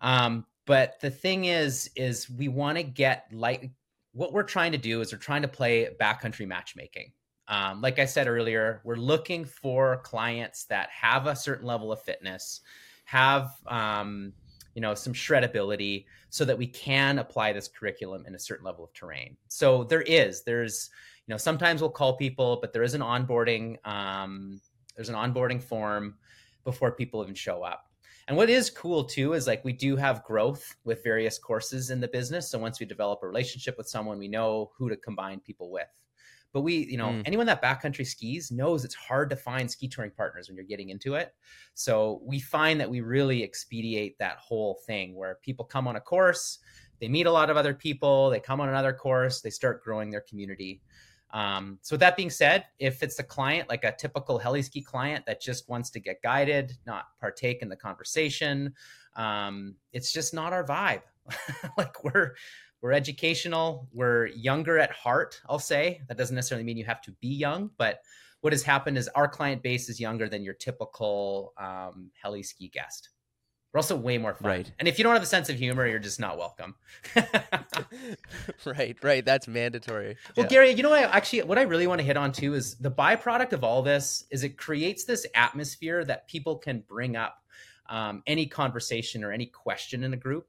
Um, 0.00 0.46
but 0.66 1.00
the 1.00 1.10
thing 1.10 1.46
is 1.46 1.90
is 1.96 2.30
we 2.30 2.46
want 2.46 2.78
to 2.78 2.84
get 2.84 3.26
like 3.32 3.70
what 4.12 4.32
we're 4.32 4.42
trying 4.44 4.72
to 4.72 4.78
do 4.78 5.00
is 5.00 5.12
we're 5.12 5.18
trying 5.18 5.42
to 5.42 5.48
play 5.48 5.88
backcountry 6.00 6.46
matchmaking 6.46 7.12
um, 7.52 7.82
like 7.82 7.98
I 7.98 8.06
said 8.06 8.28
earlier, 8.28 8.80
we're 8.82 8.96
looking 8.96 9.44
for 9.44 9.98
clients 9.98 10.64
that 10.64 10.88
have 10.88 11.26
a 11.26 11.36
certain 11.36 11.66
level 11.66 11.92
of 11.92 12.00
fitness, 12.00 12.62
have 13.04 13.50
um, 13.66 14.32
you 14.74 14.80
know 14.80 14.94
some 14.94 15.12
shredability, 15.12 16.06
so 16.30 16.46
that 16.46 16.56
we 16.56 16.66
can 16.66 17.18
apply 17.18 17.52
this 17.52 17.68
curriculum 17.68 18.24
in 18.26 18.34
a 18.34 18.38
certain 18.38 18.64
level 18.64 18.84
of 18.84 18.94
terrain. 18.94 19.36
So 19.48 19.84
there 19.84 20.00
is, 20.00 20.44
there's 20.44 20.88
you 21.26 21.32
know 21.32 21.36
sometimes 21.36 21.82
we'll 21.82 21.90
call 21.90 22.16
people, 22.16 22.56
but 22.58 22.72
there 22.72 22.82
is 22.82 22.94
an 22.94 23.02
onboarding, 23.02 23.76
um, 23.86 24.58
there's 24.96 25.10
an 25.10 25.14
onboarding 25.14 25.62
form 25.62 26.14
before 26.64 26.92
people 26.92 27.22
even 27.22 27.34
show 27.34 27.62
up. 27.62 27.84
And 28.28 28.36
what 28.36 28.48
is 28.48 28.70
cool 28.70 29.04
too 29.04 29.34
is 29.34 29.46
like 29.46 29.62
we 29.62 29.74
do 29.74 29.94
have 29.96 30.24
growth 30.24 30.74
with 30.84 31.04
various 31.04 31.38
courses 31.38 31.90
in 31.90 32.00
the 32.00 32.08
business. 32.08 32.50
So 32.50 32.58
once 32.58 32.80
we 32.80 32.86
develop 32.86 33.22
a 33.22 33.26
relationship 33.26 33.76
with 33.76 33.88
someone, 33.88 34.18
we 34.18 34.28
know 34.28 34.70
who 34.78 34.88
to 34.88 34.96
combine 34.96 35.40
people 35.40 35.70
with. 35.70 35.88
But 36.52 36.60
we, 36.60 36.86
you 36.86 36.98
know, 36.98 37.08
mm. 37.08 37.22
anyone 37.24 37.46
that 37.46 37.62
backcountry 37.62 38.06
skis 38.06 38.50
knows 38.50 38.84
it's 38.84 38.94
hard 38.94 39.30
to 39.30 39.36
find 39.36 39.70
ski 39.70 39.88
touring 39.88 40.10
partners 40.10 40.48
when 40.48 40.56
you're 40.56 40.66
getting 40.66 40.90
into 40.90 41.14
it. 41.14 41.34
So 41.74 42.20
we 42.24 42.40
find 42.40 42.80
that 42.80 42.90
we 42.90 43.00
really 43.00 43.42
expedite 43.42 44.16
that 44.18 44.36
whole 44.36 44.80
thing 44.86 45.14
where 45.14 45.38
people 45.42 45.64
come 45.64 45.88
on 45.88 45.96
a 45.96 46.00
course, 46.00 46.58
they 47.00 47.08
meet 47.08 47.26
a 47.26 47.32
lot 47.32 47.50
of 47.50 47.56
other 47.56 47.74
people, 47.74 48.30
they 48.30 48.40
come 48.40 48.60
on 48.60 48.68
another 48.68 48.92
course, 48.92 49.40
they 49.40 49.50
start 49.50 49.82
growing 49.82 50.10
their 50.10 50.20
community. 50.20 50.82
Um, 51.32 51.78
so 51.80 51.94
with 51.94 52.00
that 52.00 52.16
being 52.16 52.30
said, 52.30 52.66
if 52.78 53.02
it's 53.02 53.18
a 53.18 53.22
client 53.22 53.68
like 53.68 53.84
a 53.84 53.94
typical 53.98 54.38
heli 54.38 54.62
ski 54.62 54.82
client 54.82 55.24
that 55.26 55.40
just 55.40 55.68
wants 55.68 55.90
to 55.90 56.00
get 56.00 56.22
guided, 56.22 56.76
not 56.86 57.06
partake 57.18 57.62
in 57.62 57.68
the 57.68 57.76
conversation, 57.76 58.74
um, 59.16 59.74
it's 59.92 60.12
just 60.12 60.34
not 60.34 60.52
our 60.52 60.64
vibe. 60.64 61.02
like 61.78 62.04
we're 62.04 62.34
we're 62.82 62.92
educational. 62.92 63.88
We're 63.92 64.26
younger 64.26 64.78
at 64.78 64.90
heart 64.90 65.40
i'll 65.48 65.58
say. 65.58 66.02
That 66.08 66.18
doesn't 66.18 66.34
necessarily 66.34 66.64
mean 66.64 66.76
you 66.76 66.84
have 66.84 67.00
to 67.02 67.12
be 67.20 67.28
young 67.28 67.70
but 67.78 68.00
what 68.42 68.52
has 68.52 68.64
happened 68.64 68.98
is 68.98 69.08
our 69.08 69.28
client 69.28 69.62
base 69.62 69.88
is 69.88 70.00
younger 70.00 70.28
than 70.28 70.42
your 70.42 70.54
typical 70.54 71.54
um, 71.58 72.10
heli 72.20 72.42
ski 72.42 72.68
guest. 72.68 73.10
We're 73.72 73.78
also 73.78 73.96
way 73.96 74.18
more 74.18 74.34
fun. 74.34 74.50
Right. 74.50 74.72
And 74.80 74.86
if 74.86 74.98
you 74.98 75.04
don't 75.04 75.14
have 75.14 75.22
a 75.22 75.26
sense 75.26 75.48
of 75.48 75.56
humor 75.56 75.86
you're 75.86 76.00
just 76.00 76.20
not 76.20 76.36
welcome. 76.36 76.74
Right 78.66 78.96
right. 79.02 79.24
That's 79.24 79.48
mandatory. 79.48 80.16
Well 80.36 80.46
yeah. 80.46 80.50
gary 80.50 80.70
you 80.72 80.82
know 80.82 80.90
what 80.90 81.04
I, 81.04 81.16
actually 81.16 81.42
what 81.42 81.58
i 81.58 81.62
really 81.62 81.86
want 81.86 82.00
to 82.00 82.04
hit 82.04 82.16
on 82.16 82.32
too 82.32 82.54
is 82.54 82.74
the 82.76 82.90
byproduct 82.90 83.52
of 83.52 83.64
all 83.64 83.82
this 83.82 84.24
is 84.30 84.42
it 84.42 84.58
creates 84.58 85.04
this 85.04 85.26
atmosphere 85.34 86.04
that 86.04 86.28
people 86.28 86.58
can 86.58 86.82
bring 86.88 87.16
up 87.16 87.38
um, 87.88 88.22
any 88.26 88.46
conversation 88.46 89.22
or 89.22 89.32
any 89.32 89.46
question 89.46 90.04
in 90.04 90.12
a 90.14 90.16
group 90.16 90.48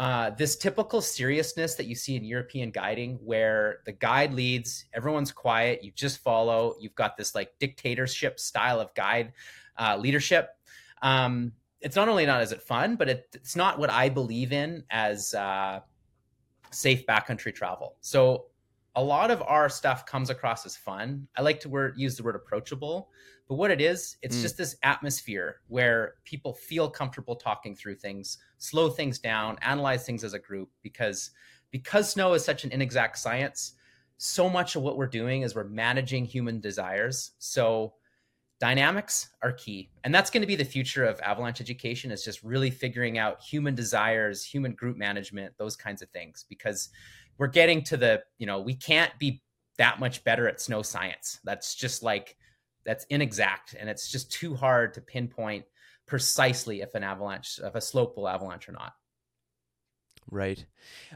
uh, 0.00 0.30
this 0.30 0.56
typical 0.56 1.02
seriousness 1.02 1.74
that 1.74 1.84
you 1.84 1.94
see 1.94 2.16
in 2.16 2.24
European 2.24 2.70
guiding, 2.70 3.18
where 3.22 3.80
the 3.84 3.92
guide 3.92 4.32
leads, 4.32 4.86
everyone's 4.94 5.30
quiet, 5.30 5.84
you 5.84 5.92
just 5.94 6.22
follow, 6.22 6.74
you've 6.80 6.94
got 6.94 7.18
this 7.18 7.34
like 7.34 7.52
dictatorship 7.58 8.40
style 8.40 8.80
of 8.80 8.94
guide 8.94 9.34
uh, 9.76 9.98
leadership. 9.98 10.56
um, 11.02 11.52
it's 11.82 11.96
not 11.96 12.08
only 12.08 12.26
not 12.26 12.40
as 12.40 12.52
it 12.52 12.62
fun, 12.62 12.96
but 12.96 13.08
it, 13.08 13.28
it's 13.34 13.56
not 13.56 13.78
what 13.78 13.90
I 13.90 14.08
believe 14.08 14.52
in 14.52 14.84
as 14.90 15.34
uh, 15.34 15.80
safe 16.70 17.06
backcountry 17.06 17.54
travel. 17.54 17.96
So 18.00 18.46
a 18.96 19.02
lot 19.02 19.30
of 19.30 19.42
our 19.42 19.68
stuff 19.68 20.04
comes 20.06 20.30
across 20.30 20.66
as 20.66 20.76
fun. 20.76 21.26
I 21.36 21.42
like 21.42 21.60
to 21.60 21.68
word, 21.68 21.94
use 21.96 22.16
the 22.16 22.22
word 22.22 22.36
approachable, 22.36 23.08
but 23.50 23.56
what 23.56 23.72
it 23.72 23.80
is, 23.80 24.16
it's 24.22 24.36
mm. 24.36 24.42
just 24.42 24.56
this 24.56 24.76
atmosphere 24.84 25.56
where 25.66 26.14
people 26.24 26.54
feel 26.54 26.88
comfortable 26.88 27.34
talking 27.34 27.74
through 27.74 27.96
things, 27.96 28.38
slow 28.58 28.88
things 28.88 29.18
down, 29.18 29.58
analyze 29.60 30.06
things 30.06 30.22
as 30.22 30.34
a 30.34 30.38
group 30.38 30.70
because 30.82 31.32
because 31.72 32.12
snow 32.12 32.32
is 32.34 32.44
such 32.44 32.62
an 32.62 32.70
inexact 32.70 33.18
science, 33.18 33.72
so 34.18 34.48
much 34.48 34.76
of 34.76 34.82
what 34.82 34.96
we're 34.96 35.08
doing 35.08 35.42
is 35.42 35.56
we're 35.56 35.64
managing 35.64 36.24
human 36.24 36.60
desires. 36.60 37.32
So 37.40 37.94
dynamics 38.60 39.30
are 39.42 39.50
key. 39.50 39.90
And 40.04 40.14
that's 40.14 40.30
going 40.30 40.42
to 40.42 40.46
be 40.46 40.54
the 40.54 40.64
future 40.64 41.04
of 41.04 41.18
avalanche 41.18 41.60
education 41.60 42.12
is 42.12 42.22
just 42.22 42.44
really 42.44 42.70
figuring 42.70 43.18
out 43.18 43.42
human 43.42 43.74
desires, 43.74 44.44
human 44.44 44.74
group 44.74 44.96
management, 44.96 45.54
those 45.58 45.74
kinds 45.74 46.02
of 46.02 46.10
things 46.10 46.44
because 46.48 46.90
we're 47.36 47.48
getting 47.48 47.82
to 47.82 47.96
the, 47.96 48.22
you 48.38 48.46
know, 48.46 48.60
we 48.60 48.74
can't 48.74 49.18
be 49.18 49.42
that 49.76 49.98
much 49.98 50.22
better 50.22 50.46
at 50.46 50.60
snow 50.60 50.82
science. 50.82 51.40
That's 51.42 51.74
just 51.74 52.04
like 52.04 52.36
that's 52.90 53.04
inexact 53.04 53.76
and 53.78 53.88
it's 53.88 54.10
just 54.10 54.32
too 54.32 54.56
hard 54.56 54.94
to 54.94 55.00
pinpoint 55.00 55.64
precisely 56.08 56.80
if 56.80 56.96
an 56.96 57.04
avalanche 57.04 57.60
if 57.62 57.76
a 57.76 57.80
slope 57.80 58.16
will 58.16 58.26
avalanche 58.26 58.68
or 58.68 58.72
not. 58.72 58.94
Right. 60.28 60.66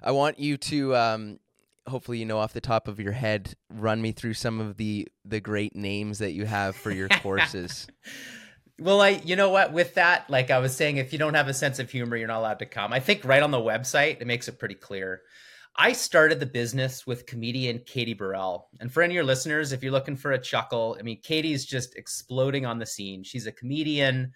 I 0.00 0.12
want 0.12 0.38
you 0.38 0.56
to 0.56 0.94
um, 0.94 1.40
hopefully 1.88 2.18
you 2.18 2.26
know 2.26 2.38
off 2.38 2.52
the 2.52 2.60
top 2.60 2.86
of 2.86 3.00
your 3.00 3.10
head 3.10 3.54
run 3.68 4.00
me 4.00 4.12
through 4.12 4.34
some 4.34 4.60
of 4.60 4.76
the 4.76 5.08
the 5.24 5.40
great 5.40 5.74
names 5.74 6.18
that 6.20 6.30
you 6.30 6.46
have 6.46 6.76
for 6.76 6.92
your 6.92 7.08
courses. 7.08 7.88
Well 8.76 9.00
i 9.00 9.10
you 9.24 9.36
know 9.36 9.50
what? 9.50 9.72
With 9.72 9.94
that 9.94 10.28
like 10.28 10.50
i 10.50 10.58
was 10.58 10.74
saying 10.76 10.96
if 10.96 11.12
you 11.12 11.18
don't 11.18 11.34
have 11.34 11.46
a 11.46 11.54
sense 11.54 11.78
of 11.78 11.88
humor 11.90 12.16
you're 12.16 12.26
not 12.26 12.38
allowed 12.38 12.58
to 12.58 12.66
come. 12.66 12.92
I 12.92 12.98
think 12.98 13.24
right 13.24 13.42
on 13.42 13.52
the 13.52 13.58
website 13.58 14.20
it 14.20 14.26
makes 14.26 14.48
it 14.48 14.58
pretty 14.58 14.74
clear 14.74 15.22
I 15.76 15.92
started 15.92 16.38
the 16.38 16.46
business 16.46 17.06
with 17.06 17.26
comedian 17.26 17.80
Katie 17.80 18.14
Burrell. 18.14 18.68
And 18.80 18.92
for 18.92 19.02
any 19.02 19.12
of 19.12 19.16
your 19.16 19.24
listeners, 19.24 19.72
if 19.72 19.82
you're 19.82 19.92
looking 19.92 20.16
for 20.16 20.32
a 20.32 20.38
chuckle, 20.38 20.96
I 20.98 21.02
mean, 21.02 21.20
Katie's 21.20 21.64
just 21.64 21.96
exploding 21.96 22.64
on 22.64 22.78
the 22.78 22.86
scene. 22.86 23.24
She's 23.24 23.48
a 23.48 23.52
comedian 23.52 24.32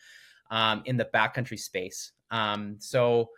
um, 0.50 0.82
in 0.84 0.96
the 0.96 1.08
backcountry 1.14 1.58
space. 1.58 2.12
Um, 2.32 2.76
so 2.80 3.30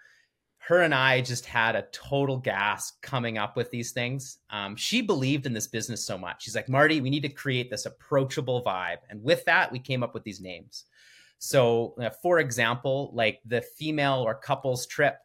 her 0.58 0.80
and 0.80 0.94
I 0.94 1.20
just 1.20 1.44
had 1.44 1.76
a 1.76 1.86
total 1.92 2.38
gas 2.38 2.92
coming 3.02 3.36
up 3.36 3.56
with 3.56 3.70
these 3.70 3.92
things. 3.92 4.38
Um, 4.48 4.76
she 4.76 5.02
believed 5.02 5.44
in 5.44 5.52
this 5.52 5.66
business 5.66 6.04
so 6.04 6.16
much. 6.16 6.44
She's 6.44 6.54
like, 6.54 6.68
Marty, 6.68 7.00
we 7.00 7.10
need 7.10 7.22
to 7.22 7.28
create 7.28 7.70
this 7.70 7.86
approachable 7.86 8.62
vibe. 8.62 8.98
And 9.10 9.22
with 9.22 9.44
that, 9.44 9.72
we 9.72 9.78
came 9.78 10.02
up 10.02 10.14
with 10.14 10.22
these 10.22 10.40
names. 10.40 10.84
So, 11.38 11.94
uh, 12.00 12.10
for 12.22 12.38
example, 12.38 13.10
like 13.14 13.40
the 13.46 13.62
female 13.62 14.22
or 14.26 14.34
couples 14.34 14.86
trip 14.86 15.18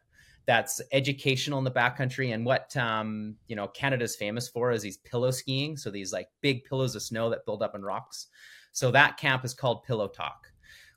that's 0.46 0.80
educational 0.92 1.58
in 1.58 1.64
the 1.64 1.70
backcountry 1.70 2.32
and 2.32 2.46
what 2.46 2.74
um, 2.76 3.36
you 3.48 3.56
know 3.56 3.68
Canada's 3.68 4.16
famous 4.16 4.48
for 4.48 4.70
is 4.70 4.82
these 4.82 4.98
pillow 4.98 5.30
skiing. 5.30 5.76
So 5.76 5.90
these 5.90 6.12
like 6.12 6.28
big 6.40 6.64
pillows 6.64 6.94
of 6.94 7.02
snow 7.02 7.30
that 7.30 7.44
build 7.44 7.62
up 7.62 7.74
in 7.74 7.82
rocks. 7.82 8.28
So 8.72 8.90
that 8.90 9.16
camp 9.16 9.44
is 9.44 9.54
called 9.54 9.84
Pillow 9.84 10.08
Talk. 10.08 10.46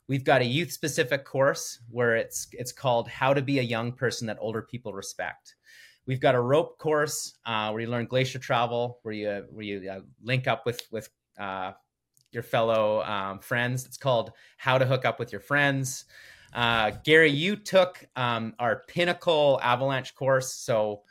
We've 0.06 0.24
got 0.24 0.40
a 0.40 0.44
youth 0.44 0.72
specific 0.72 1.24
course 1.24 1.80
where 1.90 2.16
it's 2.16 2.48
it's 2.52 2.72
called 2.72 3.08
How 3.08 3.34
to 3.34 3.42
Be 3.42 3.58
a 3.58 3.62
Young 3.62 3.92
Person 3.92 4.26
That 4.26 4.38
Older 4.40 4.62
People 4.62 4.92
Respect. 4.92 5.56
We've 6.06 6.20
got 6.20 6.34
a 6.34 6.40
rope 6.40 6.78
course 6.78 7.38
uh, 7.46 7.70
where 7.70 7.82
you 7.82 7.88
learn 7.88 8.06
glacier 8.06 8.38
travel, 8.38 8.98
where 9.02 9.14
you 9.14 9.44
where 9.50 9.64
you 9.64 9.90
uh, 9.90 10.00
link 10.22 10.46
up 10.46 10.66
with 10.66 10.80
with 10.90 11.08
uh, 11.38 11.72
your 12.32 12.42
fellow 12.42 13.02
um, 13.02 13.40
friends. 13.40 13.84
It's 13.84 13.96
called 13.96 14.32
How 14.56 14.78
to 14.78 14.86
Hook 14.86 15.04
Up 15.04 15.18
with 15.18 15.32
Your 15.32 15.40
Friends. 15.40 16.04
Uh, 16.52 16.92
Gary, 17.04 17.30
you 17.30 17.56
took 17.56 18.04
um, 18.16 18.54
our 18.58 18.82
pinnacle 18.88 19.60
avalanche 19.62 20.14
course. 20.14 20.54
So 20.54 21.02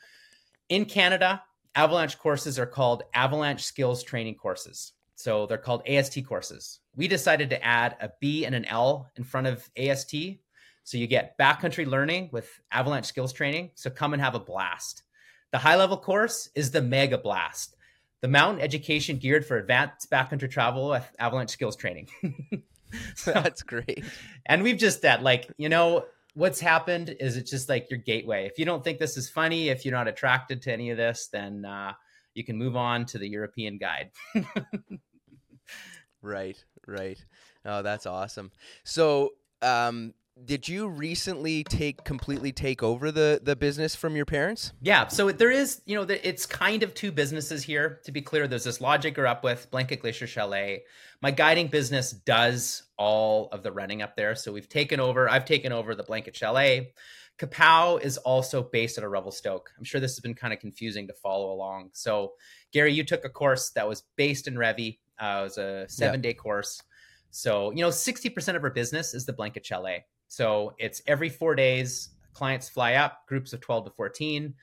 in 0.70 0.86
Canada, 0.86 1.42
avalanche 1.76 2.18
courses 2.18 2.60
are 2.60 2.66
called 2.66 3.04
avalanche 3.14 3.64
skills 3.64 4.04
training 4.04 4.36
courses. 4.36 4.94
So 5.16 5.46
they're 5.46 5.58
called 5.58 5.88
AST 5.88 6.26
courses. 6.26 6.80
We 6.96 7.08
decided 7.08 7.50
to 7.50 7.64
add 7.64 7.98
a 8.00 8.10
B 8.20 8.46
and 8.46 8.56
an 8.56 8.66
L 8.66 9.10
in 9.16 9.24
front 9.24 9.48
of 9.48 9.70
AST. 9.78 10.16
So 10.84 10.98
you 10.98 11.08
get 11.08 11.38
backcountry 11.38 11.86
learning 11.86 12.30
with 12.32 12.50
avalanche 12.72 13.06
skills 13.06 13.34
training. 13.34 13.72
So 13.76 13.90
come 13.90 14.14
and 14.14 14.22
have 14.22 14.36
a 14.36 14.40
blast. 14.40 15.04
The 15.52 15.58
high 15.58 15.76
level 15.76 15.98
course 15.98 16.50
is 16.56 16.72
the 16.72 16.82
mega 16.82 17.18
blast, 17.18 17.76
the 18.22 18.28
mountain 18.28 18.62
education 18.62 19.18
geared 19.18 19.46
for 19.46 19.58
advanced 19.58 20.10
backcountry 20.12 20.50
travel 20.50 20.90
with 20.90 21.12
avalanche 21.18 21.50
skills 21.50 21.76
training. 21.76 22.08
That's 23.26 23.64
great. 23.64 24.04
And 24.46 24.64
we've 24.64 24.78
just 24.78 25.02
that 25.04 25.24
like, 25.24 25.52
you 25.58 25.70
know, 25.70 26.06
what's 26.34 26.60
happened 26.60 27.16
is 27.20 27.38
it's 27.38 27.52
just 27.52 27.70
like 27.70 27.90
your 27.90 28.00
gateway. 28.00 28.46
If 28.46 28.58
you 28.58 28.66
don't 28.66 28.84
think 28.84 29.00
this 29.00 29.18
is 29.18 29.30
funny, 29.30 29.70
if 29.70 29.86
you're 29.86 29.94
not 29.94 30.08
attracted 30.08 30.62
to 30.64 30.72
any 30.72 30.90
of 30.90 30.98
this, 30.98 31.28
then 31.32 31.66
uh, 31.66 31.94
you 32.34 32.44
can 32.44 32.58
move 32.58 32.76
on 32.76 33.06
to 33.08 33.18
the 33.18 33.28
European 33.28 33.78
guide. 33.78 34.12
right, 36.22 36.64
right. 36.88 37.24
Oh, 37.66 37.82
that's 37.82 38.06
awesome. 38.06 38.52
So, 38.84 39.34
um, 39.62 40.14
did 40.46 40.70
you 40.70 40.88
recently 40.88 41.66
take 41.66 42.06
completely 42.06 42.54
take 42.54 42.82
over 42.82 43.12
the 43.12 43.42
the 43.44 43.58
business 43.58 43.96
from 43.96 44.16
your 44.16 44.26
parents? 44.26 44.72
Yeah, 44.82 45.08
so 45.08 45.32
there 45.32 45.52
is, 45.52 45.82
you 45.86 45.96
know, 45.96 46.04
it's 46.10 46.46
kind 46.46 46.84
of 46.84 46.94
two 46.94 47.12
businesses 47.12 47.64
here. 47.64 48.00
To 48.06 48.12
be 48.14 48.22
clear, 48.22 48.48
there's 48.48 48.64
this 48.64 48.80
Lodge 48.80 49.06
Anchor 49.06 49.28
up 49.28 49.44
with 49.44 49.70
Blanket 49.70 50.00
Glacier 50.00 50.28
Chalet. 50.28 50.84
My 51.22 51.32
guiding 51.32 51.68
business 51.68 52.12
does 52.12 52.84
all 52.98 53.50
of 53.52 53.64
the 53.64 53.72
running 53.72 54.02
up 54.02 54.16
there, 54.16 54.36
so 54.36 54.54
we've 54.54 54.70
taken 54.70 55.00
over. 55.00 55.30
I've 55.30 55.46
taken 55.46 55.72
over 55.72 55.96
the 55.96 56.04
Blanket 56.04 56.36
Chalet. 56.36 56.94
CAPOW 57.38 58.02
is 58.02 58.18
also 58.18 58.64
based 58.64 58.98
at 58.98 59.04
a 59.04 59.10
Revelstoke. 59.10 59.72
I'm 59.78 59.84
sure 59.84 60.02
this 60.02 60.12
has 60.12 60.20
been 60.20 60.34
kind 60.34 60.54
of 60.54 60.60
confusing 60.60 61.08
to 61.08 61.14
follow 61.14 61.52
along. 61.52 61.90
So, 61.94 62.34
Gary, 62.74 62.94
you 62.94 63.04
took 63.04 63.24
a 63.26 63.30
course 63.30 63.70
that 63.72 63.88
was 63.88 64.04
based 64.18 64.48
in 64.48 64.56
Revy. 64.56 65.00
Uh, 65.20 65.40
it 65.40 65.44
was 65.44 65.58
a 65.58 65.86
seven 65.88 66.22
day 66.22 66.34
course. 66.34 66.82
So, 67.32 67.72
you 67.72 67.82
know, 67.82 67.90
60% 67.90 68.56
of 68.56 68.64
our 68.64 68.70
business 68.70 69.14
is 69.14 69.26
the 69.26 69.34
Blanket 69.34 69.66
Chalet. 69.66 70.06
So 70.28 70.76
it's 70.78 71.02
every 71.08 71.30
four 71.30 71.56
days, 71.56 72.10
clients 72.34 72.70
fly 72.70 72.96
up, 72.96 73.26
groups 73.28 73.54
of 73.54 73.62
12 73.62 73.86
to 73.86 73.92
14. 73.92 74.54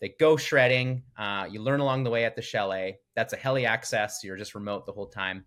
They 0.00 0.14
go 0.20 0.36
shredding. 0.36 1.02
Uh, 1.16 1.46
you 1.50 1.60
learn 1.60 1.80
along 1.80 2.04
the 2.04 2.10
way 2.10 2.24
at 2.24 2.36
the 2.36 2.42
chalet. 2.42 2.98
That's 3.14 3.32
a 3.32 3.36
heli 3.36 3.66
access. 3.66 4.22
You're 4.22 4.36
just 4.36 4.54
remote 4.54 4.86
the 4.86 4.92
whole 4.92 5.06
time. 5.06 5.44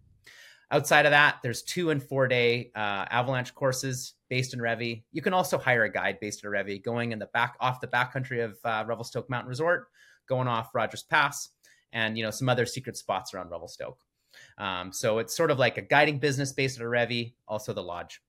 Outside 0.71 1.05
of 1.05 1.11
that, 1.11 1.39
there's 1.41 1.63
two 1.63 1.89
and 1.89 2.01
four 2.01 2.27
day 2.27 2.71
uh, 2.75 3.05
avalanche 3.09 3.55
courses 3.55 4.13
based 4.29 4.53
in 4.53 4.59
Revy. 4.59 5.03
You 5.11 5.21
can 5.21 5.33
also 5.33 5.57
hire 5.57 5.83
a 5.83 5.91
guide 5.91 6.19
based 6.19 6.43
in 6.43 6.51
Revy, 6.51 6.83
going 6.83 7.11
in 7.11 7.19
the 7.19 7.25
back 7.27 7.55
off 7.59 7.81
the 7.81 7.87
backcountry 7.87 8.43
of 8.43 8.57
uh, 8.63 8.83
Revelstoke 8.87 9.29
Mountain 9.29 9.49
Resort, 9.49 9.87
going 10.27 10.47
off 10.47 10.75
Rogers 10.75 11.03
Pass, 11.03 11.49
and 11.91 12.17
you 12.17 12.23
know 12.23 12.31
some 12.31 12.49
other 12.49 12.65
secret 12.65 12.97
spots 12.97 13.33
around 13.33 13.49
Revelstoke. 13.49 13.99
Um, 14.59 14.93
so 14.93 15.17
it's 15.17 15.35
sort 15.35 15.49
of 15.49 15.57
like 15.57 15.77
a 15.77 15.81
guiding 15.81 16.19
business 16.19 16.53
based 16.53 16.79
at 16.79 16.85
Revy, 16.85 17.33
also 17.47 17.73
the 17.73 17.83
lodge. 17.83 18.21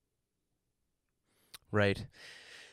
Right. 1.70 2.06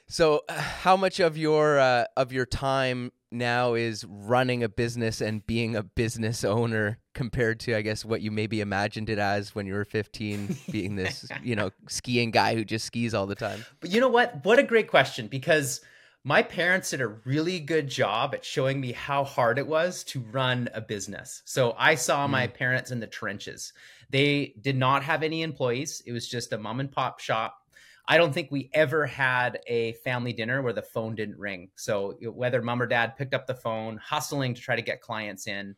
So, 0.07 0.43
uh, 0.47 0.53
how 0.59 0.95
much 0.95 1.19
of 1.19 1.37
your 1.37 1.77
uh, 1.77 2.05
of 2.15 2.31
your 2.31 2.45
time 2.45 3.11
now 3.31 3.73
is 3.73 4.05
running 4.05 4.63
a 4.63 4.69
business 4.69 5.21
and 5.21 5.45
being 5.45 5.75
a 5.75 5.83
business 5.83 6.43
owner 6.43 6.99
compared 7.13 7.59
to, 7.61 7.75
I 7.75 7.81
guess, 7.81 8.05
what 8.05 8.21
you 8.21 8.31
maybe 8.31 8.61
imagined 8.61 9.09
it 9.09 9.19
as 9.19 9.53
when 9.53 9.65
you 9.65 9.73
were 9.73 9.85
15, 9.85 10.55
being 10.71 10.95
this, 10.95 11.27
you 11.43 11.55
know, 11.55 11.71
skiing 11.89 12.31
guy 12.31 12.55
who 12.55 12.63
just 12.63 12.85
skis 12.85 13.13
all 13.13 13.27
the 13.27 13.35
time? 13.35 13.65
But 13.79 13.91
you 13.91 13.99
know 13.99 14.09
what? 14.09 14.43
What 14.43 14.59
a 14.59 14.63
great 14.63 14.87
question 14.87 15.27
because 15.27 15.81
my 16.23 16.43
parents 16.43 16.89
did 16.89 17.01
a 17.01 17.07
really 17.07 17.59
good 17.59 17.87
job 17.87 18.33
at 18.33 18.43
showing 18.43 18.81
me 18.81 18.91
how 18.91 19.23
hard 19.23 19.57
it 19.57 19.67
was 19.67 20.03
to 20.05 20.19
run 20.19 20.67
a 20.73 20.81
business. 20.81 21.41
So 21.45 21.73
I 21.77 21.95
saw 21.95 22.27
mm. 22.27 22.31
my 22.31 22.47
parents 22.47 22.91
in 22.91 22.99
the 22.99 23.07
trenches. 23.07 23.73
They 24.09 24.53
did 24.61 24.75
not 24.75 25.03
have 25.03 25.23
any 25.23 25.41
employees. 25.41 26.01
It 26.05 26.11
was 26.11 26.27
just 26.27 26.53
a 26.53 26.57
mom 26.57 26.79
and 26.79 26.91
pop 26.91 27.19
shop 27.19 27.66
I 28.07 28.17
don't 28.17 28.33
think 28.33 28.51
we 28.51 28.69
ever 28.73 29.05
had 29.05 29.59
a 29.67 29.93
family 30.03 30.31
dinner 30.31 30.61
where 30.61 30.73
the 30.73 30.81
phone 30.81 31.15
didn't 31.15 31.37
ring. 31.37 31.69
So 31.75 32.17
whether 32.21 32.61
mom 32.61 32.81
or 32.81 32.87
dad 32.87 33.17
picked 33.17 33.33
up 33.33 33.47
the 33.47 33.53
phone, 33.53 33.97
hustling 33.97 34.53
to 34.53 34.61
try 34.61 34.75
to 34.75 34.81
get 34.81 35.01
clients 35.01 35.47
in, 35.47 35.75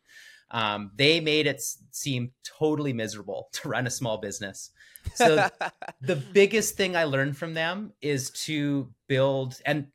um, 0.52 0.90
they 0.96 1.20
made 1.20 1.46
it 1.46 1.62
seem 1.90 2.32
totally 2.44 2.92
miserable 2.92 3.48
to 3.52 3.68
run 3.68 3.86
a 3.86 3.90
small 3.90 4.18
business. 4.18 4.70
So 5.14 5.48
the 6.00 6.16
biggest 6.16 6.76
thing 6.76 6.94
I 6.94 7.04
learned 7.04 7.36
from 7.36 7.54
them 7.54 7.92
is 8.00 8.30
to 8.44 8.92
build, 9.08 9.60
and 9.64 9.86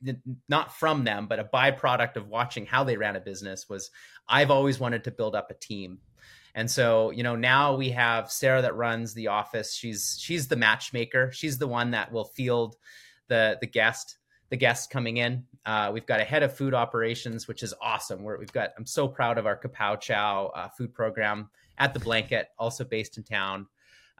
not 0.50 0.74
from 0.76 1.04
them, 1.04 1.28
but 1.28 1.40
a 1.40 1.44
byproduct 1.46 2.16
of 2.16 2.28
watching 2.28 2.66
how 2.66 2.84
they 2.84 2.98
ran 2.98 3.16
a 3.16 3.20
business 3.20 3.70
was 3.70 3.92
I've 4.28 4.52
always 4.52 4.80
wanted 4.80 5.04
to 5.06 5.12
build 5.12 5.36
up 5.36 5.52
a 5.52 5.56
team. 5.56 6.00
And 6.56 6.72
so, 6.72 7.12
you 7.12 7.22
know, 7.22 7.36
now 7.36 7.76
we 7.76 7.90
have 7.90 8.32
Sarah 8.32 8.62
that 8.62 8.76
runs 8.76 9.14
the 9.14 9.28
office. 9.28 9.74
She's 9.74 10.18
she's 10.20 10.48
the 10.48 10.56
matchmaker. 10.56 11.30
She's 11.34 11.58
the 11.58 11.68
one 11.68 11.92
that 11.92 12.12
will 12.12 12.24
field 12.24 12.78
the 13.28 13.58
the 13.60 13.68
guest 13.68 14.18
the 14.50 14.58
guests 14.58 14.88
coming 14.88 15.18
in. 15.18 15.44
Uh, 15.66 15.92
we've 15.94 16.06
got 16.06 16.22
a 16.22 16.24
head 16.24 16.44
of 16.44 16.56
food 16.56 16.74
operations, 16.74 17.48
which 17.48 17.62
is 17.62 17.74
awesome. 17.82 18.24
Where 18.24 18.38
we've 18.38 18.52
got 18.54 18.70
I'm 18.78 18.86
so 18.86 19.08
proud 19.08 19.38
of 19.38 19.46
our 19.46 19.58
CAPOW 19.58 20.00
Chow 20.00 20.52
uh, 20.56 20.70
food 20.70 20.94
program 20.94 21.50
at 21.78 21.94
the 21.94 22.00
Blanket, 22.00 22.48
also 22.58 22.86
based 22.86 23.18
in 23.18 23.24
town. 23.24 23.68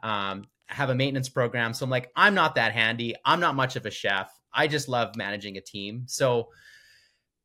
Um, 0.02 0.44
have 0.66 0.90
a 0.90 0.94
maintenance 0.94 1.28
program. 1.28 1.72
So 1.72 1.84
I'm 1.84 1.90
like, 1.90 2.10
I'm 2.16 2.34
not 2.34 2.56
that 2.56 2.72
handy. 2.72 3.14
I'm 3.24 3.40
not 3.40 3.54
much 3.54 3.76
of 3.76 3.86
a 3.86 3.90
chef. 3.90 4.30
I 4.52 4.66
just 4.66 4.88
love 4.88 5.16
managing 5.16 5.56
a 5.56 5.60
team. 5.60 6.02
So 6.06 6.48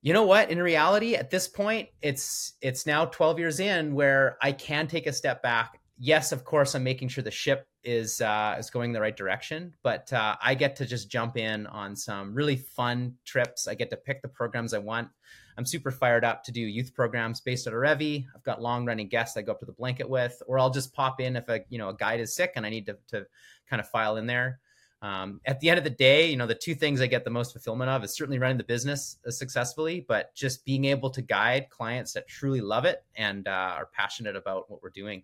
you 0.02 0.14
know 0.14 0.26
what? 0.26 0.50
In 0.50 0.62
reality, 0.62 1.16
at 1.16 1.30
this 1.30 1.48
point, 1.48 1.90
it's 2.02 2.54
it's 2.62 2.86
now 2.86 3.06
12 3.06 3.40
years 3.40 3.60
in 3.60 3.94
where 3.94 4.38
I 4.42 4.52
can 4.52 4.88
take 4.88 5.08
a 5.08 5.14
step 5.14 5.44
back. 5.44 5.80
Yes, 6.00 6.32
of 6.32 6.44
course, 6.44 6.74
I'm 6.74 6.84
making 6.84 7.10
sure 7.10 7.24
the 7.24 7.30
ship 7.30 7.68
is 7.84 8.20
uh, 8.20 8.56
is 8.58 8.72
going 8.72 8.94
the 8.94 9.02
right 9.02 9.16
direction, 9.16 9.74
but 9.84 10.12
uh, 10.12 10.36
I 10.42 10.56
get 10.56 10.76
to 10.78 10.86
just 10.86 11.10
jump 11.10 11.38
in 11.38 11.68
on 11.68 11.96
some 11.96 12.34
really 12.34 12.56
fun 12.56 13.16
trips. 13.26 13.68
I 13.68 13.76
get 13.76 13.92
to 13.92 13.98
pick 13.98 14.24
the 14.24 14.28
programs 14.28 14.74
I 14.74 14.80
want. 14.80 15.10
I'm 15.58 15.66
super 15.66 15.92
fired 15.92 16.24
up 16.24 16.44
to 16.46 16.52
do 16.52 16.62
youth 16.62 16.94
programs 16.96 17.42
based 17.42 17.68
at 17.68 17.74
a 17.74 17.76
Revy. 17.76 18.26
I've 18.36 18.44
got 18.44 18.62
long 18.62 18.86
running 18.86 19.08
guests 19.08 19.38
I 19.38 19.44
go 19.44 19.52
up 19.52 19.60
to 19.60 19.66
the 19.66 19.74
blanket 19.74 20.10
with, 20.10 20.42
or 20.48 20.58
I'll 20.58 20.72
just 20.72 20.94
pop 20.94 21.22
in 21.22 21.36
if 21.36 21.48
a 21.50 21.62
you 21.70 21.78
know 21.78 21.90
a 21.90 21.96
guide 21.96 22.20
is 22.20 22.36
sick 22.36 22.54
and 22.56 22.66
I 22.66 22.70
need 22.70 22.88
to, 22.88 22.98
to 23.10 23.28
kind 23.70 23.80
of 23.80 23.88
file 23.88 24.18
in 24.18 24.26
there. 24.26 24.60
Um, 25.02 25.42
at 25.46 25.60
the 25.60 25.70
end 25.70 25.80
of 25.80 25.84
the 25.84 25.90
day, 25.90 26.30
you 26.30 26.38
know, 26.38 26.46
the 26.46 26.54
two 26.54 26.76
things 26.76 27.02
I 27.02 27.08
get 27.08 27.24
the 27.24 27.32
most 27.32 27.54
fulfillment 27.54 27.90
of 27.90 28.04
is 28.04 28.14
certainly 28.14 28.38
running 28.38 28.58
the 28.58 28.64
business 28.64 29.18
uh, 29.26 29.32
successfully, 29.32 30.06
but 30.08 30.34
just 30.36 30.64
being 30.64 30.86
able 30.86 31.10
to 31.10 31.24
guide 31.24 31.70
clients 31.70 32.14
that 32.14 32.28
truly 32.28 32.62
love 32.62 32.86
it 32.86 33.04
and 33.16 33.48
uh, 33.48 33.52
are 33.52 33.90
passionate 33.94 34.36
about 34.36 34.70
what 34.70 34.84
we're 34.84 34.92
doing. 34.92 35.24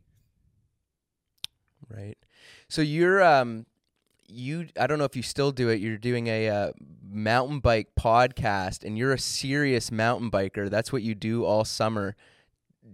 Right. 1.90 2.18
So 2.70 2.82
you're 2.82 3.24
um, 3.24 3.66
you 4.28 4.68
I 4.80 4.88
don't 4.88 4.98
know 4.98 5.06
if 5.06 5.16
you 5.16 5.22
still 5.22 5.52
do 5.52 5.70
it. 5.70 5.80
You're 5.80 5.98
doing 5.98 6.28
a 6.28 6.50
uh, 6.50 6.72
mountain 7.10 7.60
bike 7.60 7.90
podcast, 8.00 8.84
and 8.84 8.98
you're 8.98 9.14
a 9.14 9.20
serious 9.20 9.92
mountain 9.92 10.32
biker. 10.32 10.70
That's 10.70 10.92
what 10.92 11.04
you 11.04 11.16
do 11.16 11.46
all 11.46 11.64
summer. 11.64 12.16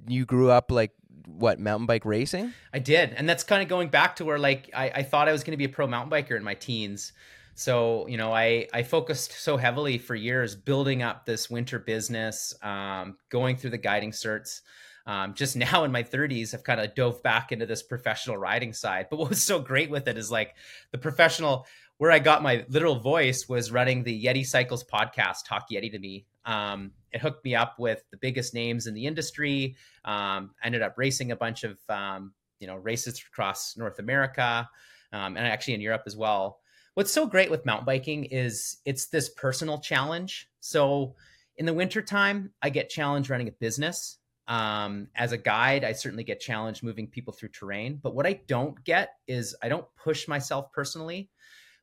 You 0.07 0.25
grew 0.25 0.51
up 0.51 0.71
like 0.71 0.91
what 1.27 1.59
mountain 1.59 1.85
bike 1.85 2.05
racing? 2.05 2.53
I 2.73 2.79
did, 2.79 3.13
and 3.13 3.27
that's 3.27 3.43
kind 3.43 3.61
of 3.61 3.67
going 3.67 3.89
back 3.89 4.17
to 4.17 4.25
where 4.25 4.39
like 4.39 4.69
I, 4.73 4.89
I 4.89 5.03
thought 5.03 5.27
I 5.27 5.31
was 5.31 5.43
going 5.43 5.53
to 5.53 5.57
be 5.57 5.65
a 5.65 5.69
pro 5.69 5.87
mountain 5.87 6.11
biker 6.11 6.35
in 6.35 6.43
my 6.43 6.55
teens. 6.55 7.13
So 7.55 8.07
you 8.07 8.17
know, 8.17 8.33
I 8.33 8.67
I 8.73 8.83
focused 8.83 9.33
so 9.33 9.57
heavily 9.57 9.97
for 9.97 10.15
years 10.15 10.55
building 10.55 11.03
up 11.03 11.25
this 11.25 11.49
winter 11.49 11.79
business, 11.79 12.53
um, 12.61 13.17
going 13.29 13.57
through 13.57 13.71
the 13.71 13.77
guiding 13.77 14.11
certs. 14.11 14.61
Um, 15.05 15.33
just 15.33 15.55
now 15.55 15.83
in 15.83 15.91
my 15.91 16.03
30s, 16.03 16.53
I've 16.53 16.63
kind 16.63 16.79
of 16.79 16.95
dove 16.95 17.21
back 17.23 17.51
into 17.51 17.65
this 17.65 17.83
professional 17.83 18.37
riding 18.37 18.73
side. 18.73 19.07
But 19.09 19.19
what 19.19 19.29
was 19.29 19.43
so 19.43 19.59
great 19.59 19.89
with 19.89 20.07
it 20.07 20.17
is 20.17 20.31
like 20.31 20.55
the 20.91 20.97
professional, 20.97 21.65
where 21.97 22.11
I 22.11 22.19
got 22.19 22.41
my 22.41 22.65
literal 22.69 22.99
voice 22.99 23.47
was 23.47 23.71
running 23.71 24.03
the 24.03 24.23
Yeti 24.25 24.45
Cycles 24.45 24.83
podcast, 24.83 25.45
Talk 25.45 25.69
Yeti 25.69 25.91
to 25.91 25.99
me. 25.99 26.25
Um, 26.45 26.91
it 27.13 27.21
hooked 27.21 27.43
me 27.45 27.55
up 27.55 27.79
with 27.79 28.03
the 28.11 28.17
biggest 28.17 28.53
names 28.53 28.87
in 28.87 28.93
the 28.93 29.05
industry. 29.05 29.75
Um, 30.05 30.51
ended 30.63 30.81
up 30.81 30.95
racing 30.97 31.31
a 31.31 31.35
bunch 31.35 31.63
of 31.63 31.77
um, 31.89 32.33
you 32.59 32.67
know 32.67 32.75
races 32.75 33.23
across 33.31 33.77
North 33.77 33.99
America 33.99 34.69
um, 35.11 35.37
and 35.37 35.45
actually 35.45 35.75
in 35.75 35.81
Europe 35.81 36.03
as 36.05 36.17
well. 36.17 36.59
What's 36.95 37.11
so 37.11 37.25
great 37.25 37.49
with 37.49 37.65
mountain 37.65 37.85
biking 37.85 38.25
is 38.25 38.77
it's 38.85 39.07
this 39.07 39.29
personal 39.29 39.79
challenge. 39.79 40.49
So 40.59 41.15
in 41.57 41.65
the 41.65 41.73
wintertime, 41.73 42.51
I 42.61 42.69
get 42.69 42.89
challenged 42.89 43.29
running 43.29 43.47
a 43.47 43.51
business 43.51 44.17
um, 44.47 45.07
as 45.15 45.31
a 45.31 45.37
guide, 45.37 45.83
I 45.83 45.93
certainly 45.93 46.23
get 46.23 46.39
challenged 46.39 46.83
moving 46.83 47.07
people 47.07 47.33
through 47.33 47.49
terrain. 47.49 47.99
But 48.01 48.15
what 48.15 48.25
I 48.25 48.41
don't 48.47 48.81
get 48.83 49.15
is 49.27 49.55
I 49.61 49.69
don't 49.69 49.85
push 49.95 50.27
myself 50.27 50.71
personally. 50.73 51.29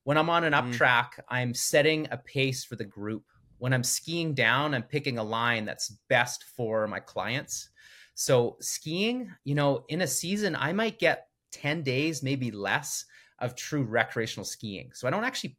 When 0.04 0.16
I'm 0.16 0.30
on 0.30 0.44
an 0.44 0.54
up 0.54 0.66
mm. 0.66 0.72
track, 0.72 1.24
I'm 1.28 1.54
setting 1.54 2.08
a 2.10 2.16
pace 2.16 2.64
for 2.64 2.76
the 2.76 2.84
group. 2.84 3.24
When 3.61 3.72
I'm 3.72 3.84
skiing 3.84 4.34
down, 4.34 4.74
I'm 4.74 4.82
picking 4.82 5.18
a 5.18 5.22
line 5.22 5.64
that's 5.64 5.90
best 6.08 6.44
for 6.56 6.88
my 6.88 6.98
clients. 6.98 7.70
So 8.14 8.56
skiing, 8.61 9.32
you 9.44 9.54
know, 9.54 9.84
in 9.88 10.00
a 10.00 10.06
season, 10.06 10.56
I 10.56 10.72
might 10.72 10.98
get 10.98 11.28
10 11.52 11.82
days, 11.82 12.22
maybe 12.22 12.50
less 12.50 13.04
of 13.38 13.54
true 13.54 13.84
recreational 13.84 14.44
skiing. 14.44 14.90
So 14.92 15.06
I 15.06 15.11
don't 15.11 15.24
actually 15.24 15.56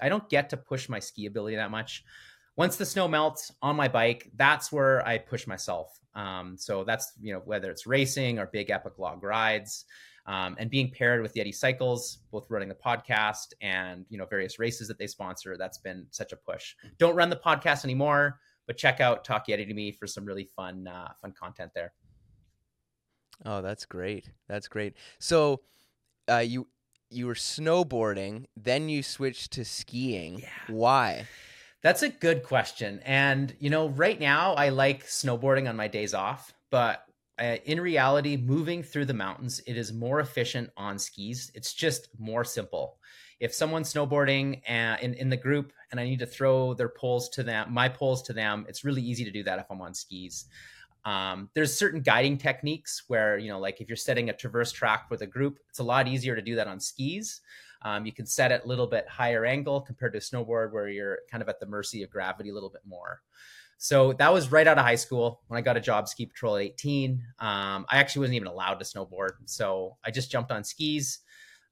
I 0.00 0.08
don't 0.08 0.28
get 0.28 0.50
to 0.50 0.56
push 0.56 0.88
my 0.88 1.00
ski 1.00 1.26
ability 1.26 1.56
that 1.56 1.70
much 1.70 2.04
once 2.60 2.76
the 2.76 2.84
snow 2.84 3.08
melts 3.08 3.52
on 3.62 3.74
my 3.74 3.88
bike, 3.88 4.30
that's 4.36 4.70
where 4.70 5.06
I 5.06 5.16
push 5.16 5.46
myself. 5.46 5.98
Um, 6.14 6.56
so 6.58 6.84
that's 6.84 7.12
you 7.18 7.32
know 7.32 7.40
whether 7.44 7.70
it's 7.70 7.86
racing 7.86 8.38
or 8.38 8.46
big 8.46 8.68
epic 8.68 8.98
log 8.98 9.22
rides, 9.22 9.86
um, 10.30 10.54
and 10.60 10.70
being 10.70 10.92
paired 10.92 11.22
with 11.22 11.34
Yeti 11.34 11.52
Cycles, 11.52 12.18
both 12.30 12.46
running 12.48 12.68
the 12.68 12.74
podcast 12.74 13.52
and 13.60 14.06
you 14.10 14.16
know 14.16 14.26
various 14.26 14.60
races 14.60 14.86
that 14.86 14.96
they 14.96 15.08
sponsor. 15.08 15.56
That's 15.56 15.78
been 15.78 16.06
such 16.10 16.30
a 16.30 16.36
push. 16.36 16.76
Don't 16.98 17.16
run 17.16 17.30
the 17.30 17.36
podcast 17.36 17.82
anymore, 17.82 18.38
but 18.68 18.76
check 18.76 19.00
out 19.00 19.24
Talk 19.24 19.48
Yeti 19.48 19.66
to 19.66 19.74
me 19.74 19.90
for 19.90 20.06
some 20.06 20.24
really 20.24 20.44
fun 20.44 20.86
uh, 20.86 21.08
fun 21.20 21.32
content 21.32 21.72
there. 21.74 21.92
Oh, 23.44 23.60
that's 23.60 23.84
great. 23.84 24.30
That's 24.48 24.68
great. 24.68 24.94
So, 25.18 25.62
uh, 26.30 26.38
you 26.38 26.68
you 27.10 27.26
were 27.26 27.34
snowboarding, 27.34 28.44
then 28.56 28.88
you 28.88 29.02
switched 29.02 29.50
to 29.54 29.64
skiing. 29.64 30.38
Yeah. 30.38 30.48
Why? 30.68 31.26
That's 31.82 32.02
a 32.02 32.08
good 32.08 32.44
question. 32.44 33.00
And, 33.04 33.52
you 33.58 33.68
know, 33.70 33.88
right 33.88 34.20
now 34.20 34.54
I 34.54 34.68
like 34.68 35.06
snowboarding 35.06 35.68
on 35.68 35.74
my 35.74 35.88
days 35.88 36.14
off, 36.14 36.54
but 36.70 37.02
uh, 37.40 37.56
in 37.64 37.80
reality, 37.80 38.36
moving 38.36 38.82
through 38.82 39.06
the 39.06 39.14
mountains, 39.14 39.60
it 39.66 39.76
is 39.76 39.92
more 39.92 40.20
efficient 40.20 40.70
on 40.76 40.98
skis. 40.98 41.50
It's 41.54 41.72
just 41.72 42.08
more 42.18 42.44
simple. 42.44 42.98
If 43.40 43.54
someone's 43.54 43.92
snowboarding 43.92 44.60
uh, 44.68 44.98
in, 45.00 45.14
in 45.14 45.30
the 45.30 45.36
group 45.36 45.72
and 45.90 45.98
I 45.98 46.04
need 46.04 46.18
to 46.18 46.26
throw 46.26 46.74
their 46.74 46.90
poles 46.90 47.30
to 47.30 47.42
them, 47.42 47.72
my 47.72 47.88
poles 47.88 48.22
to 48.24 48.34
them, 48.34 48.66
it's 48.68 48.84
really 48.84 49.00
easy 49.00 49.24
to 49.24 49.30
do 49.30 49.42
that 49.44 49.58
if 49.58 49.66
I'm 49.70 49.80
on 49.80 49.94
skis. 49.94 50.44
Um, 51.06 51.48
there's 51.54 51.74
certain 51.74 52.02
guiding 52.02 52.36
techniques 52.36 53.04
where, 53.08 53.38
you 53.38 53.48
know, 53.48 53.58
like 53.58 53.80
if 53.80 53.88
you're 53.88 53.96
setting 53.96 54.28
a 54.28 54.34
traverse 54.34 54.70
track 54.70 55.08
for 55.08 55.16
the 55.16 55.26
group, 55.26 55.58
it's 55.70 55.78
a 55.78 55.84
lot 55.84 56.06
easier 56.06 56.36
to 56.36 56.42
do 56.42 56.54
that 56.56 56.66
on 56.66 56.78
skis. 56.78 57.40
Um, 57.82 58.04
you 58.04 58.12
can 58.12 58.26
set 58.26 58.52
it 58.52 58.64
a 58.64 58.68
little 58.68 58.86
bit 58.86 59.08
higher 59.08 59.46
angle 59.46 59.80
compared 59.80 60.12
to 60.12 60.18
a 60.18 60.20
snowboard 60.20 60.72
where 60.72 60.88
you're 60.88 61.20
kind 61.30 61.42
of 61.42 61.48
at 61.48 61.58
the 61.58 61.66
mercy 61.66 62.02
of 62.02 62.10
gravity 62.10 62.50
a 62.50 62.54
little 62.54 62.68
bit 62.68 62.82
more. 62.86 63.22
So 63.82 64.12
that 64.12 64.30
was 64.30 64.52
right 64.52 64.66
out 64.66 64.76
of 64.76 64.84
high 64.84 64.96
school 64.96 65.40
when 65.48 65.56
I 65.56 65.62
got 65.62 65.78
a 65.78 65.80
job 65.80 66.06
ski 66.06 66.26
patrol 66.26 66.56
at 66.56 66.62
18. 66.62 67.12
Um, 67.38 67.86
I 67.88 67.96
actually 67.96 68.20
wasn't 68.20 68.36
even 68.36 68.48
allowed 68.48 68.74
to 68.74 68.84
snowboard. 68.84 69.30
So 69.46 69.96
I 70.04 70.10
just 70.10 70.30
jumped 70.30 70.50
on 70.52 70.64
skis. 70.64 71.20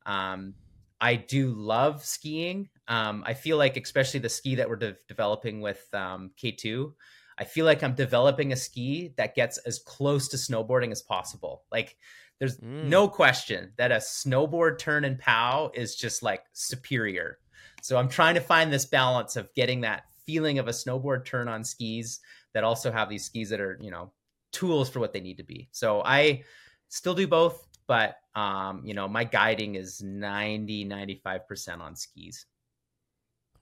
Um, 0.07 0.55
I 1.03 1.17
do 1.17 1.53
love 1.53 2.03
skiing. 2.03 2.71
Um, 2.89 3.25
I 3.27 3.35
feel 3.35 3.59
like, 3.59 3.77
especially 3.77 4.21
the 4.21 4.31
ski 4.31 4.55
that 4.55 4.71
we're 4.71 4.77
de- 4.77 4.97
developing 5.07 5.61
with 5.61 5.87
um, 5.93 6.31
K2, 6.43 6.95
I 7.37 7.45
feel 7.45 7.67
like 7.67 7.83
I'm 7.83 7.95
developing 7.95 8.55
a 8.55 8.57
ski 8.57 9.13
that 9.19 9.35
gets 9.35 9.59
as 9.59 9.79
close 9.79 10.29
to 10.29 10.39
snowboarding 10.39 10.93
as 10.93 11.03
possible. 11.03 11.65
Like 11.71 11.99
there's 12.39 12.57
mm. 12.57 12.85
no 12.85 13.07
question 13.07 13.75
that 13.77 13.93
a 13.93 13.97
snowboard 13.97 14.79
turn 14.79 15.05
and 15.05 15.19
pow 15.19 15.73
is 15.75 15.95
just 15.95 16.23
like 16.23 16.43
superior. 16.55 17.39
So 17.83 17.99
I'm 17.99 18.09
trying 18.09 18.37
to 18.37 18.41
find 18.41 18.73
this 18.73 18.87
balance 18.87 19.37
of 19.37 19.53
getting 19.53 19.83
that 19.83 20.05
feeling 20.29 20.59
of 20.59 20.69
a 20.69 20.73
snowboard 20.73 21.25
turn 21.25 21.49
on 21.49 21.65
skis 21.65 22.21
that 22.53 22.63
also 22.63 22.93
have 22.93 23.09
these 23.09 23.25
skis 23.25 23.49
that 23.49 23.63
are, 23.63 23.79
you 23.81 23.91
know, 23.91 24.13
tools 24.53 24.91
for 24.91 25.01
what 25.01 25.15
they 25.15 25.21
need 25.21 25.39
to 25.39 25.43
be. 25.43 25.71
So 25.73 26.03
I 26.05 26.45
still 26.89 27.15
do 27.15 27.27
both, 27.27 27.67
but 27.87 28.17
um, 28.35 28.83
you 28.85 28.93
know, 28.93 29.09
my 29.09 29.25
guiding 29.25 29.77
is 29.77 30.03
90 30.03 30.85
95% 30.85 31.81
on 31.81 31.97
skis. 31.97 32.45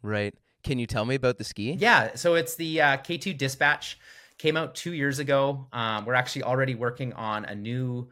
Right. 0.03 0.35
Can 0.65 0.81
you 0.81 0.89
tell 0.89 1.05
me 1.05 1.15
about 1.15 1.39
the 1.39 1.45
ski? 1.45 1.77
Yeah, 1.79 2.17
so 2.17 2.35
it's 2.35 2.57
the 2.57 2.81
uh, 2.81 2.97
K2 2.97 3.39
Dispatch 3.39 4.01
came 4.39 4.57
out 4.57 4.75
2 4.75 4.93
years 4.93 5.21
ago. 5.21 5.69
Um, 5.73 6.05
we're 6.05 6.15
actually 6.15 6.43
already 6.43 6.75
working 6.75 7.13
on 7.13 7.45
a 7.45 7.55
new 7.55 8.09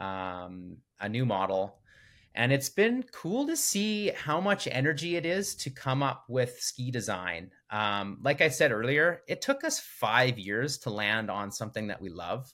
um, 0.00 0.78
a 1.00 1.08
new 1.08 1.24
model. 1.24 1.78
And 2.34 2.50
it's 2.52 2.70
been 2.70 3.04
cool 3.12 3.46
to 3.46 3.56
see 3.56 4.08
how 4.08 4.40
much 4.40 4.66
energy 4.70 5.16
it 5.16 5.26
is 5.26 5.54
to 5.56 5.70
come 5.70 6.02
up 6.02 6.24
with 6.28 6.58
ski 6.60 6.90
design. 6.90 7.50
Um, 7.70 8.18
like 8.22 8.40
I 8.40 8.48
said 8.48 8.72
earlier, 8.72 9.22
it 9.28 9.42
took 9.42 9.64
us 9.64 9.78
five 9.78 10.38
years 10.38 10.78
to 10.78 10.90
land 10.90 11.30
on 11.30 11.50
something 11.52 11.88
that 11.88 12.00
we 12.00 12.08
love. 12.08 12.52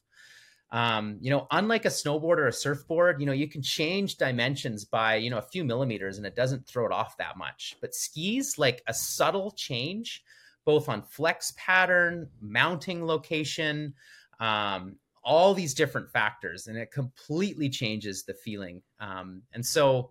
Um, 0.70 1.18
you 1.20 1.30
know, 1.30 1.46
unlike 1.50 1.84
a 1.86 1.88
snowboard 1.88 2.38
or 2.38 2.48
a 2.48 2.52
surfboard, 2.52 3.20
you 3.20 3.26
know, 3.26 3.32
you 3.32 3.48
can 3.48 3.62
change 3.62 4.16
dimensions 4.16 4.84
by, 4.84 5.16
you 5.16 5.30
know, 5.30 5.38
a 5.38 5.42
few 5.42 5.64
millimeters 5.64 6.18
and 6.18 6.26
it 6.26 6.36
doesn't 6.36 6.66
throw 6.66 6.84
it 6.84 6.92
off 6.92 7.16
that 7.16 7.38
much. 7.38 7.76
But 7.80 7.94
skis, 7.94 8.58
like 8.58 8.82
a 8.86 8.92
subtle 8.92 9.52
change, 9.52 10.22
both 10.64 10.88
on 10.88 11.02
flex 11.02 11.54
pattern, 11.56 12.28
mounting 12.40 13.06
location, 13.06 13.94
um, 14.40 14.96
all 15.24 15.54
these 15.54 15.74
different 15.74 16.10
factors 16.10 16.66
and 16.66 16.76
it 16.76 16.90
completely 16.90 17.68
changes 17.68 18.24
the 18.24 18.34
feeling. 18.34 18.82
Um, 19.00 19.42
and 19.52 19.64
so 19.64 20.10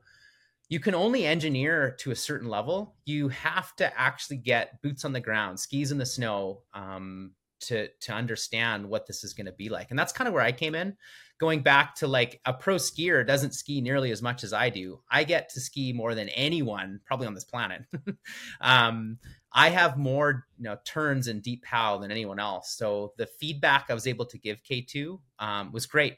you 0.69 0.79
can 0.79 0.95
only 0.95 1.25
engineer 1.25 1.95
to 1.99 2.11
a 2.11 2.15
certain 2.15 2.49
level. 2.49 2.95
You 3.05 3.29
have 3.29 3.75
to 3.77 3.99
actually 3.99 4.37
get 4.37 4.81
boots 4.81 5.05
on 5.05 5.13
the 5.13 5.19
ground 5.19 5.59
skis 5.59 5.91
in 5.91 5.97
the 5.97 6.05
snow 6.05 6.61
um, 6.73 7.31
to 7.61 7.87
to 8.01 8.13
understand 8.13 8.87
what 8.87 9.07
this 9.07 9.23
is 9.23 9.33
going 9.33 9.45
to 9.45 9.53
be 9.53 9.69
like. 9.69 9.89
And 9.89 9.97
that's 9.97 10.13
kind 10.13 10.27
of 10.27 10.33
where 10.33 10.43
i 10.43 10.51
came 10.51 10.75
in. 10.75 10.95
Going 11.39 11.61
back 11.61 11.95
to 11.95 12.07
like 12.07 12.41
a 12.45 12.53
pro 12.53 12.75
skier 12.75 13.25
doesn't 13.25 13.53
ski 13.53 13.79
nearly 13.79 14.11
as 14.11 14.21
much 14.21 14.43
as 14.43 14.53
i 14.53 14.69
do. 14.69 14.99
I 15.09 15.23
get 15.23 15.49
to 15.49 15.61
ski 15.61 15.93
more 15.93 16.15
than 16.15 16.29
anyone 16.29 16.99
probably 17.05 17.27
on 17.27 17.33
this 17.33 17.45
planet. 17.45 17.83
Um, 18.59 19.19
I 19.53 19.69
have 19.69 19.97
more 19.97 20.45
you 20.57 20.65
know 20.65 20.77
turns 20.85 21.27
and 21.27 21.41
deep 21.41 21.63
pow 21.63 21.97
than 21.97 22.11
anyone 22.11 22.39
else. 22.39 22.71
So 22.71 23.13
the 23.17 23.25
feedback 23.25 23.85
I 23.89 23.93
was 23.93 24.07
able 24.07 24.25
to 24.25 24.37
give 24.37 24.57
K2 24.63 25.19
um, 25.39 25.71
was 25.71 25.85
great. 25.85 26.17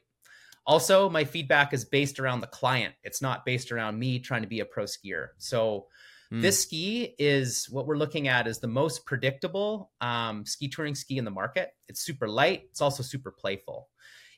Also, 0.65 1.09
my 1.09 1.23
feedback 1.23 1.73
is 1.73 1.83
based 1.85 2.19
around 2.19 2.41
the 2.41 2.47
client. 2.47 2.93
It's 3.03 3.21
not 3.21 3.45
based 3.45 3.71
around 3.71 3.97
me 3.97 4.19
trying 4.19 4.43
to 4.43 4.47
be 4.47 4.59
a 4.59 4.65
pro 4.65 4.83
skier. 4.83 5.29
So 5.39 5.87
mm. 6.31 6.41
this 6.41 6.61
ski 6.61 7.15
is 7.17 7.67
what 7.71 7.87
we're 7.87 7.97
looking 7.97 8.27
at 8.27 8.45
is 8.45 8.59
the 8.59 8.67
most 8.67 9.05
predictable 9.05 9.91
um, 9.99 10.45
ski 10.45 10.67
touring 10.67 10.93
ski 10.95 11.17
in 11.17 11.25
the 11.25 11.31
market. 11.31 11.71
It's 11.87 12.01
super 12.01 12.27
light. 12.27 12.63
It's 12.69 12.81
also 12.81 13.01
super 13.01 13.31
playful. 13.31 13.89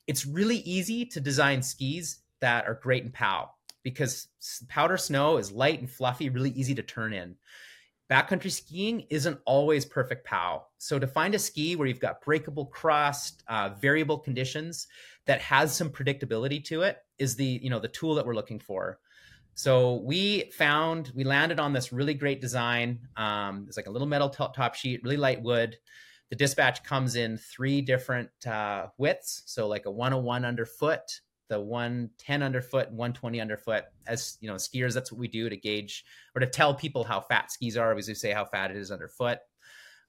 It's 0.07 0.25
really 0.25 0.57
easy 0.59 1.05
to 1.07 1.19
design 1.19 1.61
skis 1.61 2.19
that 2.39 2.65
are 2.65 2.79
great 2.81 3.03
in 3.03 3.11
POW 3.11 3.49
because 3.83 4.27
powder 4.67 4.97
snow 4.97 5.37
is 5.37 5.51
light 5.51 5.79
and 5.79 5.89
fluffy, 5.89 6.29
really 6.29 6.51
easy 6.51 6.75
to 6.75 6.83
turn 6.83 7.13
in. 7.13 7.35
Backcountry 8.11 8.51
skiing 8.51 9.05
isn't 9.09 9.39
always 9.45 9.85
perfect 9.85 10.25
POW. 10.25 10.65
So 10.79 10.99
to 10.99 11.07
find 11.07 11.33
a 11.33 11.39
ski 11.39 11.77
where 11.77 11.87
you've 11.87 12.01
got 12.01 12.19
breakable 12.21 12.65
crust, 12.65 13.41
uh, 13.47 13.69
variable 13.79 14.19
conditions 14.19 14.87
that 15.27 15.39
has 15.39 15.73
some 15.73 15.89
predictability 15.89 16.61
to 16.65 16.81
it 16.81 16.97
is 17.19 17.37
the 17.37 17.59
you 17.63 17.69
know 17.69 17.79
the 17.79 17.87
tool 17.87 18.13
that 18.15 18.25
we're 18.25 18.35
looking 18.35 18.59
for. 18.59 18.99
So 19.53 20.01
we 20.03 20.51
found 20.51 21.13
we 21.15 21.23
landed 21.23 21.57
on 21.57 21.71
this 21.71 21.93
really 21.93 22.13
great 22.13 22.41
design. 22.41 22.99
Um, 23.15 23.65
it's 23.69 23.77
like 23.77 23.87
a 23.87 23.91
little 23.91 24.07
metal 24.07 24.29
t- 24.29 24.43
top 24.53 24.75
sheet, 24.75 25.01
really 25.03 25.17
light 25.17 25.41
wood. 25.41 25.77
The 26.29 26.35
dispatch 26.35 26.83
comes 26.83 27.15
in 27.15 27.37
three 27.37 27.81
different 27.81 28.29
uh, 28.45 28.87
widths, 28.97 29.43
so 29.45 29.69
like 29.69 29.85
a 29.85 29.91
101 29.91 30.43
underfoot, 30.43 31.21
the 31.51 31.59
110 31.59 32.41
underfoot 32.41 32.87
and 32.87 32.97
120 32.97 33.41
underfoot 33.41 33.83
as 34.07 34.37
you 34.39 34.47
know 34.47 34.55
skiers. 34.55 34.93
That's 34.93 35.11
what 35.11 35.19
we 35.19 35.27
do 35.27 35.49
to 35.49 35.57
gauge 35.57 36.05
or 36.33 36.39
to 36.39 36.47
tell 36.47 36.73
people 36.73 37.03
how 37.03 37.19
fat 37.19 37.51
skis 37.51 37.75
are. 37.75 37.93
We 37.93 38.01
say 38.01 38.31
how 38.31 38.45
fat 38.45 38.71
it 38.71 38.77
is 38.77 38.89
underfoot. 38.89 39.39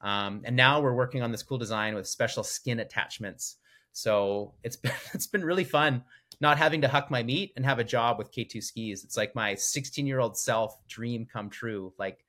Um, 0.00 0.42
and 0.44 0.54
now 0.54 0.80
we're 0.80 0.94
working 0.94 1.20
on 1.20 1.32
this 1.32 1.42
cool 1.42 1.58
design 1.58 1.96
with 1.96 2.06
special 2.06 2.44
skin 2.44 2.78
attachments. 2.78 3.56
So 3.90 4.54
it's 4.62 4.76
been 4.84 4.92
it's 5.12 5.26
been 5.26 5.44
really 5.44 5.64
fun 5.64 6.04
not 6.40 6.58
having 6.58 6.80
to 6.82 6.88
huck 6.88 7.10
my 7.10 7.24
meat 7.24 7.52
and 7.56 7.64
have 7.64 7.80
a 7.80 7.84
job 7.84 8.18
with 8.18 8.32
k2 8.32 8.62
skis. 8.62 9.02
It's 9.02 9.16
like 9.16 9.34
my 9.34 9.56
16 9.56 10.06
year 10.06 10.20
old 10.20 10.38
self 10.38 10.78
dream 10.86 11.26
come 11.30 11.50
true. 11.50 11.92
Like 11.98 12.24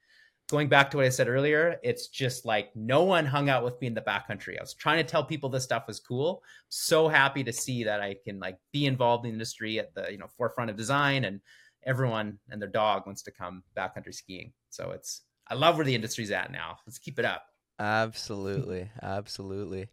going 0.54 0.70
back 0.70 0.92
to 0.92 0.98
what 0.98 1.06
I 1.08 1.10
said 1.10 1.28
earlier, 1.28 1.80
it's 1.82 2.10
just 2.10 2.46
like 2.46 2.70
no 2.76 3.02
one 3.02 3.26
hung 3.26 3.50
out 3.50 3.64
with 3.64 3.82
me 3.82 3.88
in 3.88 3.96
the 3.96 4.02
backcountry. 4.02 4.56
I 4.56 4.62
was 4.62 4.76
trying 4.76 5.04
to 5.04 5.04
tell 5.04 5.24
people 5.24 5.50
this 5.50 5.64
stuff 5.64 5.88
was 5.88 6.00
cool. 6.00 6.44
So 6.70 7.08
happy 7.08 7.44
to 7.44 7.52
see 7.52 7.84
that 7.86 8.02
I 8.02 8.18
can 8.24 8.40
like 8.40 8.60
be 8.72 8.86
involved 8.86 9.26
in 9.26 9.32
the 9.32 9.34
industry 9.34 9.80
at 9.80 9.96
the 9.96 10.12
you 10.12 10.20
know 10.20 10.28
forefront 10.38 10.70
of 10.70 10.78
design, 10.78 11.26
and 11.26 11.42
everyone 11.88 12.38
and 12.52 12.62
their 12.62 12.70
dog 12.70 13.08
wants 13.08 13.24
to 13.24 13.32
come 13.32 13.64
backcountry 13.76 14.14
skiing. 14.14 14.54
So 14.70 14.92
it's 14.92 15.22
I 15.48 15.56
love 15.56 15.76
where 15.76 15.86
the 15.86 15.96
industry's 15.96 16.30
at 16.30 16.52
now. 16.52 16.78
Let's 16.86 17.00
keep 17.00 17.18
it 17.18 17.26
up. 17.26 17.48
Absolutely, 17.80 18.92
absolutely 19.02 19.90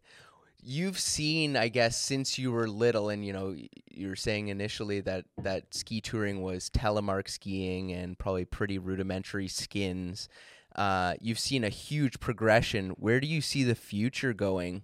you've 0.63 0.99
seen 0.99 1.57
i 1.57 1.67
guess 1.67 1.97
since 1.97 2.37
you 2.37 2.51
were 2.51 2.67
little 2.67 3.09
and 3.09 3.25
you 3.25 3.33
know 3.33 3.55
you 3.89 4.07
were 4.07 4.15
saying 4.15 4.49
initially 4.49 4.99
that 5.01 5.25
that 5.41 5.73
ski 5.73 5.99
touring 6.01 6.41
was 6.41 6.69
telemark 6.69 7.27
skiing 7.27 7.91
and 7.91 8.17
probably 8.17 8.45
pretty 8.45 8.77
rudimentary 8.77 9.47
skins 9.47 10.29
uh, 10.73 11.15
you've 11.19 11.39
seen 11.39 11.65
a 11.65 11.69
huge 11.69 12.21
progression 12.21 12.91
where 12.91 13.19
do 13.19 13.27
you 13.27 13.41
see 13.41 13.63
the 13.63 13.75
future 13.75 14.31
going 14.31 14.83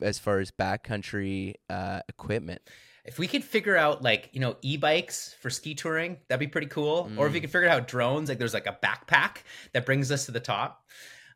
as 0.00 0.18
far 0.18 0.40
as 0.40 0.50
backcountry 0.50 1.54
uh, 1.70 2.00
equipment 2.08 2.60
if 3.04 3.18
we 3.18 3.26
could 3.26 3.44
figure 3.44 3.76
out 3.76 4.02
like 4.02 4.30
you 4.32 4.40
know 4.40 4.56
e-bikes 4.62 5.34
for 5.40 5.50
ski 5.50 5.74
touring 5.74 6.16
that'd 6.28 6.40
be 6.40 6.46
pretty 6.46 6.66
cool 6.66 7.04
mm. 7.04 7.18
or 7.18 7.26
if 7.26 7.32
we 7.32 7.38
mm. 7.38 7.42
could 7.42 7.52
figure 7.52 7.68
out 7.68 7.86
drones 7.86 8.28
like 8.28 8.38
there's 8.38 8.54
like 8.54 8.66
a 8.66 8.78
backpack 8.82 9.38
that 9.72 9.86
brings 9.86 10.10
us 10.10 10.26
to 10.26 10.32
the 10.32 10.40
top 10.40 10.84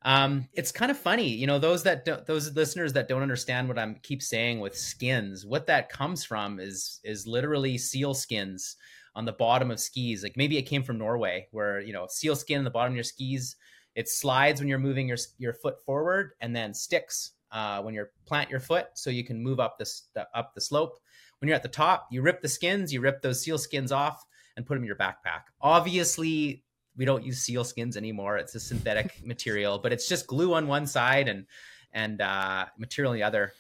um, 0.07 0.49
it's 0.53 0.71
kind 0.71 0.93
of 0.93 0.97
funny, 0.97 1.27
you 1.27 1.49
know, 1.49 1.59
those 1.59 1.83
that 1.83 2.05
don't, 2.05 2.25
those 2.27 2.55
listeners 2.55 2.93
that 2.93 3.09
don't 3.09 3.23
understand 3.23 3.67
what 3.67 3.77
I'm 3.77 3.97
keep 4.05 4.23
saying 4.23 4.61
with 4.61 4.79
skins, 4.79 5.45
what 5.45 5.67
that 5.67 5.89
comes 5.89 6.25
from 6.25 6.61
is 6.61 7.01
is 7.03 7.27
literally 7.27 7.77
seal 7.77 8.15
skins 8.15 8.77
on 9.17 9.25
the 9.25 9.33
bottom 9.33 9.69
of 9.73 9.81
skis. 9.81 10.23
Like 10.23 10.37
maybe 10.37 10.59
it 10.59 10.63
came 10.63 10.85
from 10.85 10.97
Norway, 10.97 11.49
where 11.51 11.81
you 11.81 11.93
know 11.93 12.07
seal 12.09 12.37
skin 12.37 12.59
on 12.59 12.65
the 12.65 12.71
bottom 12.71 12.93
of 12.93 12.97
your 12.97 13.03
skis. 13.03 13.57
It 13.97 14.09
slides 14.09 14.61
when 14.61 14.69
you're 14.69 14.79
moving 14.79 15.09
your 15.09 15.19
your 15.39 15.55
foot 15.55 15.85
forward, 15.85 16.35
and 16.41 16.55
then 16.55 16.73
sticks 16.73 17.33
uh, 17.51 17.83
when 17.83 17.93
you 17.93 18.07
plant 18.27 18.49
your 18.49 18.61
foot, 18.61 18.87
so 18.95 19.11
you 19.11 19.25
can 19.25 19.43
move 19.43 19.59
up 19.59 19.77
this 19.77 20.05
up 20.37 20.55
the 20.55 20.61
slope. 20.61 21.01
When 21.41 21.49
you're 21.49 21.57
at 21.57 21.65
the 21.65 21.69
top, 21.69 22.07
you 22.13 22.23
rip 22.23 22.43
the 22.43 22.49
skins, 22.49 22.93
you 22.93 23.01
rip 23.01 23.23
those 23.23 23.43
seal 23.43 23.59
skins 23.59 23.91
off, 23.91 24.25
and 24.57 24.65
put 24.65 24.75
them 24.75 24.85
in 24.85 24.87
your 24.87 24.95
backpack. 24.95 25.47
Obviously, 25.61 26.63
we 26.97 27.05
don't 27.05 27.25
use 27.25 27.41
seal 27.41 27.65
skins 27.65 27.97
anymore. 27.97 28.37
It's 28.39 28.55
a 28.55 28.61
synthetic 28.61 29.21
material, 29.25 29.79
but 29.79 29.93
it's 29.93 30.09
just 30.09 30.27
glue 30.27 30.55
on 30.55 30.67
one 30.67 30.87
side 30.87 31.29
and 31.29 31.47
and 31.93 32.21
uh, 32.21 32.67
material 32.79 33.13
on 33.13 33.17
the 33.17 33.23
other. 33.23 33.53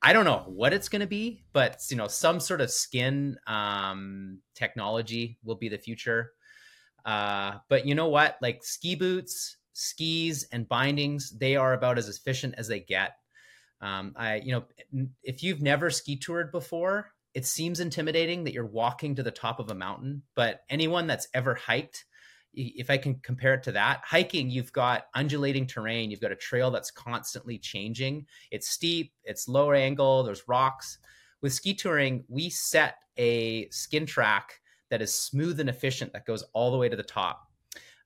I 0.00 0.12
don't 0.12 0.24
know 0.24 0.44
what 0.46 0.72
it's 0.72 0.88
going 0.88 1.00
to 1.00 1.08
be, 1.08 1.42
but 1.52 1.80
you 1.90 1.96
know, 1.96 2.06
some 2.08 2.40
sort 2.40 2.60
of 2.60 2.70
skin 2.70 3.36
um, 3.46 4.38
technology 4.54 5.38
will 5.44 5.56
be 5.56 5.68
the 5.68 5.78
future. 5.78 6.32
Uh, 7.04 7.54
but 7.68 7.86
you 7.86 7.94
know 7.94 8.08
what? 8.08 8.36
Like 8.40 8.62
ski 8.62 8.94
boots, 8.94 9.56
skis, 9.72 10.46
and 10.52 10.68
bindings, 10.68 11.30
they 11.30 11.56
are 11.56 11.72
about 11.72 11.98
as 11.98 12.08
efficient 12.08 12.54
as 12.58 12.68
they 12.68 12.80
get. 12.80 13.16
Um, 13.80 14.14
I, 14.16 14.36
you 14.36 14.52
know, 14.52 15.08
if 15.22 15.42
you've 15.42 15.62
never 15.62 15.90
ski 15.90 16.16
toured 16.16 16.52
before, 16.52 17.12
it 17.34 17.46
seems 17.46 17.80
intimidating 17.80 18.44
that 18.44 18.52
you're 18.52 18.66
walking 18.66 19.14
to 19.16 19.22
the 19.22 19.30
top 19.30 19.60
of 19.60 19.70
a 19.70 19.74
mountain. 19.74 20.22
But 20.34 20.62
anyone 20.68 21.06
that's 21.06 21.28
ever 21.34 21.54
hiked 21.54 22.04
if 22.58 22.90
I 22.90 22.98
can 22.98 23.14
compare 23.16 23.54
it 23.54 23.62
to 23.64 23.72
that, 23.72 24.00
hiking, 24.04 24.50
you've 24.50 24.72
got 24.72 25.06
undulating 25.14 25.66
terrain, 25.66 26.10
you've 26.10 26.20
got 26.20 26.32
a 26.32 26.36
trail 26.36 26.70
that's 26.70 26.90
constantly 26.90 27.58
changing. 27.58 28.26
It's 28.50 28.68
steep, 28.68 29.12
it's 29.24 29.48
lower 29.48 29.74
angle, 29.74 30.22
there's 30.22 30.48
rocks. 30.48 30.98
With 31.40 31.52
ski 31.52 31.74
touring, 31.74 32.24
we 32.28 32.50
set 32.50 32.96
a 33.16 33.68
skin 33.70 34.06
track 34.06 34.60
that 34.90 35.02
is 35.02 35.14
smooth 35.14 35.60
and 35.60 35.68
efficient 35.68 36.12
that 36.12 36.26
goes 36.26 36.42
all 36.52 36.70
the 36.70 36.78
way 36.78 36.88
to 36.88 36.96
the 36.96 37.02
top. 37.02 37.44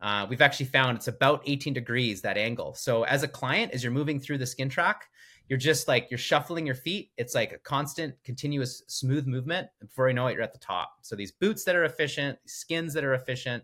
Uh, 0.00 0.26
we've 0.28 0.42
actually 0.42 0.66
found 0.66 0.96
it's 0.96 1.08
about 1.08 1.42
18 1.46 1.72
degrees 1.72 2.20
that 2.20 2.36
angle. 2.36 2.74
So 2.74 3.04
as 3.04 3.22
a 3.22 3.28
client, 3.28 3.72
as 3.72 3.84
you're 3.84 3.92
moving 3.92 4.18
through 4.18 4.38
the 4.38 4.46
skin 4.46 4.68
track, 4.68 5.08
you're 5.48 5.58
just 5.58 5.86
like 5.86 6.08
you're 6.10 6.18
shuffling 6.18 6.66
your 6.66 6.74
feet. 6.74 7.10
It's 7.16 7.34
like 7.34 7.52
a 7.52 7.58
constant, 7.58 8.14
continuous, 8.24 8.82
smooth 8.88 9.26
movement. 9.26 9.68
Before 9.80 10.08
you 10.08 10.14
know 10.14 10.26
it, 10.26 10.34
you're 10.34 10.42
at 10.42 10.52
the 10.52 10.58
top. 10.58 10.94
So 11.02 11.14
these 11.14 11.32
boots 11.32 11.64
that 11.64 11.76
are 11.76 11.84
efficient, 11.84 12.38
skins 12.46 12.92
that 12.94 13.04
are 13.04 13.14
efficient, 13.14 13.62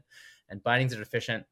and 0.51 0.63
bindings 0.63 0.95
are 0.95 0.99
deficient. 0.99 1.45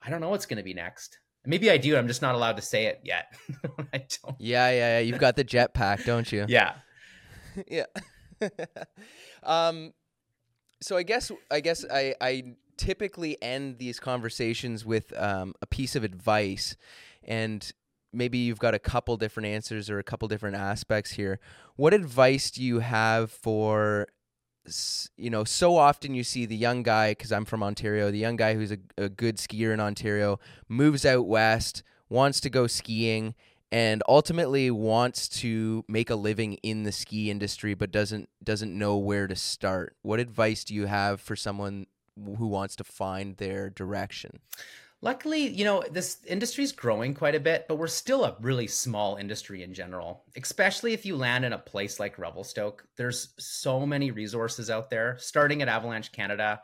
I 0.00 0.10
don't 0.10 0.20
know 0.20 0.30
what's 0.30 0.46
going 0.46 0.56
to 0.58 0.62
be 0.62 0.74
next. 0.74 1.18
Maybe 1.44 1.70
I 1.70 1.76
do. 1.76 1.96
I'm 1.96 2.06
just 2.06 2.22
not 2.22 2.34
allowed 2.34 2.56
to 2.56 2.62
say 2.62 2.86
it 2.86 3.00
yet. 3.02 3.34
I 3.92 3.98
don't. 3.98 4.36
Yeah, 4.38 4.70
yeah, 4.70 4.74
yeah. 4.74 4.98
You've 5.00 5.18
got 5.18 5.36
the 5.36 5.44
jetpack, 5.44 6.04
don't 6.04 6.30
you? 6.30 6.46
yeah. 6.48 6.74
yeah. 7.68 7.86
um, 9.42 9.92
so 10.80 10.96
I 10.96 11.02
guess 11.02 11.30
I 11.50 11.60
guess 11.60 11.84
I 11.90 12.14
I 12.20 12.54
typically 12.76 13.40
end 13.42 13.78
these 13.78 14.00
conversations 14.00 14.84
with 14.84 15.12
um, 15.16 15.54
a 15.62 15.66
piece 15.66 15.94
of 15.96 16.04
advice, 16.04 16.76
and 17.22 17.70
maybe 18.12 18.38
you've 18.38 18.58
got 18.58 18.74
a 18.74 18.78
couple 18.78 19.16
different 19.16 19.48
answers 19.48 19.88
or 19.90 19.98
a 19.98 20.04
couple 20.04 20.28
different 20.28 20.56
aspects 20.56 21.12
here. 21.12 21.38
What 21.76 21.94
advice 21.94 22.50
do 22.50 22.62
you 22.62 22.80
have 22.80 23.30
for 23.30 24.08
you 25.16 25.30
know, 25.30 25.44
so 25.44 25.76
often 25.76 26.14
you 26.14 26.24
see 26.24 26.46
the 26.46 26.56
young 26.56 26.82
guy, 26.82 27.12
because 27.12 27.32
I'm 27.32 27.44
from 27.44 27.62
Ontario, 27.62 28.10
the 28.10 28.18
young 28.18 28.36
guy 28.36 28.54
who's 28.54 28.72
a, 28.72 28.78
a 28.96 29.08
good 29.08 29.36
skier 29.36 29.72
in 29.72 29.80
Ontario 29.80 30.38
moves 30.68 31.04
out 31.04 31.26
west, 31.26 31.82
wants 32.08 32.40
to 32.40 32.50
go 32.50 32.66
skiing, 32.66 33.34
and 33.70 34.02
ultimately 34.06 34.70
wants 34.70 35.28
to 35.28 35.84
make 35.88 36.10
a 36.10 36.14
living 36.14 36.54
in 36.62 36.82
the 36.82 36.92
ski 36.92 37.30
industry, 37.30 37.74
but 37.74 37.90
doesn't 37.90 38.28
doesn't 38.44 38.76
know 38.76 38.98
where 38.98 39.26
to 39.26 39.34
start. 39.34 39.96
What 40.02 40.20
advice 40.20 40.62
do 40.62 40.74
you 40.74 40.86
have 40.86 41.20
for 41.20 41.34
someone 41.34 41.86
who 42.14 42.46
wants 42.46 42.76
to 42.76 42.84
find 42.84 43.38
their 43.38 43.70
direction? 43.70 44.40
Luckily, 45.04 45.48
you 45.48 45.64
know, 45.64 45.82
this 45.90 46.18
industry 46.28 46.62
is 46.62 46.70
growing 46.70 47.12
quite 47.12 47.34
a 47.34 47.40
bit, 47.40 47.66
but 47.68 47.74
we're 47.74 47.88
still 47.88 48.24
a 48.24 48.36
really 48.40 48.68
small 48.68 49.16
industry 49.16 49.64
in 49.64 49.74
general, 49.74 50.22
especially 50.36 50.92
if 50.92 51.04
you 51.04 51.16
land 51.16 51.44
in 51.44 51.52
a 51.52 51.58
place 51.58 51.98
like 51.98 52.20
Revelstoke. 52.20 52.86
There's 52.96 53.34
so 53.36 53.84
many 53.84 54.12
resources 54.12 54.70
out 54.70 54.90
there, 54.90 55.16
starting 55.18 55.60
at 55.60 55.66
Avalanche 55.66 56.12
Canada. 56.12 56.60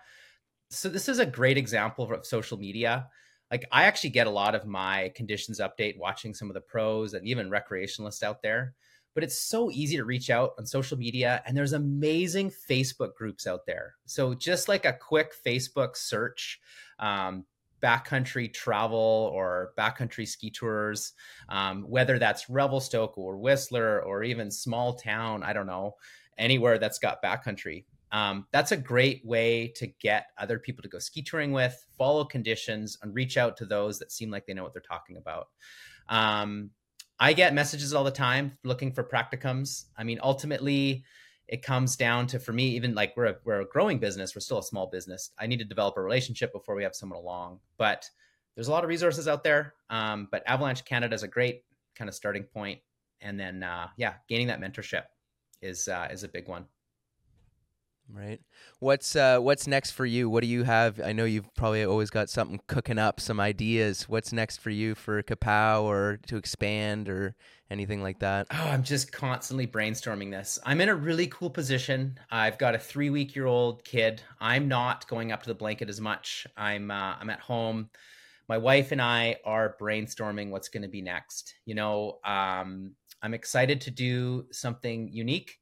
So, 0.70 0.88
this 0.88 1.08
is 1.08 1.18
a 1.18 1.26
great 1.26 1.58
example 1.58 2.12
of 2.12 2.24
social 2.24 2.58
media. 2.58 3.08
Like, 3.50 3.64
I 3.72 3.86
actually 3.86 4.10
get 4.10 4.28
a 4.28 4.30
lot 4.30 4.54
of 4.54 4.66
my 4.66 5.10
conditions 5.16 5.58
update 5.58 5.98
watching 5.98 6.32
some 6.32 6.48
of 6.48 6.54
the 6.54 6.60
pros 6.60 7.14
and 7.14 7.26
even 7.26 7.50
recreationalists 7.50 8.22
out 8.22 8.40
there. 8.40 8.74
But 9.14 9.24
it's 9.24 9.40
so 9.40 9.68
easy 9.68 9.96
to 9.96 10.04
reach 10.04 10.30
out 10.30 10.52
on 10.60 10.66
social 10.66 10.96
media, 10.96 11.42
and 11.44 11.56
there's 11.56 11.72
amazing 11.72 12.52
Facebook 12.70 13.14
groups 13.16 13.48
out 13.48 13.66
there. 13.66 13.96
So, 14.06 14.32
just 14.32 14.68
like 14.68 14.84
a 14.84 14.92
quick 14.92 15.32
Facebook 15.44 15.96
search, 15.96 16.60
um, 17.00 17.44
backcountry 17.82 18.52
travel 18.52 19.30
or 19.32 19.72
backcountry 19.78 20.26
ski 20.26 20.50
tours, 20.50 21.12
um, 21.48 21.82
whether 21.82 22.18
that's 22.18 22.50
Revelstoke 22.50 23.16
or 23.16 23.36
Whistler 23.36 24.02
or 24.02 24.22
even 24.22 24.50
small 24.50 24.94
town, 24.94 25.42
I 25.42 25.52
don't 25.52 25.66
know, 25.66 25.96
anywhere 26.36 26.78
that's 26.78 26.98
got 26.98 27.22
backcountry. 27.22 27.84
Um, 28.10 28.46
that's 28.52 28.72
a 28.72 28.76
great 28.76 29.24
way 29.24 29.68
to 29.76 29.86
get 29.86 30.26
other 30.38 30.58
people 30.58 30.82
to 30.82 30.88
go 30.88 30.98
ski 30.98 31.22
touring 31.22 31.52
with, 31.52 31.86
follow 31.96 32.24
conditions, 32.24 32.98
and 33.02 33.14
reach 33.14 33.36
out 33.36 33.56
to 33.58 33.66
those 33.66 33.98
that 33.98 34.12
seem 34.12 34.30
like 34.30 34.46
they 34.46 34.54
know 34.54 34.62
what 34.62 34.72
they're 34.72 34.82
talking 34.82 35.16
about. 35.16 35.48
Um, 36.08 36.70
I 37.20 37.32
get 37.32 37.52
messages 37.52 37.92
all 37.92 38.04
the 38.04 38.10
time 38.10 38.56
looking 38.64 38.92
for 38.92 39.04
practicums. 39.04 39.86
I 39.96 40.04
mean, 40.04 40.20
ultimately, 40.22 41.04
it 41.48 41.62
comes 41.62 41.96
down 41.96 42.26
to 42.26 42.38
for 42.38 42.52
me 42.52 42.68
even 42.68 42.94
like 42.94 43.16
we're 43.16 43.26
a, 43.26 43.36
we're 43.44 43.60
a 43.62 43.68
growing 43.68 43.98
business 43.98 44.34
we're 44.34 44.40
still 44.40 44.58
a 44.58 44.62
small 44.62 44.86
business 44.86 45.30
i 45.38 45.46
need 45.46 45.58
to 45.58 45.64
develop 45.64 45.96
a 45.96 46.00
relationship 46.00 46.52
before 46.52 46.74
we 46.74 46.82
have 46.82 46.94
someone 46.94 47.18
along 47.18 47.58
but 47.78 48.04
there's 48.54 48.68
a 48.68 48.70
lot 48.70 48.84
of 48.84 48.88
resources 48.88 49.26
out 49.26 49.42
there 49.42 49.74
um, 49.90 50.28
but 50.30 50.42
avalanche 50.46 50.84
canada 50.84 51.14
is 51.14 51.22
a 51.22 51.28
great 51.28 51.64
kind 51.96 52.08
of 52.08 52.14
starting 52.14 52.44
point 52.44 52.78
and 53.20 53.38
then 53.38 53.62
uh, 53.62 53.88
yeah 53.96 54.14
gaining 54.28 54.46
that 54.46 54.60
mentorship 54.60 55.04
is 55.62 55.88
uh, 55.88 56.06
is 56.10 56.22
a 56.22 56.28
big 56.28 56.48
one 56.48 56.66
Right. 58.10 58.40
What's 58.78 59.16
uh 59.16 59.38
what's 59.38 59.66
next 59.66 59.90
for 59.90 60.06
you? 60.06 60.30
What 60.30 60.40
do 60.40 60.46
you 60.46 60.64
have? 60.64 60.98
I 60.98 61.12
know 61.12 61.26
you've 61.26 61.54
probably 61.54 61.84
always 61.84 62.08
got 62.08 62.30
something 62.30 62.58
cooking 62.66 62.98
up, 62.98 63.20
some 63.20 63.38
ideas. 63.38 64.08
What's 64.08 64.32
next 64.32 64.60
for 64.60 64.70
you 64.70 64.94
for 64.94 65.22
CAPOW 65.22 65.82
or 65.82 66.18
to 66.26 66.38
expand 66.38 67.10
or 67.10 67.34
anything 67.70 68.02
like 68.02 68.18
that? 68.20 68.46
Oh, 68.50 68.68
I'm 68.68 68.82
just 68.82 69.12
constantly 69.12 69.66
brainstorming 69.66 70.30
this. 70.30 70.58
I'm 70.64 70.80
in 70.80 70.88
a 70.88 70.94
really 70.94 71.26
cool 71.28 71.50
position. 71.50 72.18
I've 72.30 72.58
got 72.58 72.74
a 72.74 72.78
3 72.78 73.10
week 73.10 73.34
year 73.34 73.46
old 73.46 73.84
kid. 73.84 74.22
I'm 74.40 74.68
not 74.68 75.08
going 75.08 75.32
up 75.32 75.42
to 75.42 75.48
the 75.48 75.54
blanket 75.54 75.88
as 75.88 76.00
much. 76.00 76.46
I'm 76.56 76.90
uh, 76.90 77.14
I'm 77.20 77.30
at 77.30 77.40
home. 77.40 77.90
My 78.48 78.58
wife 78.58 78.92
and 78.92 79.02
I 79.02 79.36
are 79.44 79.76
brainstorming 79.80 80.50
what's 80.50 80.68
going 80.68 80.82
to 80.82 80.88
be 80.88 81.02
next. 81.02 81.54
You 81.66 81.74
know, 81.74 82.18
um, 82.24 82.92
I'm 83.22 83.34
excited 83.34 83.80
to 83.82 83.90
do 83.90 84.46
something 84.50 85.10
unique 85.12 85.58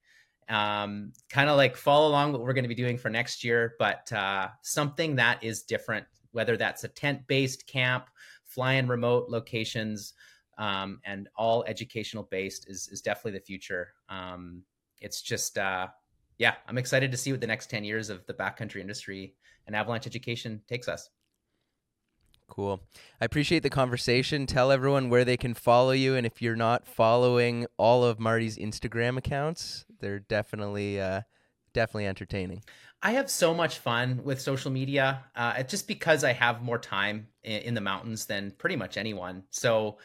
um, 0.48 1.12
kind 1.28 1.50
of 1.50 1.56
like 1.56 1.76
follow 1.76 2.08
along 2.08 2.32
what 2.32 2.40
we're 2.40 2.52
going 2.52 2.64
to 2.64 2.68
be 2.68 2.74
doing 2.74 2.98
for 2.98 3.10
next 3.10 3.42
year, 3.42 3.74
but 3.78 4.10
uh, 4.12 4.48
something 4.62 5.16
that 5.16 5.42
is 5.42 5.62
different, 5.62 6.06
whether 6.32 6.56
that's 6.56 6.84
a 6.84 6.88
tent 6.88 7.26
based 7.26 7.66
camp, 7.66 8.08
fly 8.44 8.74
in 8.74 8.86
remote 8.86 9.28
locations, 9.28 10.14
um, 10.58 11.00
and 11.04 11.28
all 11.36 11.64
educational 11.64 12.24
based 12.24 12.68
is, 12.68 12.88
is 12.88 13.00
definitely 13.00 13.38
the 13.38 13.44
future. 13.44 13.92
Um, 14.08 14.62
it's 15.00 15.22
just, 15.22 15.58
uh, 15.58 15.88
yeah, 16.38 16.54
I'm 16.66 16.78
excited 16.78 17.10
to 17.10 17.16
see 17.16 17.32
what 17.32 17.40
the 17.40 17.46
next 17.46 17.70
10 17.70 17.84
years 17.84 18.10
of 18.10 18.26
the 18.26 18.34
backcountry 18.34 18.80
industry 18.80 19.34
and 19.66 19.74
avalanche 19.74 20.06
education 20.06 20.62
takes 20.68 20.88
us. 20.88 21.10
Cool. 22.48 22.80
I 23.20 23.24
appreciate 23.24 23.62
the 23.64 23.70
conversation. 23.70 24.46
Tell 24.46 24.70
everyone 24.70 25.10
where 25.10 25.24
they 25.24 25.36
can 25.36 25.52
follow 25.52 25.90
you. 25.90 26.14
And 26.14 26.24
if 26.24 26.40
you're 26.40 26.56
not 26.56 26.86
following 26.86 27.66
all 27.76 28.04
of 28.04 28.20
Marty's 28.20 28.56
Instagram 28.56 29.16
accounts, 29.18 29.84
they're 29.98 30.20
definitely, 30.20 31.00
uh, 31.00 31.22
definitely 31.72 32.06
entertaining. 32.06 32.62
I 33.02 33.12
have 33.12 33.28
so 33.28 33.52
much 33.52 33.78
fun 33.78 34.22
with 34.24 34.40
social 34.40 34.70
media, 34.70 35.24
uh, 35.34 35.62
just 35.64 35.86
because 35.86 36.24
I 36.24 36.32
have 36.32 36.62
more 36.62 36.78
time 36.78 37.28
in, 37.42 37.62
in 37.62 37.74
the 37.74 37.80
mountains 37.80 38.26
than 38.26 38.52
pretty 38.52 38.76
much 38.76 38.96
anyone. 38.96 39.42
So, 39.50 39.98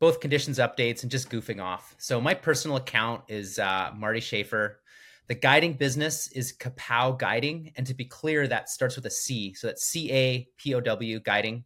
both 0.00 0.20
conditions 0.20 0.58
updates 0.58 1.02
and 1.02 1.10
just 1.10 1.30
goofing 1.30 1.62
off. 1.62 1.94
So, 1.98 2.20
my 2.20 2.34
personal 2.34 2.76
account 2.76 3.22
is 3.28 3.58
uh, 3.58 3.90
Marty 3.96 4.20
Schaffer. 4.20 4.80
The 5.26 5.34
guiding 5.34 5.74
business 5.74 6.30
is 6.32 6.52
CAPOW 6.52 7.18
Guiding. 7.18 7.72
And 7.76 7.86
to 7.86 7.94
be 7.94 8.04
clear, 8.04 8.46
that 8.48 8.68
starts 8.68 8.96
with 8.96 9.06
a 9.06 9.10
C. 9.10 9.54
So, 9.54 9.68
that's 9.68 9.84
C 9.84 10.12
A 10.12 10.48
P 10.56 10.74
O 10.74 10.80
W 10.80 11.20
Guiding 11.20 11.64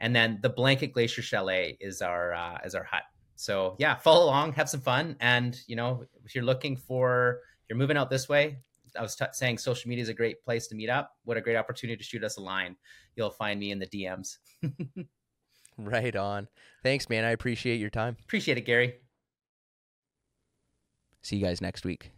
and 0.00 0.14
then 0.14 0.38
the 0.42 0.48
Blanket 0.48 0.92
Glacier 0.92 1.22
Chalet 1.22 1.76
is 1.80 2.02
our 2.02 2.34
uh, 2.34 2.58
is 2.64 2.74
our 2.74 2.84
hut. 2.84 3.02
So 3.36 3.76
yeah, 3.78 3.94
follow 3.96 4.24
along, 4.24 4.52
have 4.54 4.68
some 4.68 4.80
fun, 4.80 5.16
and 5.20 5.58
you 5.66 5.76
know 5.76 6.04
if 6.24 6.34
you're 6.34 6.44
looking 6.44 6.76
for 6.76 7.40
you're 7.68 7.78
moving 7.78 7.96
out 7.96 8.10
this 8.10 8.28
way. 8.28 8.58
I 8.98 9.02
was 9.02 9.14
t- 9.14 9.26
saying 9.32 9.58
social 9.58 9.90
media 9.90 10.02
is 10.02 10.08
a 10.08 10.14
great 10.14 10.42
place 10.42 10.68
to 10.68 10.74
meet 10.74 10.88
up. 10.88 11.16
What 11.24 11.36
a 11.36 11.42
great 11.42 11.56
opportunity 11.56 11.98
to 11.98 12.02
shoot 12.02 12.24
us 12.24 12.38
a 12.38 12.40
line. 12.40 12.76
You'll 13.14 13.30
find 13.30 13.60
me 13.60 13.70
in 13.70 13.78
the 13.78 13.86
DMs. 13.86 14.38
right 15.76 16.14
on. 16.16 16.48
Thanks, 16.82 17.08
man. 17.08 17.24
I 17.24 17.30
appreciate 17.30 17.80
your 17.80 17.90
time. 17.90 18.16
Appreciate 18.24 18.58
it, 18.58 18.66
Gary. 18.66 18.94
See 21.22 21.36
you 21.36 21.44
guys 21.44 21.60
next 21.60 21.84
week. 21.84 22.12